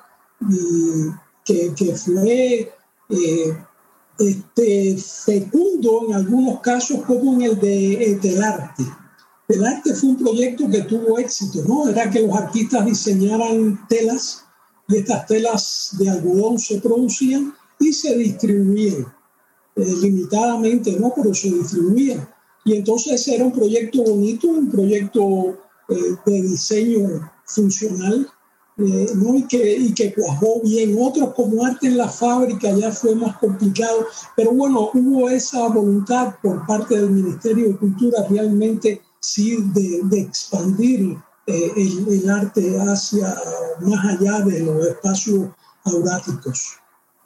que, 1.46 1.74
que, 1.76 1.96
fue 1.96 2.74
eh, 3.10 3.58
este, 4.20 4.98
fecundo 4.98 6.08
en 6.08 6.16
algunos 6.16 6.60
casos 6.62 7.02
como 7.06 7.34
en 7.34 7.42
el 7.44 7.60
de 7.60 8.20
Telarte. 8.22 8.84
Telarte 9.48 9.94
fue 9.94 10.10
un 10.10 10.18
proyecto 10.18 10.70
que 10.70 10.82
tuvo 10.82 11.20
éxito, 11.20 11.64
¿no? 11.68 11.88
Era 11.88 12.10
que 12.10 12.22
los 12.22 12.36
artistas 12.36 12.86
diseñaran 12.86 13.88
telas 13.88 14.44
y 14.88 14.98
estas 14.98 15.28
telas 15.28 15.96
de 16.00 16.10
algodón 16.10 16.58
se 16.60 16.80
producían 16.82 17.54
y 17.80 17.94
se 17.94 18.18
distribuían 18.18 19.06
eh, 19.76 19.96
limitadamente, 20.02 20.94
¿no? 21.00 21.14
Pero 21.16 21.34
se 21.34 21.52
distribuían. 21.52 22.28
Y 22.66 22.76
entonces 22.76 23.28
era 23.28 23.46
un 23.46 23.52
proyecto 23.52 24.04
bonito, 24.04 24.48
un 24.48 24.70
proyecto 24.70 25.58
eh, 25.90 26.16
de 26.26 26.42
diseño 26.42 27.32
funcional, 27.46 28.28
eh, 28.78 29.08
¿no? 29.16 29.36
y, 29.36 29.44
que, 29.44 29.78
y 29.78 29.94
que 29.94 30.14
cuajó 30.14 30.62
bien. 30.64 30.96
Otros 31.00 31.34
como 31.34 31.66
arte 31.66 31.88
en 31.88 31.98
la 31.98 32.10
fábrica 32.10 32.72
ya 32.72 32.92
fue 32.92 33.16
más 33.16 33.38
complicado, 33.38 34.08
pero 34.36 34.52
bueno, 34.52 34.90
hubo 34.94 35.30
esa 35.30 35.68
voluntad 35.68 36.36
por 36.42 36.66
parte 36.66 36.98
del 36.98 37.12
Ministerio 37.12 37.70
de 37.70 37.78
Cultura 37.78 38.26
realmente 38.30 39.02
sí 39.20 39.58
de, 39.74 40.02
de 40.04 40.22
expandir 40.22 41.18
el, 41.46 42.08
el, 42.08 42.30
arte 42.30 42.78
hacia 42.80 43.36
más 43.82 44.06
allá 44.06 44.40
de 44.40 44.60
los 44.62 44.88
espacios 44.88 45.50
auráticos. 45.84 46.78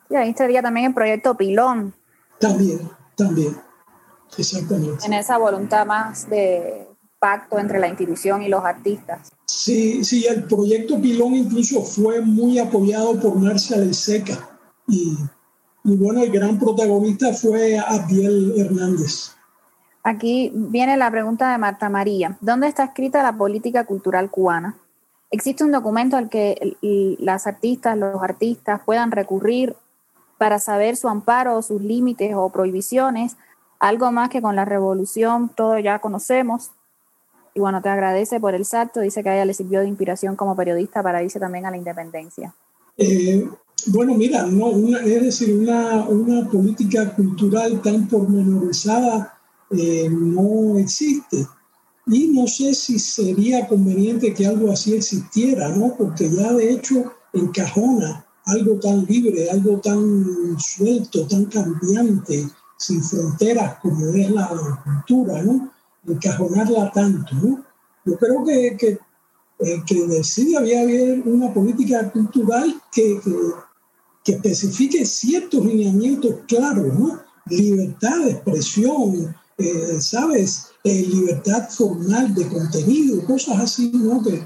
Y 0.09 0.15
ahí 0.15 0.29
estaría 0.29 0.61
también 0.61 0.87
el 0.87 0.93
proyecto 0.93 1.35
Pilón. 1.35 1.93
También, 2.39 2.89
también, 3.15 3.57
exactamente. 4.37 5.05
En 5.05 5.13
esa 5.13 5.37
voluntad 5.37 5.85
más 5.85 6.29
de 6.29 6.86
pacto 7.19 7.59
entre 7.59 7.79
la 7.79 7.87
institución 7.87 8.41
y 8.43 8.49
los 8.49 8.63
artistas. 8.63 9.29
Sí, 9.45 10.03
sí, 10.03 10.25
el 10.25 10.43
proyecto 10.43 11.01
Pilón 11.01 11.35
incluso 11.35 11.81
fue 11.81 12.21
muy 12.21 12.59
apoyado 12.59 13.19
por 13.19 13.35
Marcia 13.35 13.77
Seca 13.93 14.37
y, 14.87 15.17
y 15.83 15.97
bueno, 15.97 16.21
el 16.23 16.31
gran 16.31 16.59
protagonista 16.59 17.33
fue 17.33 17.77
Abdiel 17.77 18.53
Hernández. 18.57 19.31
Aquí 20.03 20.51
viene 20.53 20.95
la 20.95 21.11
pregunta 21.11 21.51
de 21.51 21.57
Marta 21.57 21.89
María. 21.89 22.37
¿Dónde 22.39 22.67
está 22.67 22.85
escrita 22.85 23.23
la 23.23 23.37
política 23.37 23.85
cultural 23.85 24.29
cubana? 24.29 24.77
¿Existe 25.31 25.65
un 25.65 25.71
documento 25.71 26.15
al 26.15 26.29
que 26.29 26.77
las 27.19 27.47
artistas, 27.47 27.97
los 27.97 28.23
artistas 28.23 28.81
puedan 28.85 29.11
recurrir 29.11 29.75
para 30.37 30.59
saber 30.59 30.95
su 30.95 31.09
amparo, 31.09 31.61
sus 31.61 31.81
límites 31.81 32.33
o 32.35 32.49
prohibiciones, 32.49 33.37
algo 33.79 34.11
más 34.11 34.29
que 34.29 34.41
con 34.41 34.55
la 34.55 34.65
revolución 34.65 35.49
todo 35.49 35.77
ya 35.79 35.99
conocemos. 35.99 36.71
Y 37.57 37.59
bueno, 37.59 37.81
te 37.81 37.89
agradece 37.89 38.39
por 38.39 38.53
el 38.53 38.65
salto, 38.65 38.99
dice 38.99 39.23
que 39.23 39.29
a 39.29 39.33
ella 39.33 39.45
le 39.45 39.53
sirvió 39.55 39.79
de 39.79 39.87
inspiración 39.87 40.35
como 40.35 40.55
periodista 40.55 41.01
para 41.01 41.23
irse 41.23 41.39
también 41.39 41.65
a 41.65 41.71
la 41.71 41.77
independencia. 41.77 42.53
Eh, 42.95 43.49
bueno, 43.87 44.13
mira, 44.13 44.43
no, 44.45 44.69
es 44.99 45.23
decir, 45.23 45.55
una, 45.57 46.07
una, 46.07 46.47
política 46.47 47.15
cultural 47.15 47.81
tan 47.81 48.07
pormenorizada 48.07 49.39
eh, 49.71 50.07
no 50.07 50.77
existe. 50.77 51.47
Y 52.05 52.27
no 52.27 52.45
sé 52.45 52.75
si 52.75 52.99
sería 52.99 53.67
conveniente 53.67 54.35
que 54.35 54.45
algo 54.45 54.71
así 54.71 54.93
existiera, 54.93 55.69
¿no? 55.69 55.95
Porque 55.97 56.29
ya 56.29 56.53
de 56.53 56.73
hecho 56.73 57.11
encajona 57.33 58.23
algo 58.45 58.75
tan 58.75 59.03
libre, 59.05 59.49
algo 59.49 59.79
tan 59.79 60.59
suelto, 60.59 61.25
tan 61.25 61.45
cambiante, 61.45 62.47
sin 62.77 63.03
fronteras 63.03 63.79
como 63.81 64.09
es 64.09 64.29
la 64.29 64.47
cultura, 64.83 65.41
¿no? 65.41 65.71
Encajonarla 66.07 66.91
tanto, 66.91 67.35
¿no? 67.35 67.63
Yo 68.05 68.17
creo 68.17 68.43
que, 68.45 68.77
que, 68.77 68.99
eh, 69.59 69.83
que 69.85 70.23
sí 70.23 70.55
había 70.55 70.81
haber 70.81 71.21
una 71.27 71.53
política 71.53 72.09
cultural 72.11 72.81
que, 72.91 73.19
que, 74.23 74.31
especifique 74.31 75.05
ciertos 75.05 75.65
lineamientos 75.65 76.35
claros, 76.47 76.97
¿no? 76.97 77.21
Libertad 77.45 78.25
de 78.25 78.31
expresión, 78.31 79.35
eh, 79.57 79.97
¿sabes? 79.99 80.67
Eh, 80.83 81.07
libertad 81.09 81.69
formal 81.69 82.33
de 82.33 82.47
contenido, 82.47 83.23
cosas 83.25 83.59
así, 83.59 83.91
¿no? 83.93 84.23
Que, 84.23 84.45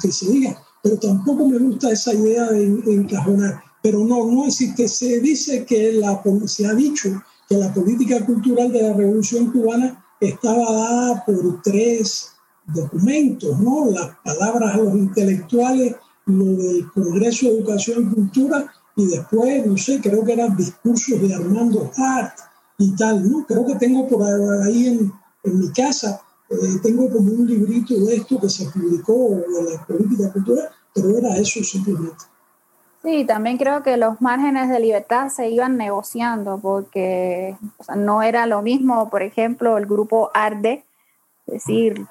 que 0.00 0.12
se 0.12 0.30
diga 0.30 0.58
pero 0.84 0.98
tampoco 0.98 1.48
me 1.48 1.58
gusta 1.58 1.90
esa 1.90 2.12
idea 2.12 2.44
de, 2.50 2.66
encajonar. 2.92 3.62
Pero 3.82 4.04
no, 4.04 4.30
no 4.30 4.44
existe. 4.44 4.86
Se 4.86 5.18
dice 5.20 5.64
que 5.64 5.94
la, 5.94 6.22
se 6.44 6.66
ha 6.66 6.74
dicho 6.74 7.08
que 7.48 7.56
la 7.56 7.72
política 7.72 8.24
cultural 8.26 8.70
de 8.70 8.82
la 8.82 8.92
Revolución 8.92 9.50
Cubana 9.50 10.03
estaba 10.28 10.72
dada 10.72 11.24
por 11.24 11.62
tres 11.62 12.32
documentos, 12.66 13.58
¿no? 13.60 13.90
Las 13.90 14.16
palabras 14.24 14.74
a 14.74 14.78
los 14.78 14.94
intelectuales, 14.94 15.96
lo 16.26 16.44
del 16.44 16.90
Congreso 16.92 17.46
de 17.46 17.58
Educación 17.58 18.02
y 18.02 18.14
Cultura, 18.14 18.72
y 18.96 19.06
después, 19.06 19.66
no 19.66 19.76
sé, 19.76 20.00
creo 20.00 20.24
que 20.24 20.32
eran 20.32 20.56
discursos 20.56 21.20
de 21.20 21.34
Armando 21.34 21.90
Hart 21.96 22.38
y 22.78 22.94
tal, 22.96 23.30
¿no? 23.30 23.44
Creo 23.46 23.66
que 23.66 23.74
tengo 23.74 24.08
por 24.08 24.22
ahí 24.62 24.86
en, 24.86 25.12
en 25.44 25.58
mi 25.58 25.70
casa 25.72 26.20
eh, 26.50 26.78
tengo 26.82 27.10
como 27.10 27.32
un 27.32 27.46
librito 27.46 27.94
de 27.94 28.16
esto 28.16 28.38
que 28.38 28.48
se 28.48 28.68
publicó 28.68 29.30
de 29.30 29.72
la 29.72 29.86
política 29.86 30.32
cultural, 30.32 30.68
pero 30.94 31.16
era 31.16 31.36
eso 31.36 31.62
simplemente. 31.64 32.24
Sí, 33.04 33.26
también 33.26 33.58
creo 33.58 33.82
que 33.82 33.98
los 33.98 34.22
márgenes 34.22 34.70
de 34.70 34.80
libertad 34.80 35.28
se 35.28 35.50
iban 35.50 35.76
negociando 35.76 36.58
porque 36.58 37.54
no 37.94 38.22
era 38.22 38.46
lo 38.46 38.62
mismo, 38.62 39.10
por 39.10 39.22
ejemplo, 39.22 39.76
el 39.76 39.84
grupo 39.84 40.30
ARDE, 40.32 40.84
es 41.46 41.52
decir, 41.52 42.06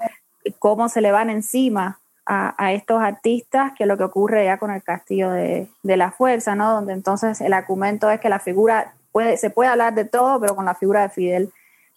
cómo 0.60 0.90
se 0.90 1.02
le 1.02 1.12
van 1.12 1.32
encima 1.32 2.00
a, 2.28 2.72
estos 2.74 3.02
artistas 3.02 3.74
que 3.76 3.88
lo 3.88 3.98
que 3.98 4.04
ocurre 4.04 4.46
ya 4.46 4.58
con 4.58 4.70
el 4.70 4.84
castillo 4.84 5.32
de, 5.32 5.68
de, 5.82 5.98
la 5.98 6.12
fuerza, 6.12 6.56
¿no? 6.56 6.72
Donde 6.72 6.94
entonces 6.94 7.42
el 7.42 7.54
argumento 7.54 8.10
es 8.12 8.20
que 8.20 8.30
la 8.30 8.40
figura 8.40 8.94
puede, 9.12 9.36
se 9.38 9.50
puede 9.50 9.72
hablar 9.72 9.96
de 9.96 10.06
todo, 10.06 10.40
pero 10.40 10.56
con 10.56 10.66
la 10.66 10.76
figura 10.76 11.02
de 11.02 11.10
Fidel 11.10 11.52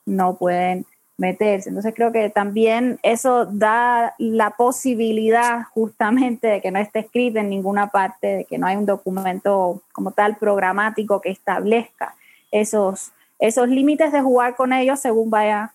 no 0.06 0.36
pueden 0.36 0.86
meterse. 1.18 1.68
Entonces 1.68 1.94
creo 1.94 2.12
que 2.12 2.28
también 2.30 2.98
eso 3.02 3.46
da 3.46 4.14
la 4.18 4.50
posibilidad 4.50 5.64
justamente 5.72 6.48
de 6.48 6.60
que 6.60 6.70
no 6.70 6.78
esté 6.78 7.00
escrito 7.00 7.38
en 7.38 7.48
ninguna 7.48 7.88
parte, 7.88 8.26
de 8.26 8.44
que 8.44 8.58
no 8.58 8.66
hay 8.66 8.76
un 8.76 8.86
documento 8.86 9.82
como 9.92 10.12
tal 10.12 10.36
programático 10.36 11.20
que 11.20 11.30
establezca 11.30 12.14
esos, 12.50 13.12
esos 13.38 13.68
límites 13.68 14.12
de 14.12 14.20
jugar 14.20 14.56
con 14.56 14.72
ellos 14.72 15.00
según 15.00 15.30
vaya, 15.30 15.72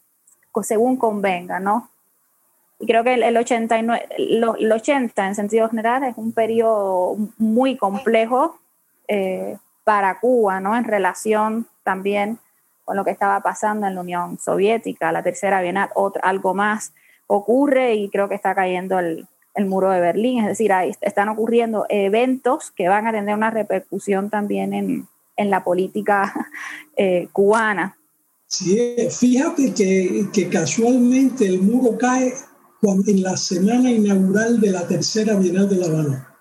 según 0.64 0.98
convenga, 0.98 1.60
¿no? 1.60 1.90
Y 2.80 2.88
creo 2.88 3.04
que 3.04 3.14
el, 3.14 3.38
89, 3.38 4.08
el 4.18 4.72
80 4.72 5.28
en 5.28 5.36
sentido 5.36 5.70
general 5.70 6.04
es 6.04 6.18
un 6.18 6.32
periodo 6.32 7.16
muy 7.38 7.78
complejo 7.78 8.60
eh, 9.08 9.58
para 9.84 10.20
Cuba, 10.20 10.60
¿no? 10.60 10.76
En 10.76 10.84
relación 10.84 11.68
también 11.84 12.40
con 12.84 12.96
lo 12.98 13.04
que 13.04 13.12
estaba 13.12 13.42
pasando 13.42 13.88
en 13.88 13.96
la 13.96 14.02
Unión 14.02 14.40
Soviética, 14.40 15.12
la 15.12 15.24
Tercera 15.24 15.62
Bienal, 15.62 15.90
otra, 15.96 16.22
algo 16.24 16.54
más 16.54 16.94
ocurre 17.28 17.96
y 17.96 18.10
creo 18.10 18.28
que 18.28 18.36
está 18.36 18.54
cayendo 18.54 19.00
el, 19.00 19.28
el 19.56 19.66
muro 19.66 19.90
de 19.90 20.00
Berlín, 20.00 20.40
es 20.40 20.48
decir, 20.48 20.72
ahí 20.74 20.92
están 21.02 21.30
ocurriendo 21.30 21.86
eventos 21.90 22.72
que 22.72 22.88
van 22.88 23.08
a 23.08 23.12
tener 23.12 23.36
una 23.36 23.52
repercusión 23.52 24.30
también 24.30 24.74
en, 24.74 25.08
en 25.36 25.50
la 25.50 25.64
política 25.64 26.34
eh, 26.98 27.28
cubana. 27.32 27.98
Sí, 28.48 28.78
fíjate 29.10 29.74
que, 29.74 30.28
que, 30.34 30.50
casualmente 30.50 31.48
el 31.48 31.62
muro 31.62 31.98
cae 31.98 32.34
en 32.84 33.22
la 33.22 33.38
semana 33.38 33.92
inaugural 33.92 34.60
de 34.60 34.72
la 34.72 34.86
tercera 34.88 35.36
Bienal 35.36 35.70
de 35.70 35.76
La 35.78 35.86
Habana. 35.86 36.36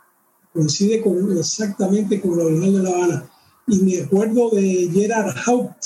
Coincide 0.53 1.03
con, 1.03 1.38
exactamente 1.38 2.20
con 2.20 2.36
la 2.36 2.47
Bienal 2.47 2.72
de 2.72 2.82
La 2.82 2.91
Habana. 2.91 3.30
Y 3.68 3.78
me 3.82 4.03
acuerdo 4.03 4.51
de 4.51 4.91
Gerard 4.93 5.36
Haupt, 5.47 5.84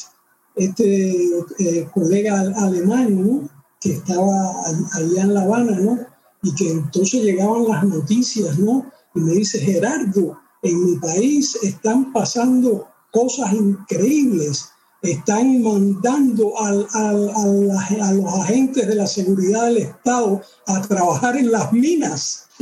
este 0.57 1.17
eh, 1.59 1.89
colega 1.93 2.41
alemán, 2.41 3.51
Que 3.81 3.93
estaba 3.93 4.53
allá 4.95 5.23
en 5.23 5.35
La 5.35 5.43
Habana, 5.43 5.79
¿no? 5.79 5.99
Y 6.43 6.55
que 6.55 6.71
entonces 6.71 7.23
llegaban 7.23 7.69
las 7.69 7.85
noticias, 7.85 8.59
¿no? 8.59 8.91
Y 9.15 9.21
me 9.21 9.33
dice, 9.33 9.59
Gerardo, 9.61 10.39
en 10.63 10.85
mi 10.85 10.97
país 10.97 11.59
están 11.63 12.13
pasando 12.13 12.89
cosas 13.11 13.53
increíbles. 13.53 14.71
Están 15.03 15.63
mandando 15.63 16.59
al, 16.59 16.87
al, 16.95 17.31
a 17.71 18.13
los 18.13 18.41
agentes 18.41 18.89
de 18.89 18.95
la 18.95 19.07
seguridad 19.07 19.67
del 19.67 19.77
Estado 19.79 20.41
a 20.67 20.81
trabajar 20.81 21.37
en 21.37 21.53
las 21.53 21.71
minas. 21.73 22.49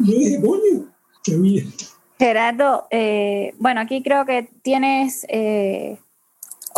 Yo 0.00 0.18
dije, 0.18 0.40
coño, 0.40 0.92
qué 1.22 1.36
bien. 1.36 1.72
Gerardo, 2.18 2.88
eh, 2.90 3.54
bueno, 3.58 3.80
aquí 3.80 4.02
creo 4.02 4.26
que 4.26 4.50
tienes 4.62 5.24
eh, 5.28 5.98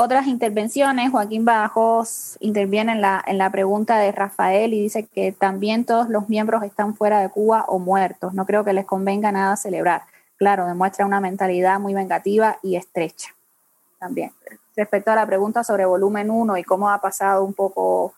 otras 0.01 0.27
intervenciones. 0.27 1.11
Joaquín 1.11 1.45
Bajos 1.45 2.37
interviene 2.41 2.93
en 2.93 3.01
la, 3.01 3.23
en 3.27 3.39
la 3.39 3.51
pregunta 3.51 3.99
de 3.99 4.11
Rafael 4.13 4.73
y 4.73 4.81
dice 4.81 5.07
que 5.07 5.33
también 5.33 5.85
todos 5.85 6.09
los 6.09 6.29
miembros 6.29 6.63
están 6.63 6.95
fuera 6.95 7.21
de 7.21 7.29
Cuba 7.29 7.65
o 7.69 7.79
muertos. 7.79 8.33
No 8.33 8.47
creo 8.47 8.65
que 8.65 8.73
les 8.73 8.87
convenga 8.87 9.31
nada 9.31 9.57
celebrar. 9.57 10.03
Claro, 10.37 10.67
demuestra 10.67 11.05
una 11.05 11.21
mentalidad 11.21 11.79
muy 11.79 11.93
vengativa 11.93 12.59
y 12.63 12.77
estrecha. 12.77 13.35
También. 13.99 14.33
Respecto 14.75 15.11
a 15.11 15.15
la 15.17 15.27
pregunta 15.27 15.63
sobre 15.63 15.85
volumen 15.85 16.31
1 16.31 16.57
y 16.57 16.65
cómo 16.65 16.89
ha 16.89 16.99
pasado 17.01 17.45
un 17.45 17.53
poco 17.53 18.15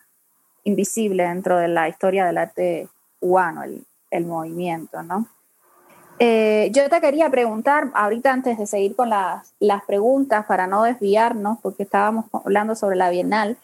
invisible 0.62 1.24
dentro 1.24 1.58
de 1.58 1.66
la 1.66 1.88
historia 1.88 2.24
del 2.24 2.38
arte 2.38 2.88
cubano, 3.18 3.64
el, 3.64 3.84
el 4.10 4.26
movimiento, 4.26 5.02
¿no? 5.02 5.26
Eh, 6.18 6.70
yo 6.72 6.88
te 6.88 7.00
quería 7.00 7.30
preguntar, 7.30 7.90
ahorita 7.94 8.32
antes 8.32 8.58
de 8.58 8.66
seguir 8.66 8.94
con 8.94 9.10
las, 9.10 9.54
las, 9.58 9.84
preguntas, 9.84 10.46
para 10.46 10.66
no 10.66 10.84
desviarnos, 10.84 11.58
porque 11.60 11.82
estábamos 11.82 12.26
hablando 12.32 12.74
sobre 12.74 12.96
la 12.96 13.10
Bienal, 13.10 13.56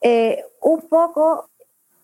eh, 0.00 0.44
un 0.60 0.80
poco 0.82 1.48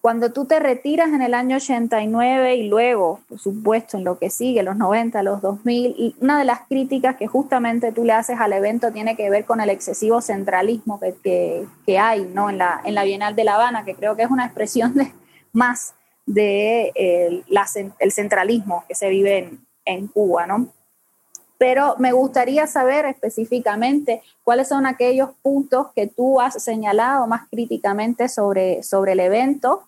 cuando 0.04 0.32
tú 0.32 0.44
te 0.44 0.60
retiras 0.60 1.08
en 1.14 1.22
el 1.22 1.32
año 1.32 1.56
89 1.56 2.56
y 2.56 2.68
luego, 2.68 3.20
por 3.26 3.38
supuesto, 3.38 3.96
en 3.96 4.04
lo 4.04 4.18
que 4.18 4.28
sigue, 4.28 4.62
los 4.62 4.76
90, 4.76 5.22
los 5.22 5.40
2000, 5.40 5.94
y 5.96 6.14
una 6.20 6.38
de 6.38 6.44
las 6.44 6.60
críticas 6.68 7.16
que 7.16 7.26
justamente 7.26 7.90
tú 7.90 8.04
le 8.04 8.12
haces 8.12 8.38
al 8.38 8.52
evento 8.52 8.92
tiene 8.92 9.16
que 9.16 9.30
ver 9.30 9.46
con 9.46 9.62
el 9.62 9.70
excesivo 9.70 10.20
centralismo 10.20 11.00
que, 11.00 11.64
que, 11.86 11.98
hay 11.98 12.26
¿no? 12.26 12.50
en, 12.50 12.58
la, 12.58 12.82
en 12.84 12.94
la 12.94 13.04
Bienal 13.04 13.34
de 13.34 13.44
La 13.44 13.54
Habana, 13.54 13.86
que 13.86 13.94
creo 13.94 14.14
que 14.14 14.24
es 14.24 14.30
una 14.30 14.44
expresión 14.44 14.92
de, 14.92 15.10
más 15.54 15.94
de 16.26 16.92
eh, 16.94 17.42
la, 17.48 17.66
el 17.98 18.12
centralismo 18.12 18.84
que 18.86 18.94
se 18.94 19.08
vive 19.08 19.38
en, 19.38 19.63
en 19.84 20.08
Cuba, 20.08 20.46
¿no? 20.46 20.68
Pero 21.58 21.94
me 21.98 22.12
gustaría 22.12 22.66
saber 22.66 23.06
específicamente 23.06 24.22
cuáles 24.42 24.68
son 24.68 24.86
aquellos 24.86 25.30
puntos 25.40 25.86
que 25.94 26.06
tú 26.06 26.40
has 26.40 26.62
señalado 26.62 27.26
más 27.26 27.48
críticamente 27.48 28.28
sobre, 28.28 28.82
sobre 28.82 29.12
el 29.12 29.20
evento, 29.20 29.84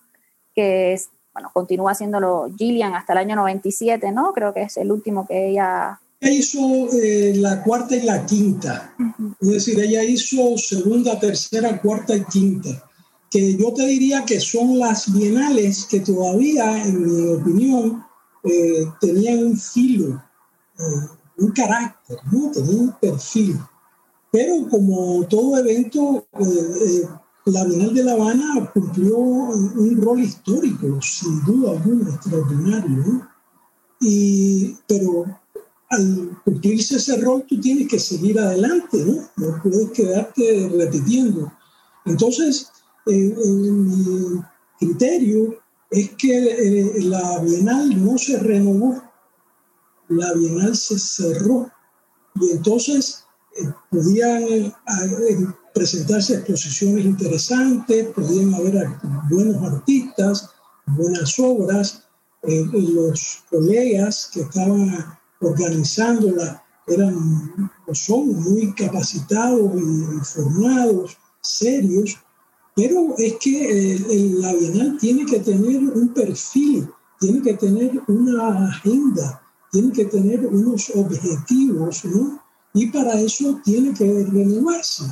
que 0.55 0.93
es, 0.93 1.09
bueno, 1.33 1.51
continúa 1.53 1.91
haciéndolo 1.91 2.47
Gillian 2.57 2.95
hasta 2.95 3.13
el 3.13 3.19
año 3.19 3.35
97, 3.35 4.11
¿no? 4.11 4.33
Creo 4.33 4.53
que 4.53 4.63
es 4.63 4.77
el 4.77 4.91
último 4.91 5.27
que 5.27 5.49
ella... 5.49 5.99
Ella 6.19 6.33
hizo 6.33 6.59
eh, 6.99 7.33
la 7.35 7.61
cuarta 7.61 7.95
y 7.95 8.01
la 8.01 8.25
quinta, 8.25 8.95
es 9.39 9.47
decir, 9.47 9.79
ella 9.79 10.03
hizo 10.03 10.57
segunda, 10.57 11.19
tercera, 11.19 11.79
cuarta 11.79 12.15
y 12.15 12.23
quinta, 12.23 12.83
que 13.29 13.55
yo 13.55 13.71
te 13.71 13.85
diría 13.85 14.25
que 14.25 14.39
son 14.39 14.79
las 14.79 15.13
bienales 15.13 15.85
que 15.85 15.99
todavía, 15.99 16.81
en 16.83 17.05
mi 17.05 17.35
opinión, 17.35 18.06
eh, 18.43 18.85
tenían 19.01 19.45
un 19.45 19.57
filo, 19.57 20.21
eh, 20.79 21.07
un 21.37 21.51
carácter, 21.51 22.17
¿no? 22.31 22.51
un 22.55 22.95
perfil. 22.99 23.59
Pero 24.31 24.67
como 24.69 25.25
todo 25.27 25.57
evento, 25.57 26.27
eh, 26.39 27.07
la 27.45 27.63
Bienal 27.65 27.93
de 27.93 28.03
La 28.03 28.13
Habana 28.13 28.69
cumplió 28.73 29.17
un 29.17 30.01
rol 30.01 30.19
histórico, 30.19 31.01
sin 31.01 31.43
duda 31.45 31.71
alguna, 31.71 32.13
extraordinario. 32.13 33.27
Y, 33.99 34.75
pero 34.87 35.25
al 35.89 36.37
cumplirse 36.43 36.97
ese 36.97 37.17
rol, 37.17 37.45
tú 37.47 37.59
tienes 37.61 37.87
que 37.87 37.99
seguir 37.99 38.39
adelante, 38.39 38.97
¿no? 39.05 39.23
No 39.37 39.61
puedes 39.63 39.91
quedarte 39.91 40.69
repitiendo. 40.77 41.51
Entonces, 42.05 42.69
en 43.05 43.87
mi 43.87 44.41
criterio, 44.79 45.55
es 45.91 46.09
que 46.11 46.37
eh, 46.37 47.03
la 47.03 47.39
Bienal 47.39 48.03
no 48.03 48.17
se 48.17 48.37
renovó, 48.39 49.01
la 50.09 50.33
Bienal 50.33 50.75
se 50.75 50.99
cerró. 50.99 51.71
Y 52.35 52.51
entonces 52.51 53.25
eh, 53.57 53.65
podían 53.89 54.43
eh, 54.43 54.73
presentarse 55.73 56.35
exposiciones 56.35 57.05
interesantes, 57.05 58.07
podían 58.07 58.53
haber 58.53 58.87
buenos 59.29 59.63
artistas, 59.63 60.49
buenas 60.87 61.37
obras, 61.39 62.03
los 62.43 63.43
colegas 63.49 64.29
que 64.33 64.41
estaban 64.41 65.17
organizándola 65.41 66.63
eran 66.87 67.69
o 67.85 67.93
son 67.93 68.27
muy 68.41 68.73
capacitados 68.73 69.71
y 69.75 70.23
formados, 70.23 71.17
serios, 71.41 72.17
pero 72.77 73.15
es 73.17 73.33
que 73.37 73.95
eh, 73.95 74.31
la 74.35 74.53
Bienal 74.53 74.99
tiene 74.99 75.25
que 75.25 75.39
tener 75.39 75.79
un 75.79 76.13
perfil, 76.13 76.87
tiene 77.19 77.41
que 77.41 77.55
tener 77.55 77.99
una 78.07 78.67
agenda, 78.67 79.41
tiene 79.71 79.91
que 79.91 80.05
tener 80.05 80.45
unos 80.45 80.91
objetivos, 80.93 82.05
¿no? 82.05 82.39
Y 82.75 82.85
para 82.91 83.19
eso 83.19 83.59
tiene 83.65 83.95
que 83.95 84.27
renovarse. 84.31 85.05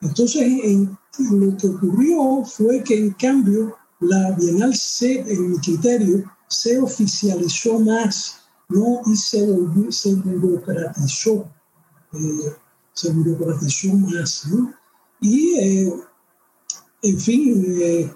Entonces, 0.00 0.46
lo 1.18 1.56
que 1.56 1.66
ocurrió 1.66 2.44
fue 2.44 2.84
que 2.84 2.96
en 2.96 3.10
cambio 3.14 3.76
la 3.98 4.30
Bienal 4.38 4.72
se, 4.72 5.22
en 5.22 5.50
mi 5.50 5.58
criterio, 5.58 6.22
se 6.46 6.78
oficializó 6.78 7.80
más, 7.80 8.36
¿no? 8.68 9.00
Y 9.06 9.16
se, 9.16 9.44
se 9.90 10.14
burocratizó, 10.14 11.50
eh, 12.12 12.52
se 12.92 13.10
burocratizó 13.10 13.92
más, 13.94 14.46
¿no? 14.46 14.72
Y 15.20 15.54
eh, 15.58 15.92
en 17.02 17.18
fin, 17.18 17.64
eh, 17.80 18.10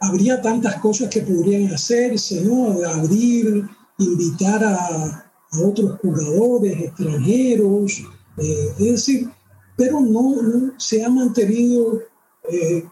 habría 0.00 0.40
tantas 0.40 0.76
cosas 0.76 1.10
que 1.10 1.20
podrían 1.20 1.72
hacerse, 1.72 2.42
¿no? 2.42 2.82
Abrir, 2.86 3.68
invitar 3.98 4.64
a, 4.64 5.24
otros 5.50 5.98
jugadores 6.02 6.78
extranjeros, 6.78 8.02
eh, 8.36 8.68
es 8.78 8.92
decir, 8.92 9.30
pero 9.78 9.98
no, 9.98 10.74
se 10.76 11.02
ha 11.02 11.08
mantenido, 11.08 12.02
eh, 12.50 12.84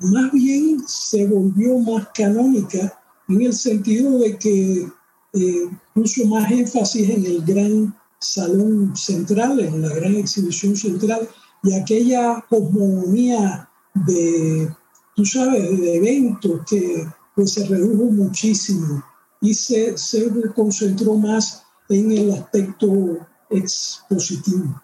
más 0.00 0.30
bien 0.32 0.86
se 0.86 1.26
volvió 1.26 1.78
más 1.78 2.08
canónica 2.14 3.00
en 3.26 3.40
el 3.40 3.54
sentido 3.54 4.18
de 4.18 4.36
que 4.36 4.86
puso 5.94 6.26
más 6.26 6.50
énfasis 6.50 7.08
en 7.08 7.24
el 7.24 7.42
gran 7.42 7.96
salón 8.20 8.94
central, 8.94 9.60
en 9.60 9.80
la 9.80 9.94
gran 9.94 10.16
exhibición 10.16 10.76
central, 10.76 11.26
y 11.62 11.72
aquella 11.72 12.44
cosmogonía 12.50 13.70
de, 13.94 14.74
tú 15.14 15.24
sabes, 15.24 15.80
de 15.80 15.96
eventos 15.96 16.60
que 16.68 17.06
pues, 17.34 17.52
se 17.52 17.66
redujo 17.66 18.04
muchísimo 18.10 19.02
y 19.40 19.54
se, 19.54 19.96
se 19.96 20.30
concentró 20.54 21.14
más 21.14 21.64
en 21.88 22.12
el 22.12 22.32
aspecto 22.32 22.88
expositivo. 23.50 24.80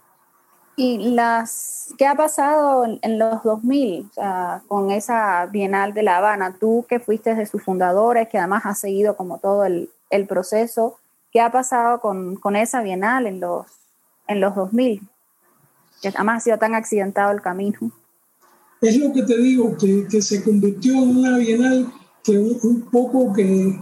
¿Y 0.77 1.11
las, 1.13 1.89
qué 1.99 2.07
ha 2.07 2.15
pasado 2.15 2.87
en, 3.03 3.19
los 3.19 3.43
2000 3.43 4.11
con 4.67 4.91
esa 4.91 5.47
Bienal 5.47 5.93
de 5.93 6.03
La 6.03 6.19
Habana? 6.19 6.57
Tú 6.59 6.87
que 6.89 7.01
fuiste 7.01 7.35
de 7.35 7.47
sus 7.47 7.63
fundadores, 7.63 8.29
que 8.29 8.39
además 8.39 8.63
has 8.65 8.81
seguido 8.81 9.17
como 9.17 9.39
todo 9.39 9.65
el, 9.65 9.91
el 10.09 10.27
proceso, 10.27 10.99
¿qué 11.33 11.41
ha 11.41 11.51
pasado 11.51 12.01
con, 12.01 12.37
con, 12.37 12.57
esa 12.57 12.81
Bienal 12.81 13.27
en 13.27 13.41
los, 13.41 13.67
en 14.27 14.41
los 14.41 14.55
2000? 14.55 15.03
Que 16.01 16.09
además 16.09 16.39
ha 16.39 16.41
sido 16.41 16.59
tan 16.59 16.75
accidentado 16.75 17.31
el 17.33 17.43
camino. 17.43 17.79
Es 18.81 18.97
lo 18.97 19.13
que 19.13 19.23
te 19.23 19.37
digo, 19.37 19.77
que, 19.77 20.07
que 20.09 20.23
se 20.23 20.43
convirtió 20.43 20.95
en 20.95 21.17
una 21.17 21.37
bienal 21.39 21.93
que 22.25 22.39
un, 22.39 22.83
poco 22.91 23.33
que, 23.33 23.79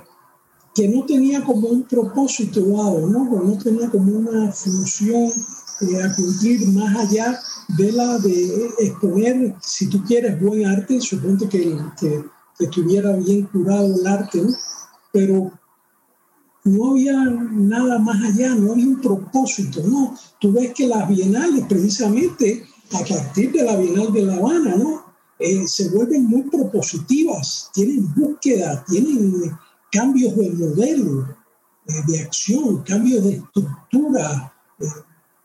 que 0.75 0.89
no 0.89 1.05
tenía 1.07 1.43
como 1.45 1.69
un 1.69 1.85
propósito 1.85 2.61
dado, 2.61 3.07
¿no? 3.07 3.25
no 3.25 3.59
tenía 3.59 3.89
como 3.91 4.13
una 4.13 4.51
función 4.53 5.31
eh, 5.81 6.03
a 6.03 6.15
cumplir 6.15 6.67
más 6.69 6.97
allá 6.97 7.39
de 7.77 7.93
la 7.93 8.19
de 8.19 8.71
exponer, 8.81 9.55
si 9.61 9.89
tú 9.89 10.03
quieres, 10.05 10.41
buen 10.41 10.67
arte, 10.67 11.01
supongo 11.01 11.49
que, 11.49 11.77
que, 12.01 12.25
que 12.59 12.65
estuviera 12.65 13.13
bien 13.17 13.45
curado 13.45 13.95
el 13.95 14.07
arte, 14.07 14.43
¿no? 14.43 14.53
pero 15.13 15.53
no 16.65 16.91
había 16.91 17.25
nada 17.25 17.99
más 17.99 18.23
allá, 18.23 18.55
no 18.55 18.73
había 18.73 18.87
un 18.87 19.01
propósito, 19.01 19.83
¿no? 19.87 20.15
Tú 20.41 20.53
ves 20.53 20.73
que 20.75 20.87
las 20.87 21.09
bienales 21.09 21.65
precisamente 21.69 22.68
a 22.93 23.05
partir 23.05 23.53
de 23.53 23.65
la 23.65 23.77
Bienal 23.77 24.13
de 24.13 24.23
La 24.23 24.37
Habana, 24.37 24.77
¿no? 24.77 25.05
Eh, 25.39 25.67
se 25.69 25.89
vuelven 25.91 26.27
muy 26.27 26.43
propositivas, 26.43 27.71
tienen 27.73 28.13
búsqueda, 28.15 28.85
tienen 28.89 29.53
cambios 29.93 30.37
de 30.37 30.51
modelo 30.51 31.29
eh, 31.87 31.93
de 32.09 32.21
acción, 32.23 32.83
cambios 32.83 33.25
de 33.25 33.35
estructura, 33.35 34.53
eh, 34.81 34.87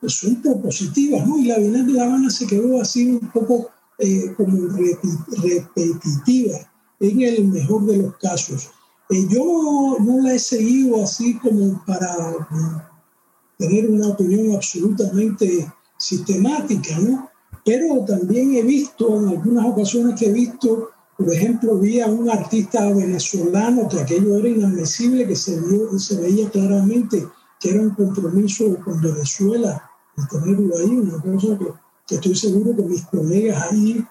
son 0.08 0.42
propositivas, 0.42 1.28
¿no? 1.28 1.38
Y 1.38 1.46
la 1.46 1.60
Bienal 1.60 1.86
de 1.86 1.94
La 1.94 2.06
Habana 2.06 2.30
se 2.30 2.48
quedó 2.48 2.82
así 2.82 3.12
un 3.12 3.32
poco 3.32 3.70
como 4.36 4.68
repetitiva, 5.38 6.58
en 7.00 7.22
el 7.22 7.48
mejor 7.48 7.86
de 7.86 7.98
los 7.98 8.18
casos. 8.18 8.72
yo 9.10 9.98
no 10.00 10.22
la 10.22 10.34
he 10.34 10.40
seguido 10.40 11.02
así 11.02 11.38
como 11.38 11.82
para 11.86 12.18
tener 13.58 13.90
una 13.90 14.10
opinión 14.10 14.56
absolutamente 14.56 15.72
sistemática, 15.98 17.00
¿no? 17.00 17.30
Pero 17.66 18.04
también 18.06 18.56
he 18.56 18.62
visto, 18.62 19.20
en 19.20 19.30
algunas 19.30 19.66
ocasiones 19.66 20.20
que 20.20 20.28
he 20.28 20.34
visto 20.34 20.90
Por 21.18 21.32
ejemplo, 21.32 21.78
vi 21.78 22.02
a 22.02 22.08
un 22.08 22.30
artista 22.30 22.92
venezolano 22.92 23.88
que 23.88 24.00
aquello 24.00 24.38
era 24.38 24.50
inadmisible, 24.50 25.28
que 25.28 25.36
se, 25.36 25.62
se 26.00 26.20
veía 26.20 26.50
claramente 26.50 27.28
que 27.60 27.70
era 27.70 27.82
un 27.82 27.92
compromiso 27.92 28.76
con 28.84 29.00
Venezuela, 29.00 29.82
el 30.18 30.28
tenerlo 30.28 30.76
ahí, 30.76 30.90
una 30.90 31.22
cosa 31.22 31.58
que, 31.58 31.68
que 32.08 32.16
estoy 32.16 32.36
seguro 32.36 32.76
que 32.76 32.84
mis 32.84 33.04
colegas 33.06 33.72
ahí 33.72 34.06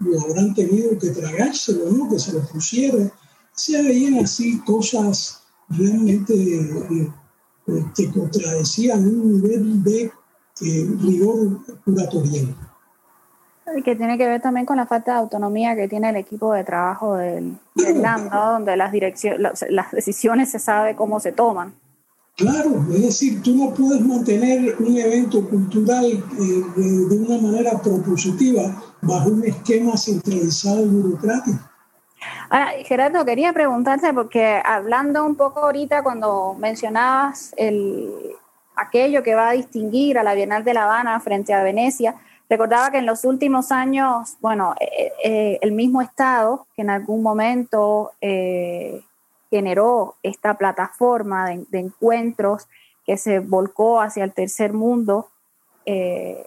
lo 0.00 0.20
habrán 0.20 0.54
tenido 0.54 0.98
que 0.98 1.10
tragárselo, 1.10 1.90
¿no? 1.90 2.10
que 2.10 2.18
se 2.18 2.32
lo 2.32 2.40
pusieran. 2.48 3.10
Se 3.54 3.80
veían 3.82 4.14
así 4.22 4.60
cosas 4.60 5.42
realmente 5.68 6.34
eh, 6.34 7.12
eh, 7.68 7.84
que 7.94 8.10
contradecían 8.10 9.06
un 9.06 9.32
nivel 9.40 9.82
de 9.82 10.12
eh, 10.60 10.96
rigor 11.02 11.60
curatorial. 11.84 12.71
Que 13.84 13.96
tiene 13.96 14.18
que 14.18 14.26
ver 14.26 14.40
también 14.40 14.66
con 14.66 14.76
la 14.76 14.86
falta 14.86 15.12
de 15.12 15.18
autonomía 15.18 15.76
que 15.76 15.88
tiene 15.88 16.10
el 16.10 16.16
equipo 16.16 16.52
de 16.52 16.64
trabajo 16.64 17.16
del, 17.16 17.56
del 17.74 18.02
donde 18.30 18.76
las, 18.76 18.92
direcciones, 18.92 19.64
las 19.70 19.90
decisiones 19.92 20.50
se 20.50 20.58
sabe 20.58 20.96
cómo 20.96 21.20
se 21.20 21.32
toman. 21.32 21.72
Claro, 22.36 22.84
es 22.90 23.02
decir, 23.02 23.42
tú 23.42 23.54
no 23.54 23.74
puedes 23.74 24.00
mantener 24.00 24.74
un 24.78 24.96
evento 24.96 25.46
cultural 25.48 26.04
eh, 26.06 26.64
de, 26.76 27.16
una 27.16 27.38
manera 27.38 27.78
propositiva 27.80 28.62
bajo 29.02 29.28
un 29.28 29.44
esquema 29.44 29.96
centralizado 29.96 30.84
y 30.84 30.88
burocrático. 30.88 31.58
Ahora, 32.48 32.72
Gerardo, 32.84 33.24
quería 33.24 33.52
preguntarte, 33.52 34.12
porque 34.14 34.60
hablando 34.64 35.24
un 35.24 35.34
poco 35.36 35.60
ahorita 35.60 36.02
cuando 36.02 36.54
mencionabas 36.58 37.52
el, 37.56 38.10
aquello 38.76 39.22
que 39.22 39.34
va 39.34 39.50
a 39.50 39.52
distinguir 39.52 40.18
a 40.18 40.22
la 40.22 40.34
Bienal 40.34 40.64
de 40.64 40.74
La 40.74 40.84
Habana 40.84 41.20
frente 41.20 41.52
a 41.52 41.62
Venecia, 41.62 42.16
recordaba 42.52 42.90
que 42.90 42.98
en 42.98 43.06
los 43.06 43.24
últimos 43.24 43.72
años, 43.72 44.36
bueno, 44.40 44.74
eh, 44.78 45.12
eh, 45.24 45.58
el 45.62 45.72
mismo 45.72 46.02
Estado, 46.02 46.66
que 46.76 46.82
en 46.82 46.90
algún 46.90 47.22
momento 47.22 48.12
generó 49.52 50.16
esta 50.22 50.54
plataforma 50.54 51.46
de, 51.46 51.78
encuentros 51.78 52.68
que 53.06 53.16
se 53.16 53.38
volcó 53.38 54.02
hacia 54.02 54.24
el 54.24 54.32
tercer 54.32 54.74
mundo 54.74 55.28
eh, 55.86 56.46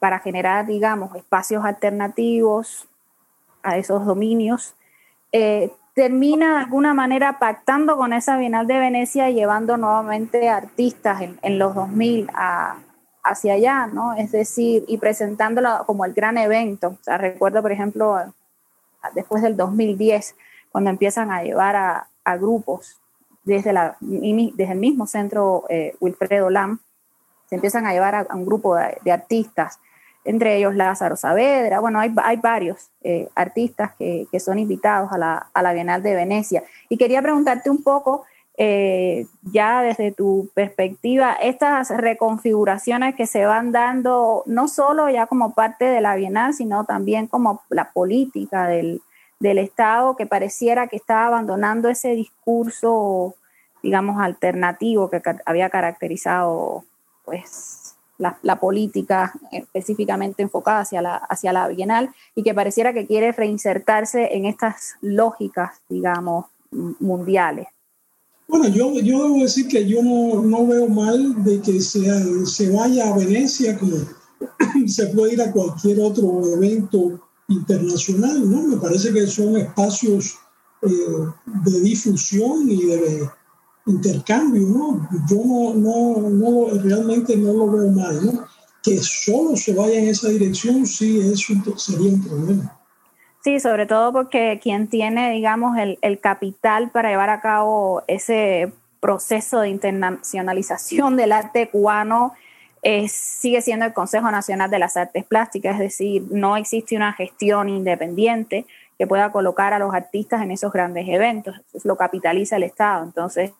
para 0.00 0.18
generar, 0.18 0.66
digamos, 0.66 1.14
espacios 1.14 1.64
alternativos 1.64 2.88
a 3.62 3.78
esos 3.78 4.04
dominios, 4.04 4.74
eh, 5.32 5.72
termina 5.94 6.54
de 6.54 6.64
alguna 6.64 6.94
manera 6.94 7.38
pactando 7.38 7.96
con 7.96 8.12
esa 8.12 8.36
Bienal 8.36 8.66
de 8.66 8.78
Venecia 8.78 9.28
y 9.28 9.34
llevando 9.34 9.76
nuevamente 9.76 10.48
artistas 10.48 11.22
en, 11.22 11.58
los 11.58 11.74
2000 11.74 12.30
hacia 13.22 13.54
allá, 13.54 13.86
¿no? 13.86 14.14
Es 14.14 14.32
decir, 14.32 14.84
y 14.88 14.98
presentándolo 14.98 15.84
como 15.86 16.04
el 16.04 16.14
gran 16.14 16.38
evento. 16.38 16.88
O 17.00 17.04
sea, 17.04 17.18
recuerdo, 17.18 17.62
por 17.62 17.72
ejemplo, 17.72 18.16
después 19.14 19.42
del 19.42 19.56
2010, 19.56 20.36
cuando 20.70 20.90
empiezan 20.90 21.30
a 21.30 21.42
llevar 21.42 21.76
a, 21.76 22.08
a 22.24 22.36
grupos 22.36 23.00
desde, 23.44 23.72
la, 23.72 23.96
desde 24.00 24.72
el 24.72 24.78
mismo 24.78 25.06
centro 25.06 25.64
eh, 25.68 25.94
Wilfredo 26.00 26.50
Lam, 26.50 26.80
se 27.48 27.56
empiezan 27.56 27.86
a 27.86 27.92
llevar 27.92 28.14
a, 28.14 28.26
un 28.34 28.46
grupo 28.46 28.76
de, 28.76 29.12
artistas, 29.12 29.80
entre 30.24 30.56
ellos 30.56 30.76
Lázaro 30.76 31.16
Saavedra, 31.16 31.80
bueno, 31.80 31.98
hay, 31.98 32.14
hay 32.22 32.36
varios 32.36 32.90
eh, 33.02 33.28
artistas 33.34 33.92
que, 33.98 34.28
que, 34.30 34.38
son 34.38 34.58
invitados 34.58 35.10
a 35.12 35.18
la, 35.18 35.46
a 35.52 35.62
la, 35.62 35.72
Bienal 35.72 36.02
de 36.02 36.14
Venecia. 36.14 36.62
Y 36.88 36.98
quería 36.98 37.22
preguntarte 37.22 37.70
un 37.70 37.82
poco, 37.82 38.24
eh, 38.62 39.26
ya 39.40 39.80
desde 39.80 40.12
tu 40.12 40.50
perspectiva, 40.52 41.32
estas 41.32 41.88
reconfiguraciones 41.88 43.14
que 43.14 43.26
se 43.26 43.46
van 43.46 43.72
dando, 43.72 44.42
no 44.44 44.68
solo 44.68 45.08
ya 45.08 45.26
como 45.26 45.54
parte 45.54 45.86
de 45.86 46.02
la 46.02 46.14
Bienal, 46.14 46.52
sino 46.52 46.84
también 46.84 47.26
como 47.26 47.62
la 47.70 47.90
política 47.92 48.66
del, 48.66 49.00
del 49.38 49.56
Estado 49.56 50.14
que 50.14 50.26
pareciera 50.26 50.88
que 50.88 50.96
estaba 50.96 51.28
abandonando 51.28 51.88
ese 51.88 52.10
discurso, 52.10 53.34
digamos, 53.82 54.20
alternativo 54.20 55.08
que 55.08 55.22
había 55.46 55.70
caracterizado 55.70 56.84
pues, 57.24 57.96
la, 58.18 58.56
política 58.56 59.32
específicamente 59.52 60.42
enfocada 60.42 60.80
hacia 60.80 61.00
la, 61.00 61.16
hacia 61.16 61.54
la 61.54 61.66
Bienal 61.68 62.10
y 62.34 62.42
que 62.42 62.52
pareciera 62.52 62.92
que 62.92 63.06
quiere 63.06 63.32
reinsertarse 63.32 64.36
en 64.36 64.44
estas 64.44 64.96
lógicas, 65.00 65.80
digamos, 65.88 66.44
mundiales. 66.70 67.68
Bueno, 68.50 68.66
yo, 68.68 68.92
yo 68.94 69.22
debo 69.22 69.42
decir 69.42 69.68
que 69.68 69.86
yo 69.86 70.02
no, 70.02 70.42
no 70.42 70.66
veo 70.66 70.88
mal 70.88 71.44
de 71.44 71.60
que 71.60 71.80
se, 71.80 72.46
se 72.46 72.68
vaya 72.70 73.08
a 73.08 73.16
Venecia, 73.16 73.78
como 73.78 73.96
se 74.88 75.06
puede 75.06 75.34
ir 75.34 75.42
a 75.42 75.52
cualquier 75.52 76.00
otro 76.00 76.44
evento 76.54 77.20
internacional, 77.48 78.50
¿no? 78.50 78.62
Me 78.62 78.76
parece 78.78 79.12
que 79.12 79.26
son 79.28 79.56
espacios 79.56 80.34
eh, 80.82 80.88
de 81.64 81.80
difusión 81.80 82.68
y 82.68 82.86
de 82.86 83.28
intercambio, 83.86 84.66
¿no? 84.66 85.08
Yo 85.28 85.44
no, 85.44 85.74
no, 85.74 86.30
no, 86.30 86.82
realmente 86.82 87.36
no 87.36 87.52
lo 87.52 87.70
veo 87.70 87.92
mal, 87.92 88.26
¿no? 88.26 88.44
Que 88.82 88.98
solo 89.00 89.56
se 89.56 89.74
vaya 89.74 90.00
en 90.00 90.08
esa 90.08 90.28
dirección, 90.28 90.84
sí, 90.86 91.20
eso 91.20 91.54
sería 91.76 92.12
un 92.14 92.22
problema. 92.22 92.79
Sí, 93.42 93.58
sobre 93.58 93.86
todo 93.86 94.12
porque 94.12 94.60
quien 94.62 94.88
tiene, 94.88 95.30
digamos, 95.30 95.78
el, 95.78 95.98
el 96.02 96.20
capital 96.20 96.90
para 96.90 97.10
llevar 97.10 97.30
a 97.30 97.40
cabo 97.40 98.02
ese 98.06 98.72
proceso 99.00 99.60
de 99.60 99.70
internacionalización 99.70 101.16
del 101.16 101.32
arte 101.32 101.70
cubano 101.70 102.34
sigue 103.08 103.62
siendo 103.62 103.84
el 103.84 103.92
Consejo 103.92 104.30
Nacional 104.30 104.70
de 104.70 104.78
las 104.78 104.96
Artes 104.96 105.24
Plásticas, 105.24 105.74
es 105.74 105.80
decir, 105.80 106.24
no 106.30 106.56
existe 106.56 106.96
una 106.96 107.12
gestión 107.12 107.68
independiente 107.68 108.66
que 108.98 109.06
pueda 109.06 109.32
colocar 109.32 109.72
a 109.72 109.78
los 109.78 109.94
artistas 109.94 110.42
en 110.42 110.50
esos 110.50 110.72
grandes 110.72 111.06
eventos, 111.08 111.56
lo 111.84 111.96
capitaliza 111.96 112.56
el 112.56 112.64
Estado, 112.64 113.04
entonces... 113.04 113.52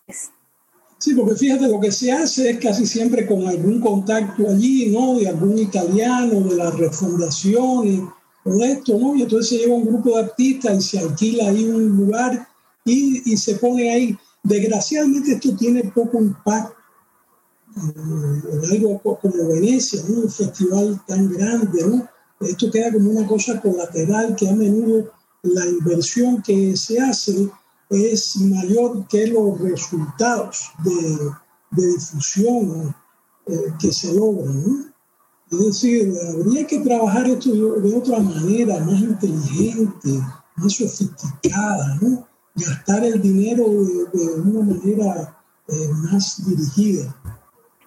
Sí, 0.99 1.15
porque 1.15 1.35
fíjate, 1.35 1.67
lo 1.67 1.81
que 1.81 1.91
se 1.91 2.13
hace 2.13 2.51
es 2.51 2.59
casi 2.59 2.85
siempre 2.85 3.27
con 3.27 3.47
algún 3.47 3.81
contacto 3.81 4.47
allí, 4.47 4.91
¿no? 4.91 5.15
De 5.15 5.29
algún 5.29 5.57
italiano, 5.57 6.41
de 6.41 6.57
la 6.57 6.71
refundación, 6.71 8.13
de 8.45 8.73
esto, 8.73 8.99
¿no? 8.99 9.15
Y 9.15 9.23
entonces 9.23 9.49
se 9.49 9.59
lleva 9.59 9.75
un 9.75 9.87
grupo 9.87 10.11
de 10.11 10.25
artistas 10.25 10.77
y 10.79 10.83
se 10.83 10.99
alquila 10.99 11.49
ahí 11.49 11.65
un 11.65 11.89
lugar 11.89 12.49
y, 12.85 13.33
y 13.33 13.37
se 13.37 13.57
pone 13.57 13.91
ahí. 13.91 14.19
Desgraciadamente 14.43 15.33
esto 15.33 15.55
tiene 15.57 15.85
poco 15.85 16.19
impacto 16.19 16.75
en 17.77 18.65
algo 18.71 18.99
como 19.01 19.49
Venecia, 19.49 20.03
un 20.09 20.29
festival 20.29 21.01
tan 21.07 21.33
grande, 21.33 21.87
¿no? 21.87 22.09
esto 22.41 22.71
queda 22.71 22.93
como 22.93 23.11
una 23.11 23.27
cosa 23.27 23.61
colateral 23.61 24.35
que 24.35 24.49
a 24.49 24.55
menudo 24.55 25.13
la 25.43 25.67
inversión 25.67 26.43
que 26.43 26.77
se 26.77 27.01
hace 27.01 27.51
es 27.91 28.37
mayor 28.37 29.07
que 29.09 29.27
los 29.27 29.61
resultados 29.61 30.71
de, 30.85 31.31
difusión 31.71 32.95
eh, 33.47 33.73
que 33.79 33.93
se 33.93 34.15
logran. 34.15 34.63
¿no? 34.65 34.87
Es 35.51 35.59
decir, 35.59 36.13
habría 36.39 36.67
que 36.67 36.79
trabajar 36.79 37.27
esto 37.27 37.51
de, 37.53 37.97
otra 37.97 38.21
manera, 38.21 38.79
más 38.81 39.01
inteligente, 39.01 40.11
más 40.57 40.73
sofisticada, 40.73 41.99
¿no? 42.01 42.27
gastar 42.55 43.05
el 43.05 43.21
dinero 43.21 43.65
de, 43.65 44.41
una 44.43 44.75
manera 44.75 45.37
eh, 45.69 45.89
más 46.11 46.45
dirigida. 46.47 47.15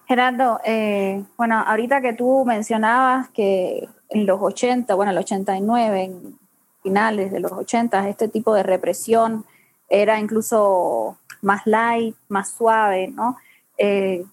Gerardo, 0.06 0.60
eh, 0.64 1.24
bueno, 1.36 1.62
ahorita 1.66 2.02
que 2.02 2.12
tú 2.12 2.44
mencionabas 2.44 3.30
que 3.30 3.88
en 4.10 4.26
los 4.26 4.40
80, 4.40 4.94
bueno, 4.94 5.12
el 5.12 5.18
89, 5.18 6.02
en 6.02 6.38
finales 6.82 7.32
de 7.32 7.40
los 7.40 7.52
80, 7.52 8.08
este 8.08 8.28
tipo 8.28 8.54
de 8.54 8.62
represión 8.62 9.46
era 9.88 10.18
incluso 10.20 11.16
más 11.40 11.62
light, 11.66 12.14
más 12.28 12.50
suave, 12.50 13.08
¿no? 13.08 13.36
Eh, 13.78 14.24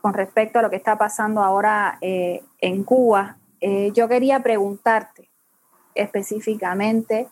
con 0.00 0.14
respecto 0.14 0.58
a 0.58 0.62
lo 0.62 0.70
que 0.70 0.76
está 0.76 0.96
pasando 0.96 1.42
ahora 1.42 1.98
eh, 2.00 2.42
en 2.60 2.84
Cuba, 2.84 3.36
yo 3.92 4.06
quería 4.06 4.40
preguntarte 4.40 5.28
específicamente 5.96 7.28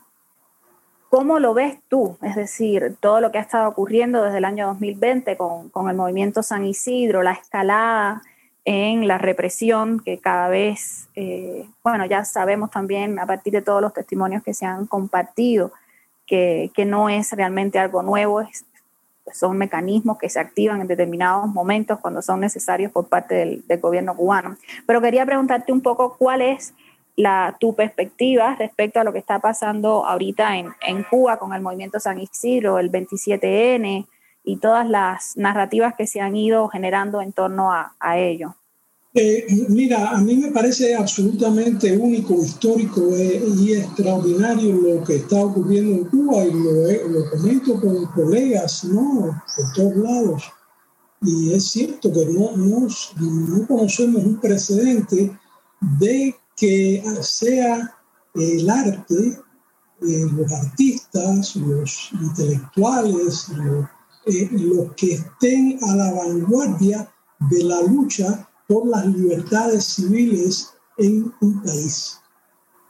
¿Cómo 1.09 1.39
lo 1.39 1.55
ves 1.55 1.79
tú? 1.89 2.19
Es 2.21 2.35
decir, 2.35 2.97
todo 3.01 3.21
lo 3.21 3.31
que 3.31 3.39
ha 3.39 3.43
estado 3.43 3.69
ocurriendo 3.69 4.25
desde 4.25 4.39
el 4.39 4.45
año 4.45 4.67
2020 4.67 5.37
con, 5.37 5.71
con, 5.71 5.89
el 5.89 5.97
movimiento 5.97 6.43
San 6.43 6.65
Isidro, 6.65 7.23
la 7.23 7.33
escalada 7.33 8.23
en 8.65 9.07
la 9.07 9.17
represión 9.17 10.01
que 10.01 10.19
cada 10.19 10.49
vez, 10.49 11.09
eh, 11.15 11.65
bueno, 11.85 12.05
ya 12.07 12.25
sabemos 12.25 12.73
también 12.73 13.21
a 13.21 13.27
partir 13.27 13.53
de 13.53 13.63
todos 13.63 13.81
los 13.81 13.95
testimonios 13.95 14.43
que 14.43 14.53
se 14.53 14.67
han 14.67 14.87
compartido, 14.87 15.73
que, 16.27 16.73
que 16.75 16.85
no 16.85 17.09
es 17.09 17.31
realmente 17.33 17.79
algo 17.79 18.03
nuevo, 18.03 18.43
son 19.33 19.59
mecanismos 19.59 20.19
que 20.19 20.29
se 20.29 20.41
activan 20.41 20.81
en 20.81 20.87
determinados 20.87 21.49
momentos 21.49 21.99
cuando 22.01 22.23
son 22.23 22.41
necesarios 22.41 22.93
por 22.93 23.09
parte 23.09 23.35
del, 23.35 23.81
gobierno 23.81 24.17
cubano. 24.17 24.57
Pero 24.87 25.01
quería 25.01 25.27
preguntarte 25.27 25.73
un 25.73 25.81
poco 25.81 26.17
cuál 26.17 26.43
es 26.43 26.75
la, 27.17 27.57
tu 27.59 27.75
perspectiva 27.75 28.57
respecto 28.59 29.01
a 29.01 29.05
lo 29.05 29.13
que 29.13 29.19
está 29.19 29.39
pasando 29.39 30.07
ahorita 30.07 30.57
en, 30.57 30.69
en 30.87 31.03
Cuba 31.03 31.39
con 31.39 31.53
el 31.55 31.63
movimiento 31.63 31.99
San 32.01 32.21
Isidro, 32.21 32.79
el 32.79 32.91
27N 32.91 34.07
y 34.45 34.57
todas 34.59 34.89
las 34.89 35.37
narrativas 35.37 35.95
que 35.95 36.07
se 36.07 36.21
han 36.21 36.37
ido 36.37 36.69
generando 36.69 37.21
en 37.21 37.33
torno 37.33 37.73
a, 37.73 37.95
a 37.99 38.19
ello. 38.19 38.55
Eh, 39.19 39.47
mira, 39.71 40.11
a 40.11 40.21
mí 40.21 40.37
me 40.37 40.51
parece 40.51 40.95
absolutamente 40.95 41.97
único, 41.97 42.35
histórico 42.35 43.01
eh, 43.17 43.43
y 43.57 43.73
extraordinario 43.73 44.75
lo 44.75 45.03
que 45.05 45.17
está 45.17 45.43
ocurriendo 45.43 45.95
en 45.95 46.05
Cuba 46.05 46.45
y 46.45 46.53
lo, 46.53 47.09
lo 47.09 47.31
comento 47.31 47.81
con 47.81 48.05
colegas, 48.13 48.85
¿no? 48.85 49.43
Por 49.57 49.73
todos 49.73 49.97
lados. 49.97 50.43
Y 51.23 51.55
es 51.55 51.65
cierto 51.65 52.13
que 52.13 52.27
no, 52.27 52.55
no, 52.59 52.89
no 53.21 53.67
conocemos 53.67 54.23
un 54.23 54.39
precedente 54.39 55.35
de 55.99 56.37
que 56.55 57.03
sea 57.23 57.97
el 58.35 58.69
arte, 58.69 59.41
eh, 60.03 60.27
los 60.31 60.53
artistas, 60.53 61.57
los 61.57 62.11
intelectuales, 62.21 63.49
los 64.27 64.95
que 64.95 65.15
estén 65.15 65.79
a 65.89 65.97
la 65.97 66.13
vanguardia 66.13 67.11
de 67.49 67.65
la 67.65 67.81
lucha 67.81 68.47
por 68.69 68.87
las 68.87 69.07
libertades 69.07 69.85
civiles 69.85 70.71
en 70.99 71.33
un 71.41 71.63
país. 71.63 72.19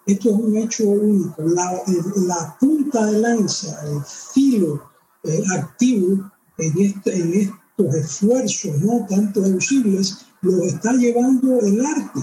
Esto 0.07 0.31
es 0.31 0.37
un 0.37 0.57
hecho 0.57 0.85
único. 0.85 1.43
La, 1.43 2.57
punta 2.61 3.07
de 3.07 3.19
lanza, 3.19 3.77
el 3.89 4.01
filo 4.05 4.83
eh, 5.25 5.43
activo 5.59 6.31
en, 6.59 6.79
este, 6.79 7.17
en 7.17 7.35
estos 7.35 7.95
esfuerzos 7.95 8.81
no 8.81 9.05
tan 9.09 9.33
traducibles, 9.33 10.19
lo 10.43 10.63
está 10.65 10.93
llevando 10.93 11.59
el 11.61 11.85
arte, 11.85 12.21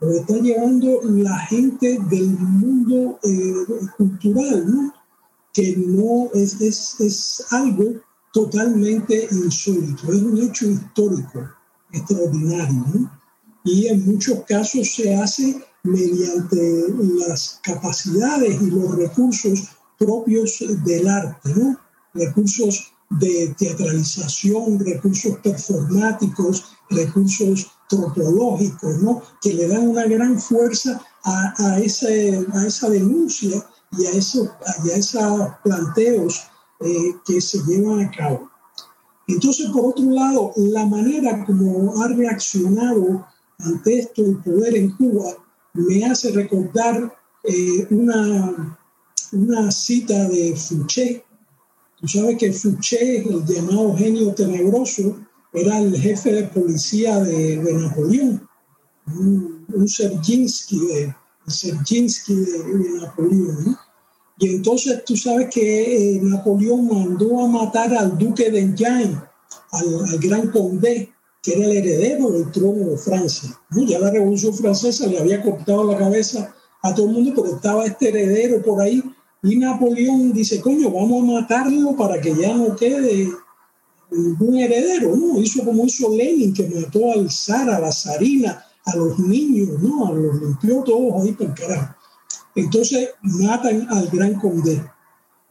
lo 0.00 0.10
está 0.12 0.34
llevando 0.34 1.00
la 1.04 1.38
gente 1.46 1.98
del 2.10 2.38
mundo 2.38 3.18
eh, 3.22 3.54
cultural, 3.96 4.64
¿no? 4.70 4.94
que 5.54 5.74
no 5.76 6.30
es, 6.34 6.60
es, 6.60 7.00
es 7.00 7.46
algo 7.50 8.00
totalmente 8.32 9.28
insólito, 9.30 10.12
es 10.12 10.22
un 10.22 10.38
hecho 10.38 10.66
histórico 10.66 11.48
extraordinario. 11.92 13.10
Y 13.64 13.86
en 13.86 14.04
muchos 14.06 14.40
casos 14.48 14.94
se 14.94 15.14
hace 15.14 15.62
mediante 15.84 16.86
las 17.18 17.60
capacidades 17.62 18.60
y 18.60 18.70
los 18.70 18.96
recursos 18.96 19.68
propios 19.98 20.62
del 20.84 21.08
arte, 21.08 21.54
¿no? 21.54 21.78
recursos 22.14 22.92
de 23.10 23.54
teatralización, 23.58 24.78
recursos 24.80 25.38
performáticos, 25.38 26.64
recursos 26.90 27.70
tropológicos, 27.88 28.98
¿no? 28.98 29.22
que 29.40 29.54
le 29.54 29.68
dan 29.68 29.88
una 29.88 30.06
gran 30.06 30.38
fuerza 30.38 31.00
a, 31.24 31.78
esa 31.78 32.88
denuncia 32.88 33.64
y 33.92 34.06
a 34.06 34.10
esos 34.10 34.48
planteos 35.62 36.42
eh, 36.80 37.16
que 37.24 37.40
se 37.40 37.58
llevan 37.64 38.00
a 38.00 38.10
cabo. 38.10 38.51
Entonces, 39.28 39.70
por 39.70 39.86
otro 39.86 40.04
lado, 40.10 40.52
la 40.56 40.84
manera 40.86 41.44
como 41.44 42.02
ha 42.02 42.08
reaccionado 42.08 43.26
ante 43.58 44.00
esto 44.00 44.24
el 44.24 44.38
poder 44.38 44.76
en 44.76 44.90
Cuba 44.96 45.36
me 45.74 46.04
hace 46.04 46.32
recordar 46.32 47.14
eh, 47.44 47.86
una, 47.90 48.78
una 49.32 49.70
cita 49.70 50.28
de 50.28 50.54
Fouché. 50.56 51.24
Tú 52.00 52.08
sabes 52.08 52.36
que 52.38 52.52
Fouché, 52.52 53.18
el 53.18 53.44
llamado 53.46 53.96
genio 53.96 54.34
tenebroso, 54.34 55.18
era 55.52 55.78
el 55.78 55.96
jefe 55.96 56.32
de 56.32 56.42
policía 56.44 57.20
de, 57.20 57.56
Napoleón, 57.74 58.48
un, 59.06 59.66
un 59.68 59.88
Serginsky 59.88 60.78
de, 60.78 61.14
de, 61.46 63.00
Napoleón. 63.00 63.76
Y 64.42 64.56
entonces 64.56 65.04
tú 65.04 65.16
sabes 65.16 65.50
que 65.54 66.16
eh, 66.16 66.20
Napoleón 66.20 66.88
mandó 66.88 67.44
a 67.44 67.46
matar 67.46 67.94
al 67.94 68.18
duque 68.18 68.50
de 68.50 68.58
Enghien, 68.58 69.16
al, 69.70 70.18
gran 70.18 70.50
conde, 70.50 71.12
que 71.40 71.52
era 71.54 71.66
el 71.66 71.76
heredero 71.76 72.28
del 72.32 72.50
trono 72.50 72.90
de 72.90 72.98
Francia. 72.98 73.56
Ya 73.86 74.00
la 74.00 74.10
Revolución 74.10 74.52
Francesa 74.52 75.06
le 75.06 75.20
había 75.20 75.40
cortado 75.40 75.84
la 75.84 75.96
cabeza 75.96 76.52
a 76.82 76.92
todo 76.92 77.06
el 77.06 77.12
mundo, 77.12 77.32
pero 77.36 77.54
estaba 77.54 77.86
este 77.86 78.08
heredero 78.08 78.60
por 78.62 78.82
ahí. 78.82 79.00
Y 79.44 79.58
Napoleón 79.58 80.32
dice, 80.32 80.60
coño, 80.60 80.90
vamos 80.90 81.22
a 81.22 81.40
matarlo 81.40 81.94
para 81.94 82.20
que 82.20 82.34
ya 82.34 82.52
no 82.52 82.74
quede 82.74 83.28
ningún 84.10 84.56
heredero, 84.56 85.14
¿no? 85.14 85.40
Hizo 85.40 85.64
como 85.64 85.84
hizo 85.84 86.08
Lenin, 86.16 86.52
que 86.52 86.68
mató 86.68 87.12
al 87.12 87.30
zar, 87.30 87.70
a 87.70 87.78
la 87.78 87.92
zarina, 87.92 88.64
a 88.86 88.96
los 88.96 89.20
niños, 89.20 89.80
¿no? 89.80 90.08
A 90.08 90.12
los 90.12 90.34
limpió 90.42 90.82
todos 90.82 91.22
ahí 91.22 91.30
por 91.30 91.54
carajo. 91.54 92.01
Entonces 92.54 93.10
matan 93.22 93.86
al 93.90 94.08
gran 94.08 94.34
conde. 94.38 94.82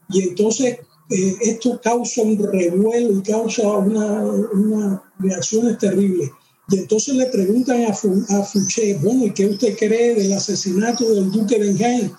Y 0.09 0.29
entonces 0.29 0.79
eh, 1.09 1.37
esto 1.41 1.79
causa 1.83 2.21
un 2.21 2.37
revuelo 2.37 3.17
y 3.17 3.21
causa 3.21 3.67
una, 3.77 4.23
una 4.23 5.03
reacciones 5.19 5.77
terribles. 5.77 6.31
Y 6.69 6.77
entonces 6.77 7.15
le 7.15 7.25
preguntan 7.27 7.83
a, 7.83 7.89
a 7.89 8.43
Fouché, 8.43 8.95
bueno, 9.01 9.25
¿y 9.25 9.33
qué 9.33 9.47
usted 9.47 9.77
cree 9.77 10.15
del 10.15 10.33
asesinato 10.33 11.09
del 11.13 11.31
duque 11.31 11.59
de 11.59 11.71
Enghien? 11.71 12.13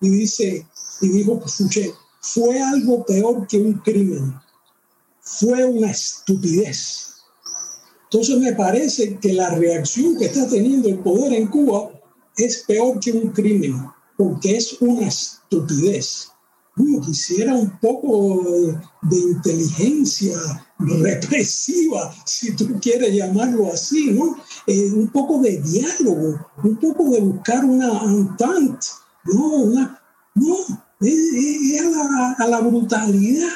Y 0.00 0.08
dice, 0.08 0.66
y 1.00 1.08
dijo 1.08 1.40
Fouché, 1.46 1.92
fue 2.20 2.60
algo 2.62 3.04
peor 3.04 3.46
que 3.46 3.58
un 3.58 3.74
crimen, 3.80 4.34
fue 5.20 5.64
una 5.64 5.90
estupidez. 5.90 7.16
Entonces 8.04 8.38
me 8.38 8.52
parece 8.52 9.18
que 9.18 9.32
la 9.32 9.50
reacción 9.50 10.16
que 10.16 10.26
está 10.26 10.48
teniendo 10.48 10.88
el 10.88 10.98
poder 11.00 11.32
en 11.32 11.48
Cuba 11.48 11.90
es 12.36 12.64
peor 12.66 13.00
que 13.00 13.12
un 13.12 13.30
crimen 13.30 13.90
porque 14.16 14.56
es 14.56 14.76
una 14.80 15.08
estupidez. 15.08 16.28
Quisiera 17.04 17.54
un 17.54 17.78
poco 17.80 18.42
de 19.02 19.18
inteligencia 19.18 20.34
represiva, 20.78 22.14
si 22.24 22.56
tú 22.56 22.80
quieres 22.80 23.14
llamarlo 23.14 23.70
así, 23.70 24.10
¿no? 24.12 24.36
Eh, 24.66 24.90
un 24.92 25.08
poco 25.08 25.40
de 25.40 25.60
diálogo, 25.60 26.46
un 26.64 26.76
poco 26.76 27.10
de 27.10 27.20
buscar 27.20 27.64
una 27.64 28.02
entente, 28.04 28.86
¿no? 29.24 29.66
No, 30.34 30.56
es, 31.00 31.82
a, 32.38 32.46
la, 32.48 32.60
brutalidad. 32.60 33.50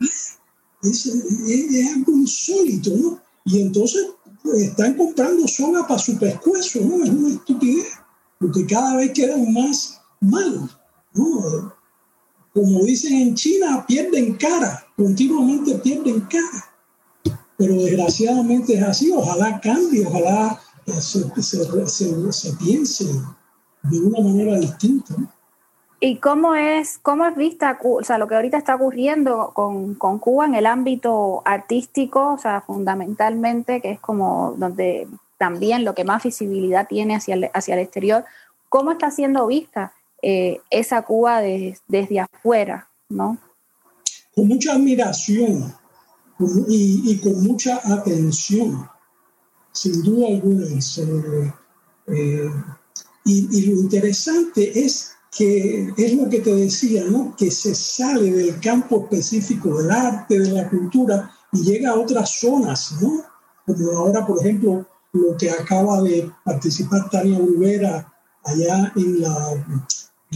Es, 0.00 1.08
algo 1.96 2.12
insólito, 2.12 2.90
¿no? 2.96 3.20
Y 3.46 3.62
entonces 3.62 4.06
pues, 4.42 4.62
están 4.62 4.94
comprando 4.94 5.48
soga 5.48 5.86
para 5.88 5.98
su 5.98 6.16
pescuezo, 6.18 6.80
¿no? 6.82 7.02
Es 7.02 7.10
una 7.10 7.30
estupidez 7.30 7.86
porque 8.44 8.66
cada 8.66 8.96
vez 8.96 9.12
quedan 9.12 9.54
más 9.54 10.02
mal. 10.20 10.70
¿no? 11.14 11.72
Como 12.52 12.84
dicen 12.84 13.14
en 13.14 13.34
China, 13.34 13.82
pierden 13.88 14.34
cara, 14.34 14.86
continuamente 14.98 15.76
pierden 15.76 16.20
cara. 16.20 17.38
Pero 17.56 17.74
desgraciadamente 17.76 18.74
es 18.74 18.82
así, 18.82 19.10
ojalá 19.12 19.58
cambie, 19.62 20.06
ojalá 20.06 20.60
se, 20.86 21.24
se, 21.40 22.52
piense 22.56 23.06
de 23.84 24.00
una 24.00 24.20
manera 24.20 24.58
distinta. 24.58 25.14
¿Y 26.00 26.18
cómo 26.18 26.54
es, 26.54 26.98
cómo 26.98 27.24
es 27.24 27.34
vista, 27.36 27.78
o 27.82 28.04
sea, 28.04 28.18
lo 28.18 28.28
que 28.28 28.34
ahorita 28.34 28.58
está 28.58 28.74
ocurriendo 28.74 29.52
con, 29.54 29.94
con, 29.94 30.18
Cuba 30.18 30.44
en 30.44 30.54
el 30.54 30.66
ámbito 30.66 31.40
artístico, 31.46 32.34
o 32.34 32.38
sea, 32.38 32.60
fundamentalmente, 32.60 33.80
que 33.80 33.92
es 33.92 34.00
como 34.00 34.54
donde 34.58 35.08
también 35.44 35.84
lo 35.84 35.94
que 35.94 36.04
más 36.04 36.22
visibilidad 36.22 36.88
tiene 36.88 37.16
hacia 37.16 37.34
el, 37.34 37.50
hacia 37.52 37.74
el 37.74 37.80
exterior, 37.80 38.24
¿cómo 38.70 38.92
está 38.92 39.10
siendo 39.10 39.46
vista 39.46 39.92
eh, 40.22 40.62
esa 40.70 41.02
Cuba 41.02 41.42
desde 41.42 42.20
afuera? 42.20 42.88
¿no? 43.10 43.36
Con 44.34 44.48
mucha 44.48 44.72
admiración 44.72 45.74
y, 46.66 47.18
con 47.18 47.44
mucha 47.44 47.78
atención, 47.84 48.88
sin 49.70 50.02
duda 50.02 50.28
alguna. 50.28 50.64
Eh, 52.06 52.50
y, 53.26 53.58
y, 53.58 53.66
lo 53.66 53.80
interesante 53.82 54.82
es 54.82 55.12
que 55.30 55.92
es 55.98 56.14
lo 56.14 56.30
que 56.30 56.40
te 56.40 56.54
decía, 56.54 57.04
¿no? 57.04 57.36
que 57.36 57.50
se 57.50 57.74
sale 57.74 58.32
del 58.32 58.60
campo 58.60 59.02
específico 59.02 59.76
del 59.76 59.90
arte, 59.90 60.38
de 60.38 60.52
la 60.52 60.70
cultura 60.70 61.30
y 61.52 61.62
llega 61.62 61.90
a 61.90 62.00
otras 62.00 62.30
zonas, 62.40 62.94
¿no? 63.02 63.24
como 63.66 63.90
ahora, 63.92 64.26
por 64.26 64.38
ejemplo, 64.40 64.86
lo 65.14 65.36
que 65.36 65.50
acaba 65.50 66.02
de 66.02 66.30
participar 66.44 67.08
Tania 67.08 67.38
Olivera 67.38 68.12
allá 68.44 68.92
en 68.96 69.22
la, 69.22 69.64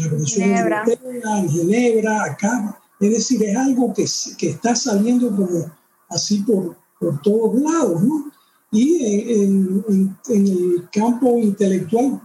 Comisión 0.09 0.55
Europea, 0.55 1.41
en 1.41 1.49
Ginebra, 1.49 2.24
acá. 2.24 2.81
Es 3.01 3.11
decir, 3.11 3.43
es 3.43 3.57
algo 3.57 3.93
que, 3.93 4.07
que 4.39 4.51
está 4.51 4.74
saliendo 4.74 5.35
como 5.35 5.70
así 6.09 6.39
por, 6.43 6.76
por 7.01 7.20
todos 7.22 7.61
lados, 7.61 8.03
¿no? 8.03 8.31
Y 8.70 9.05
en, 9.33 9.85
en, 9.89 10.18
en, 10.29 10.47
el 10.47 10.89
campo 10.93 11.39
intelectual, 11.39 12.20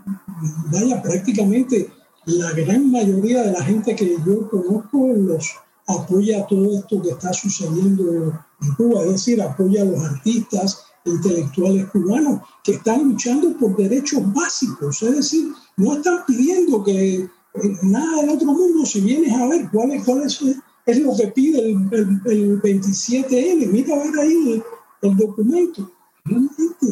vaya, 0.71 1.01
prácticamente 1.01 1.89
la 2.25 2.51
gran 2.51 2.91
mayoría 2.91 3.43
de 3.43 3.53
la 3.53 3.63
gente 3.63 3.95
que 3.95 4.17
yo 4.25 4.49
conozco 4.49 5.07
los 5.15 5.55
apoya 5.87 6.45
todo 6.47 6.77
esto 6.77 7.01
que 7.01 7.09
está 7.09 7.33
sucediendo 7.33 8.39
en 8.61 8.73
Cuba, 8.75 9.03
es 9.03 9.11
decir, 9.11 9.41
apoya 9.41 9.81
a 9.81 9.85
los 9.85 9.99
artistas, 9.99 10.83
intelectuales 11.05 11.85
cubanos 11.89 12.41
que 12.63 12.73
están 12.73 13.09
luchando 13.09 13.55
por 13.57 13.75
derechos 13.75 14.21
básicos, 14.33 15.01
es 15.03 15.15
decir, 15.15 15.53
no 15.77 15.93
están 15.93 16.23
pidiendo 16.25 16.83
que 16.83 17.29
eh, 17.53 17.77
nada 17.83 18.21
del 18.21 18.29
otro 18.31 18.47
mundo, 18.47 18.85
si 18.85 19.01
vienes 19.01 19.33
a 19.33 19.47
ver 19.47 19.69
cuál 19.71 19.91
es, 19.91 20.03
cuál 20.03 20.23
es, 20.23 20.41
es 20.85 20.99
lo 20.99 21.15
que 21.15 21.27
pide 21.27 21.59
el, 21.59 22.21
el, 22.25 22.61
27N, 22.61 23.67
mira 23.67 23.95
a 23.95 23.99
ver 23.99 24.19
ahí 24.19 24.63
el, 25.01 25.17
documento. 25.17 25.91
Realmente 26.25 26.87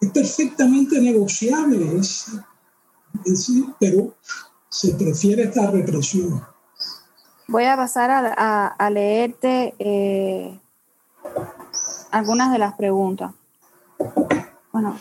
es 0.00 0.10
perfectamente 0.10 1.00
negociable, 1.00 1.98
es, 1.98 2.26
pero 3.78 4.14
se 4.68 4.92
prefiere 4.94 5.44
esta 5.44 5.70
represión. 5.70 6.42
Voy 7.46 7.64
a 7.64 7.76
pasar 7.76 8.10
a, 8.10 8.90
leerte 8.90 9.74
eh, 9.78 10.60
algunas 12.10 12.52
de 12.52 12.58
las 12.58 12.74
preguntas. 12.74 13.32
Bueno, 14.72 14.98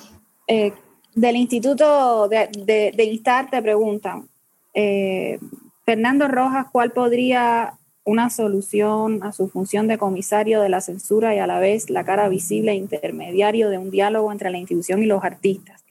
eh, 0.47 0.73
del 1.15 1.35
Instituto 1.35 2.27
de, 2.27 2.91
de, 2.95 3.03
Instar 3.03 3.49
te 3.49 3.61
preguntan, 3.61 4.27
eh, 4.73 5.39
Fernando 5.85 6.27
Rojas, 6.27 6.67
¿cuál 6.71 6.91
podría 6.91 7.73
una 8.05 8.29
solución 8.29 9.23
a 9.23 9.31
su 9.31 9.47
función 9.47 9.87
de 9.87 9.97
comisario 9.97 10.61
de 10.61 10.69
la 10.69 10.81
censura 10.81 11.35
y 11.35 11.39
a 11.39 11.47
la 11.47 11.59
vez 11.59 11.89
la 11.89 12.03
cara 12.03 12.27
visible 12.29 12.71
e 12.71 12.75
intermediario 12.75 13.69
de 13.69 13.77
un 13.77 13.91
diálogo 13.91 14.31
entre 14.31 14.51
la 14.51 14.57
institución 14.57 15.03
y 15.03 15.05
los 15.05 15.23
artistas? 15.23 15.83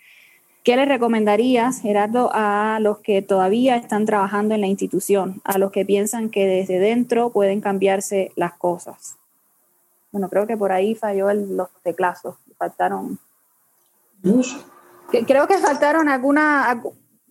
¿Qué 0.65 0.77
le 0.77 0.85
recomendarías, 0.85 1.81
Gerardo, 1.81 2.31
a 2.33 2.79
los 2.81 2.99
que 2.99 3.21
todavía 3.21 3.75
están 3.75 4.07
trabajando 4.07 4.55
en 4.55 4.61
la 4.61 4.69
institución, 4.69 5.41
a 5.43 5.59
los 5.59 5.73
que 5.73 5.85
piensan 5.85 6.31
que 6.31 6.47
desde 6.47 6.79
dentro 6.79 7.31
pueden 7.31 7.61
cambiarse 7.61 8.31
las 8.37 8.53
cosas? 8.53 9.17
Bueno, 10.13 10.29
creo 10.29 10.47
que 10.47 10.57
por 10.57 10.71
ahí 10.71 10.95
falló 10.95 11.33
los 11.33 11.69
teclados, 11.83 12.37
faltaron. 12.63 13.19
Creo 15.27 15.47
que 15.49 15.59
faltaron 15.59 16.09
alguna 16.09 16.81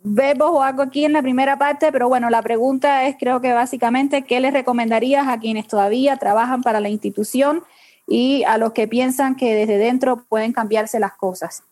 verbos 0.03 0.49
o 0.51 0.61
algo 0.61 0.81
aquí 0.81 1.05
en 1.05 1.13
la 1.13 1.21
primera 1.21 1.57
parte, 1.57 1.91
pero 1.91 2.09
bueno, 2.09 2.29
la 2.29 2.41
pregunta 2.41 3.05
es 3.07 3.15
creo 3.17 3.39
que 3.39 3.53
básicamente, 3.53 4.23
¿qué 4.23 4.39
les 4.39 4.51
recomendarías 4.51 5.27
a 5.27 5.39
quienes 5.39 5.67
todavía 5.67 6.17
trabajan 6.17 6.63
para 6.63 6.79
la 6.79 6.89
institución 6.89 7.63
y 8.07 8.43
a 8.43 8.57
los 8.57 8.73
que 8.73 8.87
piensan 8.87 9.35
que 9.35 9.55
desde 9.55 9.77
dentro 9.77 10.25
pueden 10.27 10.51
cambiarse 10.51 10.99
las 10.99 11.13
cosas? 11.13 11.63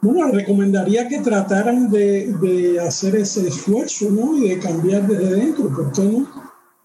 Bueno, 0.00 0.32
recomendaría 0.32 1.06
que 1.06 1.20
trataran 1.20 1.88
de, 1.88 2.80
hacer 2.84 3.14
ese 3.14 3.46
esfuerzo, 3.46 4.10
¿no? 4.10 4.36
Y 4.36 4.48
de 4.48 4.58
cambiar 4.58 5.06
desde 5.06 5.34
dentro, 5.36 5.68
¿por 5.68 5.92
qué 5.92 6.02
no? 6.02 6.26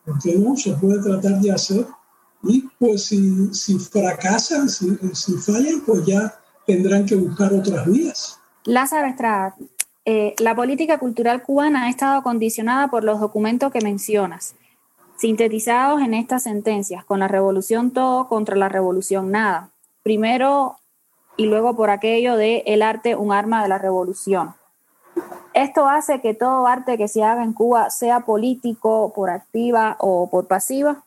¿Por 0.06 0.20
qué 0.20 0.36
no? 0.36 0.56
Se 0.56 0.74
puede 0.74 1.02
tratar 1.02 1.40
de 1.42 1.52
hacer. 1.52 1.88
Y 2.44 2.62
pues 2.80 3.06
si, 3.06 3.54
si 3.54 3.80
fracasan, 3.80 4.70
si, 4.70 4.98
si 5.14 5.34
fallan, 5.34 5.82
pues 5.86 6.06
ya 6.06 6.40
tendrán 6.66 7.06
que 7.06 7.16
buscar 7.16 7.54
otras 7.54 7.86
vías. 7.88 8.40
Lázaro 8.66 9.08
Estrada, 9.08 9.56
eh, 10.06 10.36
la 10.40 10.56
política 10.56 11.00
cultural 11.00 11.42
cubana 11.42 11.86
ha 11.86 11.90
estado 11.90 12.22
condicionada 12.24 12.90
por 12.90 13.04
los 13.04 13.20
documentos 13.20 13.72
que 13.72 13.82
mencionas, 13.82 14.56
sintetizados 15.18 16.02
en 16.02 16.14
estas 16.14 16.44
sentencias, 16.44 17.04
con 17.04 17.20
la 17.20 17.28
revolución 17.28 17.92
todo 17.92 18.28
contra 18.28 18.56
la 18.56 18.70
revolución 18.70 19.32
nada. 19.32 19.72
Primero 20.04 20.78
y 21.38 21.46
luego 21.46 21.76
por 21.76 21.90
aquello 21.90 22.36
de 22.36 22.64
el 22.66 22.82
arte 22.82 23.16
un 23.16 23.32
arma 23.32 23.62
de 23.64 23.70
la 23.70 23.78
revolución. 23.78 24.56
Esto 25.54 25.88
hace 25.88 26.22
que 26.22 26.34
todo 26.34 26.68
arte 26.68 26.98
que 26.98 27.08
se 27.08 27.24
haga 27.24 27.44
en 27.44 27.54
Cuba 27.54 27.90
sea 27.90 28.22
político, 28.22 29.12
por 29.16 29.30
activa 29.30 29.96
o 30.00 30.30
por 30.30 30.48
pasiva. 30.48 31.04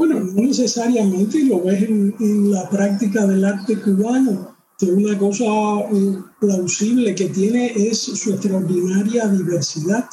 Bueno, 0.00 0.18
no 0.18 0.44
necesariamente, 0.44 1.44
lo 1.44 1.62
ves 1.62 1.82
en, 1.82 2.50
la 2.50 2.66
práctica 2.70 3.26
del 3.26 3.44
arte 3.44 3.78
cubano, 3.82 4.56
que 4.78 4.86
una 4.86 5.18
cosa 5.18 5.44
eh, 5.92 6.18
plausible 6.40 7.14
que 7.14 7.26
tiene 7.26 7.66
es 7.76 7.98
su 7.98 8.32
extraordinaria 8.32 9.28
diversidad. 9.28 10.08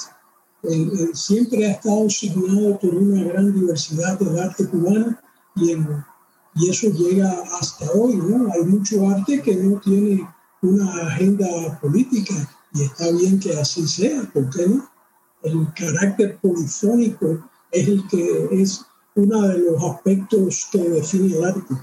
siempre 1.13 1.67
ha 1.67 1.71
estado 1.71 2.09
signado 2.09 2.77
por 2.79 2.95
una 2.95 3.23
gran 3.31 3.53
diversidad 3.53 4.19
del 4.19 4.37
arte 4.37 4.67
cubano 4.67 5.17
y 5.55 6.69
eso 6.69 6.89
llega 6.89 7.31
hasta 7.57 7.89
hoy. 7.93 8.19
Hay 8.55 8.63
mucho 8.65 9.07
arte 9.07 9.41
que 9.41 9.55
no 9.55 9.79
tiene 9.79 10.27
una 10.63 11.07
agenda 11.07 11.79
política 11.79 12.35
y 12.73 12.81
está 12.83 13.09
bien 13.11 13.39
que 13.39 13.53
así 13.57 13.87
sea, 13.87 14.21
¿por 14.33 14.49
qué 14.49 14.67
no? 14.67 14.85
El 15.43 15.65
carácter 15.75 16.37
polifónico 16.41 17.49
es 17.71 17.87
el 17.87 18.05
que 18.09 18.49
es 18.51 18.85
uno 19.17 19.41
de 19.47 19.57
los 19.59 19.83
aspectos 19.83 20.67
que 20.71 20.79
define 20.79 21.35
el 21.35 21.45
arte. 21.45 21.75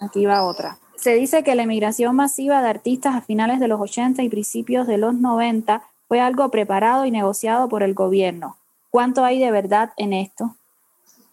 Aquí 0.00 0.26
va 0.26 0.44
otra. 0.44 0.78
Se 0.96 1.14
dice 1.14 1.42
que 1.42 1.54
la 1.54 1.62
emigración 1.62 2.14
masiva 2.14 2.60
de 2.62 2.68
artistas 2.68 3.14
a 3.14 3.22
finales 3.22 3.60
de 3.60 3.68
los 3.68 3.80
80 3.80 4.22
y 4.22 4.28
principios 4.28 4.86
de 4.86 4.98
los 4.98 5.14
90 5.14 5.82
fue 6.08 6.20
algo 6.20 6.48
preparado 6.50 7.06
y 7.06 7.10
negociado 7.10 7.68
por 7.68 7.82
el 7.82 7.94
gobierno. 7.94 8.56
¿Cuánto 8.90 9.24
hay 9.24 9.38
de 9.38 9.50
verdad 9.50 9.92
en 9.96 10.12
esto? 10.12 10.56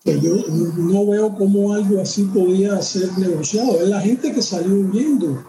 que 0.03 0.19
yo 0.19 0.31
no 0.77 1.05
veo 1.05 1.35
cómo 1.35 1.73
algo 1.73 2.01
así 2.01 2.23
podía 2.23 2.81
ser 2.81 3.17
negociado. 3.17 3.81
Es 3.81 3.89
la 3.89 3.99
gente 3.99 4.33
que 4.33 4.41
salió 4.41 4.73
huyendo. 4.73 5.43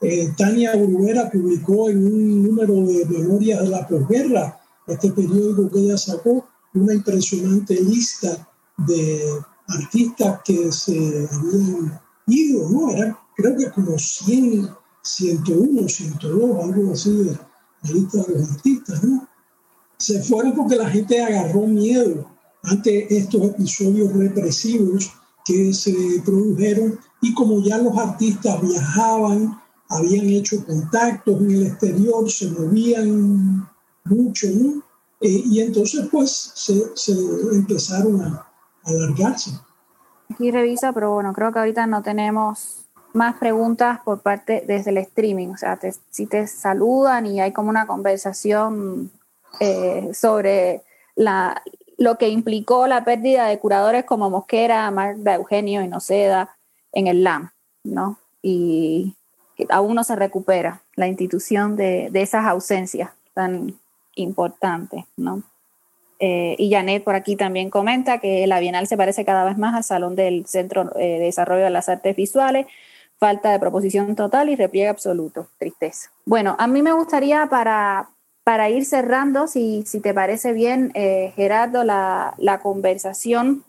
Eh, 0.00 0.32
Tania 0.36 0.74
Bruguera 0.74 1.30
publicó 1.30 1.88
en 1.88 2.04
un 2.04 2.42
número 2.42 2.74
de 2.74 3.06
Memorias 3.06 3.62
de 3.62 3.68
la 3.68 3.86
posguerra, 3.86 4.60
este 4.88 5.12
periódico 5.12 5.70
que 5.70 5.78
ella 5.78 5.96
sacó, 5.96 6.44
una 6.74 6.94
impresionante 6.94 7.74
lista 7.74 8.48
de 8.78 9.40
artistas 9.68 10.40
que 10.44 10.72
se 10.72 11.28
habían 11.32 12.00
ido, 12.26 12.68
¿no? 12.70 12.90
Eran 12.90 13.16
creo 13.36 13.56
que 13.56 13.70
como 13.70 13.98
100, 13.98 14.70
101, 15.02 15.88
102, 15.88 16.64
algo 16.64 16.92
así 16.92 17.16
de 17.16 17.32
la 17.82 17.90
lista 17.90 18.22
de 18.22 18.38
los 18.38 18.50
artistas, 18.50 19.04
¿no? 19.04 19.28
Se 19.98 20.22
fueron 20.22 20.54
porque 20.54 20.76
la 20.76 20.88
gente 20.88 21.22
agarró 21.22 21.66
miedo 21.66 22.26
ante 22.64 23.16
estos 23.16 23.42
episodios 23.42 24.12
represivos 24.12 25.12
que 25.44 25.72
se 25.74 26.22
produjeron 26.24 26.98
y 27.20 27.34
como 27.34 27.62
ya 27.62 27.78
los 27.78 27.96
artistas 27.96 28.60
viajaban, 28.62 29.60
habían 29.88 30.26
hecho 30.26 30.64
contactos 30.64 31.40
en 31.40 31.50
el 31.50 31.66
exterior, 31.66 32.30
se 32.30 32.50
movían 32.50 33.68
mucho, 34.04 34.46
eh, 35.20 35.42
y 35.44 35.60
entonces 35.60 36.08
pues 36.10 36.52
se, 36.54 37.12
empezaron 37.52 38.20
a, 38.22 38.51
alargarse. 38.84 39.52
Aquí 40.30 40.50
revisa, 40.50 40.92
pero 40.92 41.12
bueno, 41.12 41.32
creo 41.32 41.52
que 41.52 41.58
ahorita 41.58 41.86
no 41.86 42.02
tenemos 42.02 42.86
más 43.12 43.36
preguntas 43.36 44.00
por 44.04 44.20
parte 44.20 44.64
desde 44.66 44.90
el 44.90 44.98
streaming, 44.98 45.48
o 45.48 45.56
sea, 45.56 45.78
si 46.10 46.26
te 46.26 46.46
saludan 46.46 47.26
y 47.26 47.40
hay 47.40 47.52
como 47.52 47.68
una 47.68 47.86
conversación 47.86 49.10
eh, 49.60 50.10
sobre 50.14 50.82
lo 51.98 52.18
que 52.18 52.28
implicó 52.28 52.86
la 52.86 53.04
pérdida 53.04 53.46
de 53.46 53.58
curadores 53.58 54.04
como 54.04 54.30
Mosquera, 54.30 54.90
Marta 54.90 55.34
Eugenio 55.34 55.82
y 55.82 55.88
Noceda 55.88 56.56
en 56.92 57.06
el 57.06 57.22
LAM, 57.22 57.50
¿no? 57.84 58.18
Y 58.40 59.14
aún 59.68 59.94
no 59.94 60.04
se 60.04 60.16
recupera 60.16 60.82
la 60.96 61.06
institución 61.06 61.76
de, 61.76 62.10
esas 62.14 62.46
ausencias 62.46 63.10
tan 63.34 63.78
importantes, 64.14 65.04
¿no? 65.16 65.42
Eh, 66.24 66.54
y 66.56 66.70
Janet 66.70 67.02
por 67.02 67.16
aquí 67.16 67.34
también 67.34 67.68
comenta 67.68 68.18
que 68.18 68.46
la 68.46 68.60
Bienal 68.60 68.86
se 68.86 68.96
parece 68.96 69.24
cada 69.24 69.44
vez 69.44 69.58
más 69.58 69.74
al 69.74 69.82
Salón 69.82 70.14
del 70.14 70.46
Centro 70.46 70.96
eh, 70.96 71.18
de 71.18 71.24
Desarrollo 71.24 71.64
de 71.64 71.70
las 71.70 71.88
Artes 71.88 72.14
Visuales, 72.14 72.68
falta 73.18 73.50
de 73.50 73.58
proposición 73.58 74.14
total 74.14 74.48
y 74.48 74.54
repliegue 74.54 74.88
absoluto, 74.88 75.48
tristeza. 75.58 76.12
Bueno, 76.24 76.54
a 76.60 76.68
mí 76.68 76.80
me 76.80 76.92
gustaría 76.92 77.48
para, 77.48 78.08
para 78.44 78.70
ir 78.70 78.84
cerrando, 78.84 79.48
si, 79.48 79.82
si 79.84 79.98
te 79.98 80.14
parece 80.14 80.52
bien, 80.52 80.92
eh, 80.94 81.32
Gerardo, 81.34 81.82
la, 81.82 82.34
la, 82.38 82.60
conversación 82.60 83.64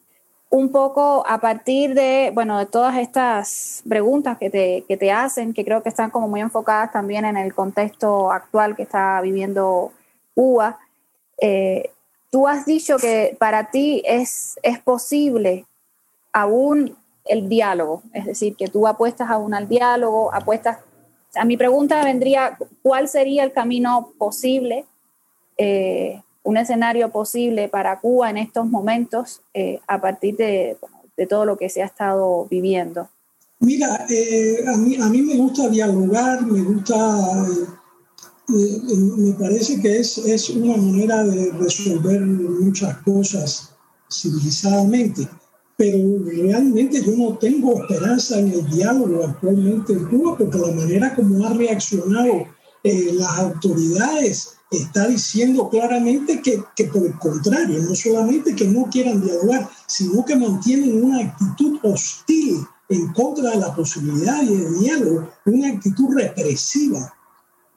un 0.52 0.72
poco 0.72 1.26
a 1.28 1.40
partir 1.42 1.96
de, 1.96 2.30
bueno, 2.36 2.60
de 2.60 2.68
todas 2.68 2.98
estas 3.00 3.82
preguntas 3.90 4.38
que 4.38 4.52
te, 4.52 4.86
que 4.88 4.96
te 4.96 5.12
hacen, 5.12 5.56
que 5.56 5.66
creo 5.66 5.82
que 5.82 5.90
están 5.90 6.12
como 6.12 6.28
muy 6.28 6.42
enfocadas 6.42 6.92
también 6.92 7.26
en 7.26 7.36
el 7.36 7.56
contexto 7.56 8.32
actual 8.32 8.76
que 8.76 8.84
está 8.84 9.20
viviendo 9.22 9.92
Cuba. 10.36 10.78
Tú 12.34 12.48
has 12.48 12.66
dicho 12.66 12.98
que 12.98 13.38
para 13.38 13.70
ti 13.70 14.02
es, 14.04 14.56
es 14.64 14.80
posible 14.80 15.68
aún 16.32 16.98
el 17.26 17.48
diálogo, 17.48 18.02
es 18.12 18.26
decir, 18.26 18.56
que 18.56 18.68
tú 18.68 18.88
apuestas 18.88 19.30
aún 19.30 19.54
al 19.54 19.70
diálogo, 19.70 20.34
apuestas 20.34 20.80
a 21.36 21.46
mi 21.46 21.58
pregunta 21.58 22.04
vendría, 22.04 22.58
¿cuál 22.82 23.08
sería 23.08 23.44
el 23.44 23.54
camino 23.54 24.14
posible, 24.18 24.86
eh, 25.60 26.24
un 26.42 26.58
escenario 26.58 27.12
posible 27.12 27.70
para 27.70 28.00
Cuba 28.00 28.32
en 28.32 28.38
estos 28.38 28.66
momentos 28.66 29.42
eh, 29.54 29.80
a 29.88 30.02
partir 30.02 30.36
de, 30.36 30.78
todo 31.30 31.46
lo 31.46 31.56
que 31.56 31.70
se 31.70 31.84
ha 31.84 31.86
estado 31.86 32.48
viviendo? 32.50 33.10
Mira, 33.60 34.08
eh, 34.10 34.58
a, 34.68 34.76
mí, 34.76 34.98
a 35.00 35.06
mí 35.06 35.22
me 35.22 35.36
gusta 35.36 35.70
dialogar, 35.70 36.42
me 36.42 36.64
gusta, 36.64 36.96
me 38.48 39.34
parece 39.34 39.82
que 39.82 40.00
es, 40.00 40.18
es 40.18 40.50
una 40.50 40.78
manera 40.78 41.24
de 41.24 41.52
resolver 41.52 42.22
muchas 42.22 42.98
cosas 43.04 43.70
civilizadamente 44.10 45.28
pero 45.76 45.98
realmente 46.24 47.04
yo 47.04 47.16
no 47.18 47.38
tengo 47.38 47.82
esperanza 47.82 48.40
en 48.40 48.52
el 48.52 48.70
diálogo 48.70 49.26
actualmente 49.26 49.94
en 49.94 50.06
Cuba 50.06 50.38
porque 50.38 50.58
la 50.58 50.72
manera 50.72 51.16
como 51.16 51.46
ha 51.46 51.54
reaccionado 51.54 52.46
eh, 52.84 53.12
las 53.14 53.40
autoridades 53.40 54.54
está 54.70 55.08
diciendo 55.08 55.70
claramente 55.70 56.42
que, 56.42 56.64
que, 56.76 56.86
por 56.86 57.06
el 57.06 57.18
contrario, 57.20 57.80
no 57.84 57.96
solamente 57.96 58.56
que 58.56 58.68
no 58.68 58.90
quieran 58.90 59.22
dialogar, 59.22 59.70
sino 59.88 60.26
que 60.26 60.36
mantienen 60.36 61.04
una 61.04 61.20
actitud 61.20 61.78
hostil 61.84 62.58
en 62.90 63.14
contra 63.14 63.52
de 63.52 63.58
la 63.58 63.76
posibilidad 63.76 64.42
de 64.42 64.80
diálogo, 64.80 65.30
una 65.46 65.70
actitud 65.70 66.16
represiva 66.16 67.14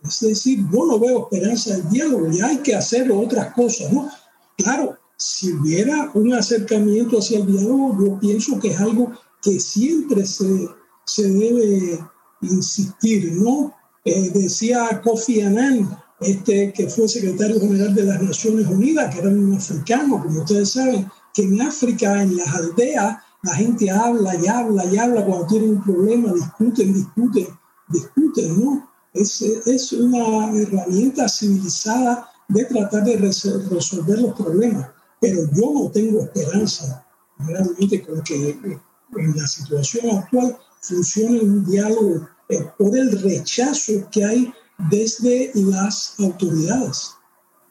Es 0.06 0.20
decir, 0.20 0.64
yo 0.72 0.86
no 0.86 0.98
veo 0.98 1.28
esperanza 1.30 1.76
del 1.76 1.88
diálogo, 1.88 2.30
ya 2.30 2.46
hay 2.46 2.58
que 2.58 2.74
hacer 2.74 3.10
otras 3.10 3.52
cosas, 3.54 3.92
¿no? 3.92 4.08
Claro, 4.56 4.96
si 5.16 5.52
hubiera 5.52 6.10
un 6.14 6.32
acercamiento 6.34 7.18
hacia 7.18 7.38
el 7.38 7.46
diálogo, 7.46 7.96
yo 8.00 8.18
pienso 8.18 8.58
que 8.58 8.68
es 8.68 8.80
algo 8.80 9.12
que 9.42 9.58
siempre 9.60 10.26
se, 10.26 10.68
se 11.04 11.28
debe 11.28 11.98
insistir, 12.42 13.32
¿no? 13.32 13.74
Eh, 14.04 14.30
decía 14.32 15.00
Kofi 15.02 15.40
Annan, 15.40 15.98
este, 16.20 16.72
que 16.72 16.88
fue 16.88 17.08
secretario 17.08 17.60
general 17.60 17.94
de 17.94 18.04
las 18.04 18.22
Naciones 18.22 18.66
Unidas, 18.68 19.12
que 19.12 19.20
era 19.20 19.28
un 19.28 19.54
africano, 19.54 20.22
como 20.22 20.40
ustedes 20.40 20.70
saben, 20.72 21.10
que 21.34 21.42
en 21.42 21.60
África, 21.60 22.22
en 22.22 22.36
las 22.36 22.54
aldeas, 22.54 23.18
la 23.42 23.54
gente 23.54 23.90
habla 23.90 24.34
y 24.36 24.46
habla 24.46 24.84
y 24.86 24.96
habla 24.96 25.24
cuando 25.24 25.46
tienen 25.46 25.70
un 25.70 25.82
problema, 25.82 26.32
discuten, 26.32 26.94
discuten, 26.94 27.46
discuten, 27.88 28.64
¿no? 28.64 28.90
Es, 29.16 29.40
es 29.40 29.92
una 29.92 30.50
herramienta 30.60 31.28
civilizada 31.28 32.28
de 32.48 32.64
tratar 32.64 33.04
de 33.04 33.16
resolver 33.16 34.18
los 34.20 34.34
problemas, 34.34 34.90
pero 35.20 35.40
yo 35.52 35.72
no 35.72 35.90
tengo 35.90 36.20
esperanza 36.20 37.04
realmente 37.38 38.02
con 38.02 38.22
que 38.22 38.50
en 38.50 39.36
la 39.36 39.46
situación 39.46 40.18
actual 40.18 40.56
funcione 40.80 41.40
un 41.40 41.64
diálogo 41.64 42.28
eh, 42.48 42.64
por 42.78 42.96
el 42.96 43.20
rechazo 43.22 43.92
que 44.10 44.24
hay 44.24 44.52
desde 44.90 45.50
las 45.54 46.14
autoridades. 46.20 47.12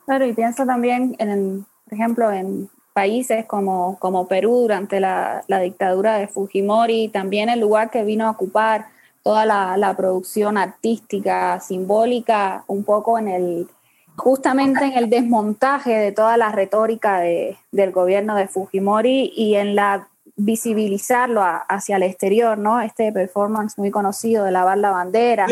Claro, 0.06 0.26
y 0.26 0.34
pienso 0.34 0.66
también, 0.66 1.16
en, 1.20 1.66
por 1.86 1.94
ejemplo, 1.94 2.32
en 2.32 2.70
países 2.94 3.46
como, 3.46 3.98
como 4.00 4.28
Perú 4.28 4.62
durante 4.62 5.00
la, 5.00 5.44
la 5.48 5.60
dictadura 5.60 6.18
de 6.18 6.28
Fujimori, 6.28 7.10
también 7.10 7.50
el 7.50 7.60
lugar 7.60 7.90
que 7.90 8.04
vino 8.04 8.26
a 8.26 8.32
ocupar 8.32 8.88
toda 9.26 9.43
la, 9.47 9.95
producción 9.97 10.56
artística, 10.56 11.60
simbólica, 11.60 12.64
un 12.68 12.84
poco 12.84 13.18
en 13.18 13.27
el, 13.27 13.68
justamente 14.15 14.85
en 14.85 14.93
el 14.93 15.10
desmontaje 15.10 15.95
de 15.95 16.11
toda 16.11 16.38
la 16.38 16.52
retórica 16.52 17.19
de, 17.22 17.57
del 17.72 17.91
gobierno 17.91 18.35
de 18.35 18.47
Fujimori 18.47 19.34
y 19.35 19.56
en 19.56 19.76
la 19.76 20.10
visibilizarlo 20.35 21.41
hacia 21.43 21.95
el 21.95 22.03
exterior, 22.03 22.60
¿no? 22.60 22.81
Este 22.81 23.11
performance 23.11 23.80
muy 23.80 23.89
conocido 23.89 24.45
de 24.45 24.52
lavar 24.52 24.77
la 24.77 24.91
bandera, 24.91 25.47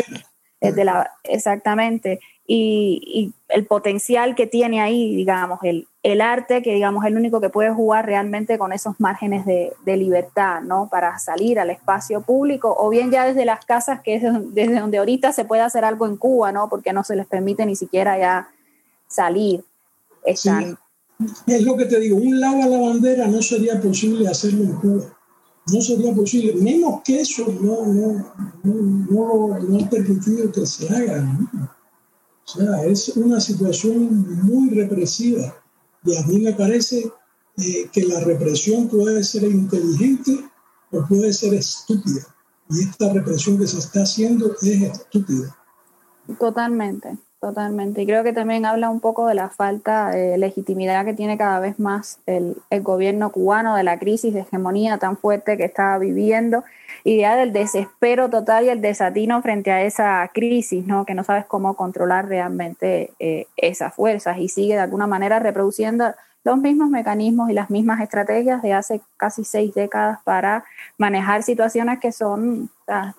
exactamente, 1.24 2.20
y, 2.46 3.34
el 3.48 3.66
potencial 3.66 4.36
que 4.36 4.46
tiene 4.46 4.82
ahí, 4.82 5.16
digamos, 5.16 5.58
el, 5.64 5.88
el 6.04 6.20
arte, 6.20 6.62
que 6.62 6.74
digamos 6.74 7.02
es 7.02 7.10
el 7.10 7.16
único 7.16 7.40
que 7.40 7.48
puede 7.48 7.72
jugar 7.72 8.04
realmente 8.04 8.58
con 8.58 8.74
esos 8.74 9.00
márgenes 9.00 9.46
de, 9.46 9.72
de, 9.86 9.96
libertad, 9.96 10.60
¿no? 10.60 10.86
Para 10.90 11.18
salir 11.18 11.58
al 11.58 11.70
espacio 11.70 12.20
público, 12.20 12.74
o 12.78 12.90
bien 12.90 13.10
ya 13.10 13.24
desde 13.24 13.46
las 13.46 13.64
casas, 13.64 14.02
que 14.02 14.16
es 14.16 14.22
desde 14.52 14.80
donde 14.80 14.98
ahorita 14.98 15.32
se 15.32 15.46
puede 15.46 15.62
hacer 15.62 15.82
algo 15.82 16.06
en 16.06 16.18
Cuba, 16.18 16.52
¿no? 16.52 16.68
Porque 16.68 16.92
no 16.92 17.04
se 17.04 17.16
les 17.16 17.26
permite 17.26 17.64
ni 17.64 17.74
siquiera 17.74 18.18
ya 18.18 18.48
salir. 19.08 19.64
Están, 20.26 20.76
es 21.46 21.62
lo 21.62 21.74
que 21.74 21.86
te 21.86 21.98
digo, 21.98 22.18
un 22.18 22.38
lado 22.38 22.62
a 22.62 22.66
la 22.66 22.78
bandera 22.80 23.26
no 23.26 23.40
sería 23.40 23.80
posible 23.80 24.28
hacerlo 24.28 24.64
en 24.64 24.72
Cuba. 24.74 25.04
No 25.72 25.80
sería 25.80 26.14
posible, 26.14 26.52
menos 26.60 27.00
que 27.02 27.22
eso 27.22 27.46
no, 27.62 27.86
no, 27.86 28.32
no, 28.62 29.58
no, 29.58 29.78
ha 29.78 29.88
permitido 29.88 30.52
que 30.52 30.66
se 30.66 30.86
haga. 30.94 31.26
O 32.44 32.46
sea, 32.46 32.84
es 32.84 33.08
una 33.16 33.40
situación 33.40 34.42
muy 34.42 34.68
represiva. 34.68 35.63
Y 36.04 36.16
a 36.16 36.22
mí 36.26 36.38
me 36.38 36.52
parece 36.52 37.10
eh, 37.56 37.88
que 37.92 38.04
la 38.04 38.20
represión 38.20 38.88
puede 38.88 39.24
ser 39.24 39.44
inteligente 39.44 40.44
o 40.90 41.06
puede 41.06 41.32
ser 41.32 41.54
estúpida. 41.54 42.22
Y 42.70 42.80
esta 42.80 43.12
represión 43.12 43.58
que 43.58 43.66
se 43.66 43.78
está 43.78 44.02
haciendo 44.02 44.54
es 44.62 44.82
estúpida. 44.82 45.56
Totalmente. 46.38 47.18
Totalmente. 47.44 48.00
Y 48.00 48.06
creo 48.06 48.24
que 48.24 48.32
también 48.32 48.64
habla 48.64 48.88
un 48.88 49.00
poco 49.00 49.26
de 49.26 49.34
la 49.34 49.50
falta 49.50 50.08
de 50.08 50.38
legitimidad 50.38 51.04
que 51.04 51.12
tiene 51.12 51.36
cada 51.36 51.60
vez 51.60 51.78
más 51.78 52.18
el, 52.24 52.56
gobierno 52.80 53.30
cubano, 53.32 53.76
de 53.76 53.82
la 53.82 53.98
crisis 53.98 54.32
de 54.32 54.40
hegemonía 54.40 54.96
tan 54.96 55.18
fuerte 55.18 55.58
que 55.58 55.64
está 55.64 55.98
viviendo 55.98 56.64
y 57.04 57.18
ya 57.18 57.36
del 57.36 57.52
desespero 57.52 58.30
total 58.30 58.64
y 58.64 58.70
el 58.70 58.80
desatino 58.80 59.42
frente 59.42 59.72
a 59.72 59.82
esa 59.82 60.26
crisis, 60.32 60.86
¿no? 60.86 61.04
que 61.04 61.12
no 61.12 61.22
sabes 61.22 61.44
cómo 61.44 61.74
controlar 61.74 62.28
realmente 62.28 63.12
eh, 63.18 63.46
esas 63.58 63.92
fuerzas 63.92 64.38
y 64.38 64.48
sigue 64.48 64.72
de 64.72 64.80
alguna 64.80 65.06
manera 65.06 65.38
reproduciendo 65.38 66.14
los 66.44 66.58
mismos 66.58 66.90
mecanismos 66.90 67.50
y 67.50 67.54
las 67.54 67.70
mismas 67.70 68.00
estrategias 68.00 68.62
de 68.62 68.74
hace 68.74 69.00
casi 69.16 69.44
seis 69.44 69.74
décadas 69.74 70.18
para 70.24 70.64
manejar 70.98 71.42
situaciones 71.42 71.98
que 72.00 72.12
son 72.12 72.70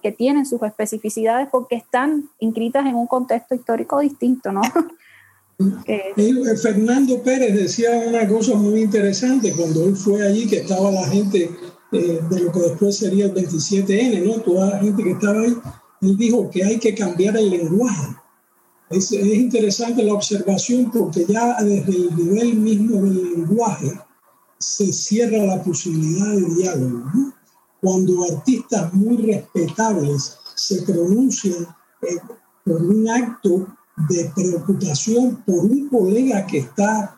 que 0.03 0.11
tienen 0.11 0.45
sus 0.45 0.61
especificidades 0.61 1.47
porque 1.51 1.75
están 1.75 2.29
inscritas 2.39 2.85
en 2.85 2.93
un 2.95 3.07
contexto 3.07 3.55
histórico 3.55 3.99
distinto, 3.99 4.51
¿no? 4.51 4.61
Eh, 5.87 6.57
Fernando 6.61 7.23
Pérez 7.23 7.55
decía 7.55 7.89
una 8.05 8.27
cosa 8.27 8.55
muy 8.55 8.81
interesante 8.81 9.53
cuando 9.53 9.85
él 9.85 9.95
fue 9.95 10.21
allí, 10.21 10.47
que 10.47 10.57
estaba 10.57 10.91
la 10.91 11.07
gente 11.07 11.49
eh, 11.93 12.19
de 12.29 12.39
lo 12.41 12.51
que 12.51 12.59
después 12.59 12.97
sería 12.97 13.27
el 13.27 13.33
27N, 13.33 14.25
¿no? 14.25 14.41
Toda 14.41 14.71
la 14.71 14.79
gente 14.79 15.01
que 15.01 15.11
estaba 15.11 15.39
ahí, 15.39 15.55
él 16.01 16.17
dijo 16.17 16.49
que 16.49 16.61
hay 16.61 16.77
que 16.77 16.93
cambiar 16.93 17.37
el 17.37 17.51
lenguaje 17.51 18.17
es, 18.89 19.11
es, 19.11 19.25
interesante 19.25 20.03
la 20.03 20.13
observación 20.13 20.91
porque 20.91 21.25
ya 21.27 21.61
desde 21.61 21.95
el 21.95 22.15
nivel 22.15 22.55
mismo 22.55 23.01
del 23.01 23.33
lenguaje 23.33 23.99
se 24.59 24.91
cierra 24.91 25.45
la 25.45 25.63
posibilidad 25.63 26.33
de 26.33 26.55
diálogo. 26.55 27.03
¿no? 27.13 27.33
Cuando 27.81 28.23
artistas 28.23 28.93
muy 28.93 29.17
respetables 29.17 30.37
se 30.55 30.81
pronuncian 30.83 31.67
eh, 32.01 32.17
por 32.63 32.81
un 32.81 33.09
acto 33.09 33.67
de 34.09 34.31
preocupación 34.35 35.43
por 35.45 35.65
un 35.65 35.89
colega 35.89 36.45
que 36.45 36.59
está 36.59 37.15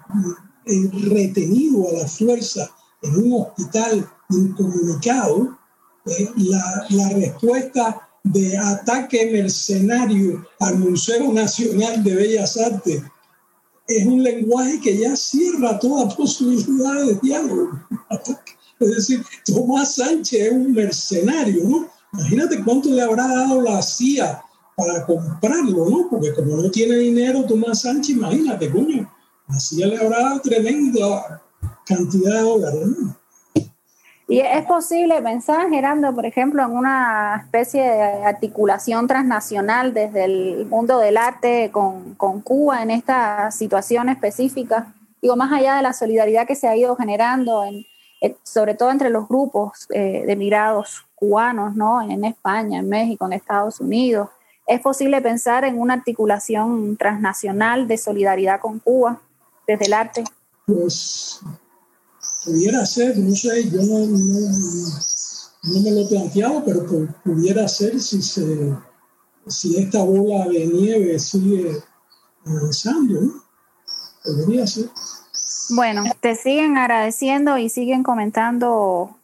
eh, 0.65 0.89
retenido 1.09 1.87
a 1.89 1.99
la 1.99 2.07
fuerza 2.07 2.69
en 3.01 3.15
un 3.15 3.41
hospital 3.41 4.09
incomunicado, 4.29 5.57
eh, 6.05 6.29
la, 6.37 6.85
la 6.89 7.09
respuesta 7.09 8.06
de 8.31 8.57
ataque 8.57 9.29
mercenario 9.31 10.45
al 10.59 10.79
Museo 10.79 11.31
Nacional 11.31 12.03
de 12.03 12.15
Bellas 12.15 12.57
Artes 12.57 13.01
es 13.87 14.05
un 14.05 14.21
lenguaje 14.21 14.79
que 14.81 14.97
ya 14.97 15.15
cierra 15.15 15.79
toda 15.79 16.09
posibilidad 16.15 17.05
de 17.05 17.15
diálogo. 17.21 17.79
Es 18.79 18.95
decir, 18.95 19.23
Tomás 19.45 19.95
Sánchez 19.95 20.47
es 20.47 20.51
un 20.51 20.73
mercenario, 20.73 21.63
¿no? 21.63 21.89
Imagínate 22.13 22.63
cuánto 22.63 22.89
le 22.89 23.01
habrá 23.01 23.27
dado 23.27 23.61
la 23.61 23.81
CIA 23.81 24.41
para 24.75 25.05
comprarlo, 25.05 25.89
¿no? 25.89 26.09
Porque 26.09 26.33
como 26.33 26.57
no 26.57 26.69
tiene 26.69 26.97
dinero 26.97 27.45
Tomás 27.45 27.81
Sánchez, 27.81 28.15
imagínate, 28.15 28.69
coño, 28.69 29.11
la 29.47 29.59
CIA 29.59 29.87
le 29.87 29.97
habrá 29.97 30.19
dado 30.19 30.41
tremenda 30.41 31.41
cantidad 31.85 32.33
de 32.33 32.41
dólares, 32.41 32.87
¿no? 32.87 33.17
Y 34.29 34.39
es 34.39 34.65
posible 34.65 35.21
pensar, 35.21 35.69
Gerando, 35.69 36.13
por 36.13 36.25
ejemplo, 36.25 36.61
en 36.61 36.71
una 36.71 37.37
especie 37.45 37.81
de 37.81 38.25
articulación 38.25 39.07
transnacional 39.07 39.93
desde 39.93 40.25
el 40.25 40.65
mundo 40.65 40.99
del 40.99 41.15
arte 41.15 41.69
con, 41.71 42.15
con 42.15 42.41
Cuba 42.41 42.83
en 42.83 42.91
esta 42.91 43.51
situación 43.51 44.09
específica, 44.09 44.93
digo, 45.21 45.37
más 45.37 45.53
allá 45.53 45.77
de 45.77 45.81
la 45.81 45.93
solidaridad 45.93 46.45
que 46.45 46.55
se 46.55 46.67
ha 46.67 46.75
ido 46.75 46.97
generando, 46.97 47.63
en, 47.63 47.85
sobre 48.43 48.73
todo 48.73 48.91
entre 48.91 49.09
los 49.09 49.29
grupos 49.29 49.87
eh, 49.91 50.23
de 50.25 50.35
mirados 50.35 51.05
cubanos, 51.15 51.75
¿no? 51.75 52.01
En 52.01 52.25
España, 52.25 52.79
en 52.79 52.89
México, 52.89 53.25
en 53.25 53.33
Estados 53.33 53.79
Unidos. 53.79 54.29
¿Es 54.65 54.81
posible 54.81 55.21
pensar 55.21 55.63
en 55.63 55.79
una 55.79 55.93
articulación 55.93 56.97
transnacional 56.97 57.87
de 57.87 57.97
solidaridad 57.97 58.59
con 58.59 58.79
Cuba 58.79 59.21
desde 59.65 59.85
el 59.85 59.93
arte? 59.93 60.23
Pues 60.65 61.41
pudiera 62.47 62.85
ser, 62.85 63.17
no 63.17 63.35
sé, 63.35 63.69
yo 63.69 63.81
no, 63.83 63.99
no, 64.07 65.81
me 65.81 65.91
lo 65.91 66.01
he 66.01 66.07
planteado, 66.07 66.63
pero 66.63 66.85
pudiera 67.23 67.67
ser 67.67 67.99
si, 67.99 68.21
se, 68.21 68.73
si 69.47 69.77
esta 69.77 70.01
bola 70.01 70.47
de 70.47 70.65
nieve 70.65 71.19
sigue 71.19 71.77
avanzando, 72.45 73.21
¿no? 73.21 73.33
Podría 74.23 74.65
ser. 74.65 74.89
Bueno, 75.71 76.03
te 76.21 76.35
siguen 76.35 76.77
agradeciendo 76.77 77.57
y 77.57 77.69
siguen 77.69 78.03
comentando 78.03 79.17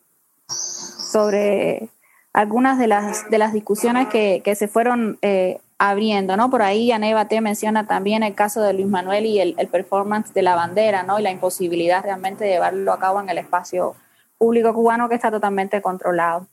sobre 0.50 1.90
algunas 2.34 2.78
de 2.78 2.88
las, 2.88 3.30
de 3.30 3.38
las 3.38 3.54
discusiones 3.54 4.10
que, 4.10 4.41
que 4.44 4.56
se 4.56 4.68
fueron 4.68 5.18
eh, 5.22 5.62
abriendo, 5.78 6.38
¿no? 6.38 6.50
Por 6.50 6.62
ahí 6.62 6.91
Aneva 6.91 7.28
te 7.28 7.41
menciona 7.41 7.86
también 7.88 8.24
el 8.24 8.36
caso 8.36 8.62
de 8.62 8.74
Luis 8.74 8.88
Manuel 8.88 9.26
y 9.26 9.40
el, 9.40 9.68
performance 9.68 10.34
de 10.34 10.41
la 10.41 10.56
bandera, 10.56 11.04
¿no? 11.04 11.20
Y 11.20 11.24
la 11.24 11.32
imposibilidad 11.32 12.04
realmente 12.04 12.45
de 12.45 12.52
llevarlo 12.52 12.91
a 12.94 13.00
cabo 13.00 13.20
en 13.20 13.30
el 13.30 13.38
espacio 13.38 13.95
público 14.38 14.74
cubano 14.74 15.10
que 15.10 15.16
está 15.16 15.32
totalmente 15.32 15.82
controlado. 15.82 16.48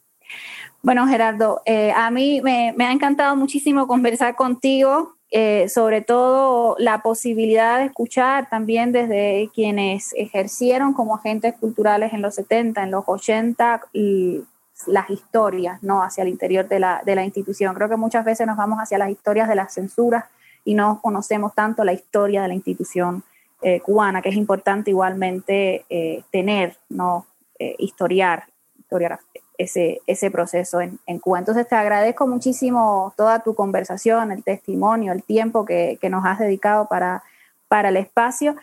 Bueno, 0.83 1.07
Gerardo, 1.07 1.61
eh, 1.67 1.93
a 1.95 2.11
mí 2.11 2.41
me, 2.41 2.75
ha 2.79 2.93
encantado 2.93 3.37
muchísimo 3.37 3.87
conversar 3.87 4.35
contigo, 4.35 5.17
eh, 5.31 5.69
sobre 5.69 6.01
todo 6.01 6.75
la 6.79 7.03
posibilidad 7.03 7.79
de 7.79 7.87
escuchar 7.87 8.49
también 8.49 8.91
desde 8.91 9.51
quienes 9.55 10.13
ejercieron 10.15 10.95
como 10.95 11.15
agentes 11.15 11.55
culturales 11.59 12.13
en 12.13 12.23
los 12.23 12.35
70, 12.35 12.83
en 12.83 12.91
los 12.91 13.05
80, 13.07 13.83
y 13.93 14.41
las 14.87 15.11
historias, 15.11 15.83
¿no? 15.83 16.03
Hacia 16.03 16.23
el 16.23 16.29
interior 16.29 16.69
de 16.69 16.81
la, 16.81 17.03
de 17.05 17.15
la 17.15 17.25
institución. 17.25 17.75
Creo 17.75 17.89
que 17.89 17.97
muchas 17.97 18.25
veces 18.25 18.47
nos 18.47 18.57
vamos 18.57 18.79
hacia 18.79 18.99
las 18.99 19.11
historias 19.11 19.49
de 19.49 19.55
las 19.55 19.75
censuras 19.75 20.25
y 20.65 20.75
no 20.75 21.01
conocemos 21.01 21.55
tanto 21.55 21.85
la 21.85 21.93
historia 21.93 22.43
de 22.43 22.49
la 22.49 22.55
institución 22.55 23.23
eh, 23.63 23.81
cubana, 23.81 24.23
que 24.23 24.31
es 24.31 24.37
importante 24.37 24.91
igualmente 24.91 25.85
eh, 25.91 26.23
tener, 26.31 26.77
no 26.89 27.27
eh, 27.59 27.77
historiar, 27.79 28.45
historiar 28.79 29.21
ese, 29.59 30.01
ese 30.07 30.31
proceso 30.31 30.81
en, 30.81 30.99
en, 31.07 31.19
Cuba. 31.19 31.41
Entonces 31.41 31.69
te 31.69 31.77
agradezco 31.77 32.27
muchísimo 32.27 33.13
toda 33.19 33.41
tu 33.41 33.55
conversación, 33.55 34.33
el 34.33 34.43
testimonio, 34.43 35.13
el 35.13 35.23
tiempo 35.23 35.67
que, 35.67 35.99
que 36.01 36.09
nos 36.09 36.25
has 36.25 36.39
dedicado 36.39 36.89
para, 36.89 37.23
para 37.69 37.91
el 37.91 37.99
espacio. 37.99 38.57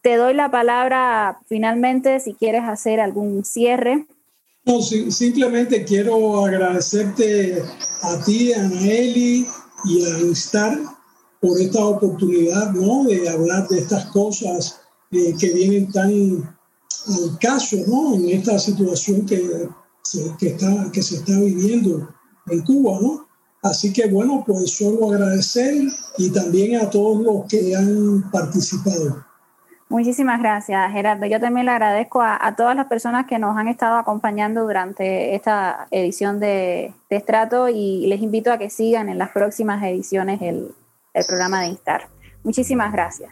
Te 0.00 0.16
doy 0.16 0.34
la 0.34 0.50
palabra 0.50 1.38
finalmente 1.46 2.18
si 2.18 2.34
quieres 2.34 2.64
hacer 2.64 2.98
algún 2.98 3.44
cierre. 3.44 4.06
No, 4.64 4.80
simplemente 4.80 5.84
quiero 5.84 6.44
agradecerte 6.44 7.62
a 8.02 8.22
ti, 8.24 8.52
a 8.52 8.64
Eli 8.64 9.44
y 9.84 10.04
a 10.04 10.20
Instar 10.20 10.78
por 11.40 11.60
esta 11.60 11.84
oportunidad 11.84 12.70
¿no? 12.72 13.02
de 13.04 13.28
hablar 13.28 13.66
de 13.66 13.80
estas 13.80 14.06
cosas 14.06 14.80
eh, 15.10 15.34
que 15.38 15.50
vienen 15.50 15.90
tan 15.90 16.12
al 17.08 17.38
caso 17.40 17.76
¿no? 17.88 18.14
en 18.14 18.28
esta 18.28 18.56
situación 18.60 19.26
que 19.26 19.68
se, 20.02 20.32
que, 20.38 20.48
está, 20.48 20.90
que 20.92 21.02
se 21.02 21.16
está 21.16 21.40
viviendo 21.40 22.08
en 22.46 22.62
Cuba. 22.62 23.00
¿no? 23.00 23.26
Así 23.62 23.92
que 23.92 24.06
bueno, 24.06 24.44
pues 24.46 24.70
solo 24.76 25.10
agradecer 25.10 25.82
y 26.18 26.30
también 26.30 26.76
a 26.76 26.88
todos 26.88 27.20
los 27.20 27.46
que 27.48 27.74
han 27.74 28.30
participado. 28.30 29.24
Muchísimas 29.92 30.40
gracias, 30.40 30.90
Gerardo. 30.90 31.26
Yo 31.26 31.38
también 31.38 31.66
le 31.66 31.72
agradezco 31.72 32.22
a, 32.22 32.54
todas 32.56 32.74
las 32.74 32.86
personas 32.86 33.26
que 33.26 33.38
nos 33.38 33.58
han 33.58 33.68
estado 33.68 33.98
acompañando 33.98 34.62
durante 34.62 35.34
esta 35.34 35.86
edición 35.90 36.40
de, 36.40 36.94
Estrato 37.10 37.68
y 37.68 38.06
les 38.06 38.22
invito 38.22 38.50
a 38.50 38.56
que 38.56 38.70
sigan 38.70 39.10
en 39.10 39.18
las 39.18 39.28
próximas 39.32 39.82
ediciones 39.82 40.40
el, 40.40 40.74
el 41.12 41.24
programa 41.26 41.60
de 41.60 41.66
Instar. 41.66 42.08
Muchísimas 42.42 42.90
gracias. 42.90 43.30